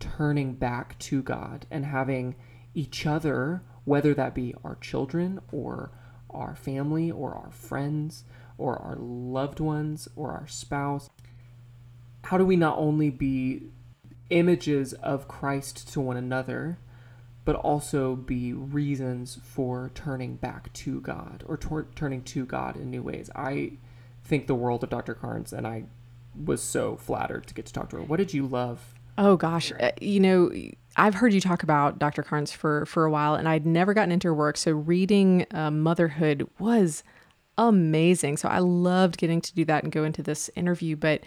turning 0.01 0.55
back 0.55 0.99
to 0.99 1.21
God 1.21 1.65
and 1.71 1.85
having 1.85 2.35
each 2.73 3.05
other, 3.05 3.61
whether 3.85 4.13
that 4.13 4.35
be 4.35 4.53
our 4.61 4.75
children 4.75 5.39
or 5.53 5.91
our 6.29 6.53
family 6.53 7.09
or 7.09 7.33
our 7.33 7.51
friends 7.51 8.25
or 8.57 8.77
our 8.77 8.97
loved 8.97 9.61
ones 9.61 10.09
or 10.17 10.31
our 10.31 10.47
spouse, 10.47 11.09
how 12.25 12.37
do 12.37 12.45
we 12.45 12.57
not 12.57 12.77
only 12.77 13.09
be 13.09 13.69
images 14.29 14.91
of 14.91 15.29
Christ 15.29 15.87
to 15.93 16.01
one 16.01 16.17
another, 16.17 16.77
but 17.47 17.55
also 17.55 18.13
be 18.13 18.51
reasons 18.51 19.39
for 19.41 19.89
turning 19.95 20.35
back 20.35 20.73
to 20.73 20.99
God 20.99 21.45
or 21.47 21.55
tor- 21.55 21.87
turning 21.95 22.21
to 22.23 22.45
God 22.45 22.75
in 22.75 22.91
new 22.91 23.01
ways? 23.01 23.29
I 23.37 23.77
think 24.21 24.47
the 24.47 24.53
world 24.53 24.83
of 24.83 24.89
Dr. 24.89 25.13
Carnes, 25.13 25.53
and 25.53 25.65
I 25.65 25.85
was 26.35 26.61
so 26.61 26.97
flattered 26.97 27.47
to 27.47 27.53
get 27.53 27.65
to 27.67 27.71
talk 27.71 27.89
to 27.91 27.95
her. 27.95 28.01
What 28.01 28.17
did 28.17 28.33
you 28.33 28.45
love? 28.45 28.95
Oh 29.17 29.37
gosh, 29.37 29.71
uh, 29.79 29.91
you 30.01 30.19
know, 30.19 30.51
I've 30.97 31.15
heard 31.15 31.33
you 31.33 31.39
talk 31.39 31.63
about 31.63 31.99
Dr. 31.99 32.21
Carnes 32.21 32.51
for 32.51 32.85
for 32.85 33.05
a 33.05 33.09
while, 33.09 33.35
and 33.35 33.47
I'd 33.47 33.65
never 33.65 33.93
gotten 33.93 34.11
into 34.11 34.27
her 34.27 34.33
work. 34.33 34.57
So 34.57 34.73
reading 34.73 35.45
uh, 35.51 35.71
Motherhood 35.71 36.49
was 36.59 37.01
amazing. 37.57 38.35
So 38.35 38.49
I 38.49 38.59
loved 38.59 39.17
getting 39.17 39.39
to 39.39 39.55
do 39.55 39.63
that 39.63 39.83
and 39.83 39.91
go 39.93 40.03
into 40.03 40.21
this 40.21 40.49
interview. 40.57 40.97
But 40.97 41.21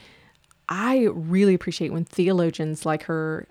I 0.69 1.09
really 1.15 1.55
appreciate 1.55 1.95
when 1.95 2.05
theologians 2.05 2.85
like 2.85 3.05
her 3.05 3.49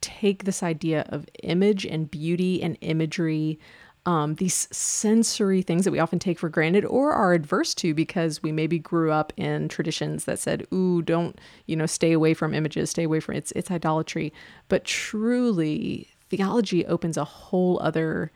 take 0.00 0.44
this 0.44 0.62
idea 0.62 1.04
of 1.08 1.26
image 1.42 1.84
and 1.84 2.10
beauty 2.10 2.62
and 2.62 2.76
imagery 2.80 3.58
um, 4.06 4.36
these 4.36 4.66
sensory 4.72 5.60
things 5.62 5.84
that 5.84 5.90
we 5.90 5.98
often 5.98 6.18
take 6.18 6.38
for 6.38 6.48
granted 6.48 6.84
or 6.86 7.12
are 7.12 7.34
adverse 7.34 7.74
to 7.74 7.92
because 7.92 8.42
we 8.42 8.50
maybe 8.50 8.78
grew 8.78 9.12
up 9.12 9.32
in 9.36 9.68
traditions 9.68 10.24
that 10.24 10.38
said, 10.38 10.66
"Ooh, 10.72 11.02
don't 11.02 11.38
you 11.66 11.76
know, 11.76 11.86
stay 11.86 12.12
away 12.12 12.32
from 12.32 12.54
images, 12.54 12.90
stay 12.90 13.04
away 13.04 13.20
from 13.20 13.36
it's 13.36 13.52
it's 13.52 13.70
idolatry." 13.70 14.32
But 14.68 14.84
truly, 14.84 16.08
theology 16.30 16.86
opens 16.86 17.16
a 17.16 17.24
whole 17.24 17.78
other 17.82 18.32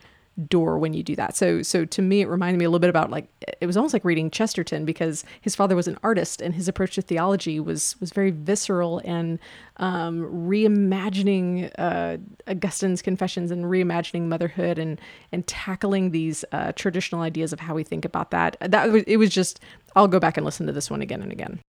door 0.49 0.78
when 0.78 0.95
you 0.95 1.03
do 1.03 1.14
that. 1.14 1.37
So 1.37 1.62
so 1.62 1.85
to 1.85 2.03
me 2.03 2.20
it 2.20 2.28
reminded 2.28 2.59
me 2.59 2.64
a 2.64 2.68
little 2.68 2.80
bit 2.80 2.91
about 2.91 3.11
like 3.11 3.28
it 3.61 3.66
was 3.66 3.76
almost 3.76 3.93
like 3.93 4.05
reading 4.05 4.30
Chesterton 4.30 4.85
because 4.85 5.24
his 5.41 5.55
father 5.55 5.76
was 5.76 5.87
an 5.87 5.97
artist 6.03 6.43
and 6.43 6.55
his 6.55 6.66
approach 6.66 6.97
to 6.97 7.03
theology 7.03 7.61
was 7.61 7.97
was 8.01 8.11
very 8.11 8.30
visceral 8.30 9.01
and 9.05 9.39
um, 9.76 10.22
reimagining 10.22 11.70
uh, 11.78 12.16
Augustine's 12.49 13.03
confessions 13.03 13.51
and 13.51 13.66
reimagining 13.66 14.22
motherhood 14.22 14.78
and 14.78 15.01
and 15.30 15.47
tackling 15.47 16.11
these 16.11 16.45
uh, 16.53 16.72
traditional 16.72 17.22
ideas 17.22 17.53
of 17.53 17.61
how 17.61 17.74
we 17.74 17.85
think 17.85 18.05
about 18.05 18.30
that. 18.32 18.57
That 18.61 18.91
was, 18.91 19.05
it 19.07 19.18
was 19.18 19.30
just 19.30 19.61
I'll 19.95 20.09
go 20.09 20.18
back 20.18 20.37
and 20.37 20.45
listen 20.45 20.66
to 20.66 20.72
this 20.72 20.91
one 20.91 21.01
again 21.01 21.22
and 21.22 21.30
again. 21.30 21.61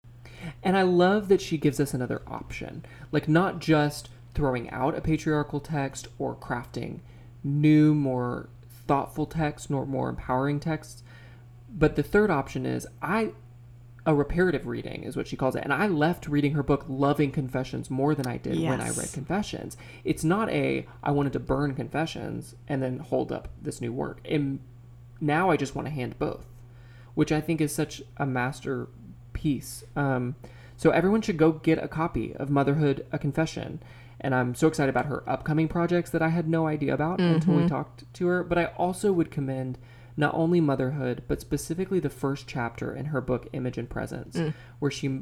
And 0.63 0.76
I 0.76 0.82
love 0.82 1.28
that 1.28 1.41
she 1.41 1.57
gives 1.57 1.80
us 1.80 1.93
another 1.93 2.22
option. 2.28 2.86
Like 3.11 3.28
not 3.28 3.59
just 3.59 4.09
throwing 4.34 4.70
out 4.72 4.97
a 4.97 5.01
patriarchal 5.01 5.59
text 5.59 6.07
or 6.18 6.36
crafting 6.36 6.99
new, 7.43 7.93
more 7.93 8.49
thoughtful 8.88 9.25
texts 9.25 9.69
nor 9.69 9.86
more 9.86 10.09
empowering 10.09 10.59
texts. 10.59 11.03
But 11.69 11.95
the 11.95 12.03
third 12.03 12.31
option 12.31 12.65
is 12.65 12.88
I 13.01 13.31
a 14.05 14.13
reparative 14.13 14.67
reading 14.67 15.03
is 15.03 15.17
what 15.17 15.27
she 15.27 15.36
calls 15.36 15.55
it. 15.55 15.63
And 15.63 15.73
I 15.73 15.88
left 15.88 16.27
reading 16.27 16.53
her 16.53 16.61
book 16.61 16.86
loving 16.88 17.31
Confessions 17.31 17.89
more 17.89 18.13
than 18.13 18.27
I 18.27 18.38
did 18.38 18.55
yes. 18.55 18.69
when 18.69 18.81
I 18.81 18.89
read 18.91 19.11
Confessions. 19.11 19.77
It's 20.03 20.23
not 20.23 20.49
a 20.49 20.86
I 21.03 21.11
wanted 21.11 21.33
to 21.33 21.39
burn 21.39 21.73
Confessions 21.73 22.55
and 22.67 22.83
then 22.83 22.99
hold 22.99 23.31
up 23.31 23.49
this 23.61 23.81
new 23.81 23.91
work. 23.91 24.19
And 24.25 24.59
now 25.19 25.49
I 25.49 25.57
just 25.57 25.75
want 25.75 25.88
to 25.88 25.93
hand 25.93 26.19
both, 26.19 26.45
which 27.15 27.31
I 27.31 27.41
think 27.41 27.61
is 27.61 27.73
such 27.73 28.03
a 28.17 28.25
masterpiece. 28.25 29.83
Um, 29.95 30.36
so 30.77 30.91
everyone 30.91 31.21
should 31.21 31.38
go 31.38 31.53
get 31.53 31.83
a 31.83 31.88
copy 31.88 32.36
of 32.36 32.49
Motherhood: 32.49 33.07
A 33.11 33.17
Confession 33.17 33.81
and 34.26 34.34
I'm 34.34 34.55
so 34.55 34.67
excited 34.67 34.89
about 34.89 35.05
her 35.05 35.23
upcoming 35.30 35.67
projects 35.67 36.09
that 36.09 36.23
I 36.23 36.30
had 36.30 36.49
no 36.49 36.65
idea 36.65 36.95
about 36.95 37.19
mm-hmm. 37.19 37.36
until 37.36 37.53
we 37.53 37.59
mm-hmm. 37.59 37.67
talked 37.67 38.11
to 38.11 38.26
her. 38.26 38.43
But 38.43 38.57
I 38.57 38.65
also 38.65 39.13
would 39.13 39.30
commend 39.30 39.78
not 40.17 40.34
only 40.34 40.59
motherhood, 40.59 41.21
but 41.28 41.39
specifically 41.39 41.99
the 41.99 42.09
first 42.09 42.47
chapter 42.47 42.91
in 42.95 43.05
her 43.05 43.21
book, 43.21 43.47
Image 43.53 43.78
and 43.78 43.88
Presence, 43.88 44.36
mm. 44.36 44.55
where 44.80 44.89
she 44.89 45.19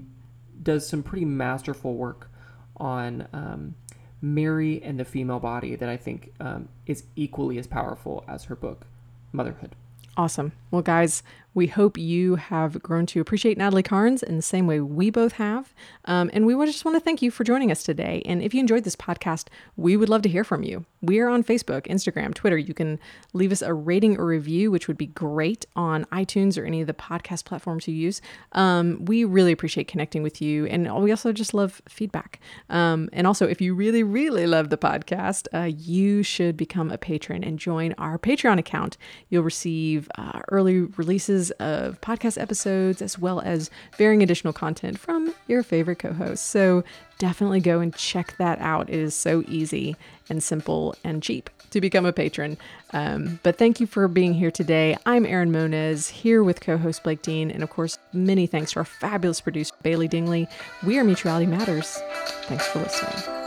does 0.61 0.87
some 0.87 1.03
pretty 1.03 1.25
masterful 1.25 1.95
work 1.95 2.31
on 2.77 3.27
um, 3.33 3.75
Mary 4.21 4.81
and 4.81 4.97
the 4.97 5.03
female 5.03 5.39
body 5.39 5.75
that 5.75 5.89
I 5.89 5.97
think 5.97 6.31
um, 6.39 6.69
is 6.85 7.03
equally 7.17 7.57
as 7.57 7.67
powerful 7.67 8.23
as 8.29 8.45
her 8.45 8.55
book, 8.55 8.85
Motherhood. 9.33 9.75
Awesome. 10.15 10.53
Well, 10.71 10.81
guys, 10.81 11.23
we 11.53 11.67
hope 11.67 11.97
you 11.97 12.35
have 12.35 12.81
grown 12.81 13.05
to 13.07 13.21
appreciate 13.21 13.57
Natalie 13.57 13.83
Carnes 13.83 14.23
in 14.23 14.35
the 14.35 14.41
same 14.41 14.67
way 14.67 14.79
we 14.79 15.09
both 15.09 15.33
have. 15.33 15.73
Um, 16.05 16.29
and 16.33 16.45
we 16.45 16.53
just 16.65 16.85
want 16.85 16.95
to 16.95 16.99
thank 16.99 17.21
you 17.21 17.31
for 17.31 17.43
joining 17.43 17.71
us 17.71 17.83
today. 17.83 18.21
And 18.25 18.41
if 18.41 18.53
you 18.53 18.59
enjoyed 18.59 18.83
this 18.83 18.95
podcast, 18.95 19.47
we 19.75 19.97
would 19.97 20.09
love 20.09 20.21
to 20.23 20.29
hear 20.29 20.43
from 20.43 20.63
you. 20.63 20.85
We 21.01 21.19
are 21.19 21.29
on 21.29 21.43
Facebook, 21.43 21.87
Instagram, 21.87 22.33
Twitter. 22.33 22.57
You 22.57 22.73
can 22.73 22.99
leave 23.33 23.51
us 23.51 23.61
a 23.61 23.73
rating 23.73 24.17
or 24.17 24.25
review, 24.25 24.71
which 24.71 24.87
would 24.87 24.97
be 24.97 25.07
great 25.07 25.65
on 25.75 26.05
iTunes 26.05 26.57
or 26.57 26.65
any 26.65 26.81
of 26.81 26.87
the 26.87 26.93
podcast 26.93 27.45
platforms 27.45 27.87
you 27.87 27.93
use. 27.93 28.21
Um, 28.53 29.05
we 29.05 29.23
really 29.23 29.51
appreciate 29.51 29.87
connecting 29.87 30.23
with 30.23 30.41
you. 30.41 30.65
And 30.65 30.93
we 31.03 31.11
also 31.11 31.31
just 31.33 31.53
love 31.53 31.81
feedback. 31.87 32.39
Um, 32.69 33.09
and 33.13 33.27
also, 33.27 33.47
if 33.47 33.61
you 33.61 33.75
really, 33.75 34.03
really 34.03 34.47
love 34.47 34.69
the 34.69 34.77
podcast, 34.77 35.47
uh, 35.53 35.65
you 35.65 36.23
should 36.23 36.57
become 36.57 36.89
a 36.89 36.97
patron 36.97 37.43
and 37.43 37.59
join 37.59 37.93
our 37.97 38.17
Patreon 38.17 38.57
account. 38.57 38.97
You'll 39.29 39.43
receive 39.43 40.09
uh, 40.17 40.39
early 40.49 40.85
releases 41.49 41.51
of 41.59 41.99
podcast 42.01 42.41
episodes, 42.41 43.01
as 43.01 43.19
well 43.19 43.41
as 43.41 43.69
varying 43.97 44.23
additional 44.23 44.53
content 44.53 44.99
from 44.99 45.33
your 45.47 45.63
favorite 45.63 45.99
co 45.99 46.13
hosts. 46.13 46.45
So 46.45 46.83
definitely 47.17 47.59
go 47.59 47.79
and 47.79 47.93
check 47.95 48.35
that 48.37 48.59
out. 48.59 48.89
It 48.89 48.99
is 48.99 49.15
so 49.15 49.43
easy 49.47 49.95
and 50.29 50.41
simple 50.41 50.95
and 51.03 51.21
cheap 51.21 51.49
to 51.71 51.81
become 51.81 52.05
a 52.05 52.13
patron. 52.13 52.57
Um, 52.91 53.39
but 53.43 53.57
thank 53.57 53.79
you 53.79 53.87
for 53.87 54.07
being 54.07 54.33
here 54.33 54.51
today. 54.51 54.95
I'm 55.05 55.25
Erin 55.25 55.51
Moniz, 55.51 56.09
here 56.09 56.43
with 56.43 56.61
co 56.61 56.77
host 56.77 57.03
Blake 57.03 57.21
Dean, 57.21 57.51
and 57.51 57.63
of 57.63 57.69
course, 57.69 57.97
many 58.13 58.47
thanks 58.47 58.73
to 58.73 58.79
our 58.79 58.85
fabulous 58.85 59.41
producer, 59.41 59.73
Bailey 59.81 60.07
Dingley. 60.07 60.47
We 60.85 60.99
are 60.99 61.03
Mutuality 61.03 61.47
Matters. 61.47 61.99
Thanks 62.47 62.67
for 62.67 62.79
listening. 62.79 63.42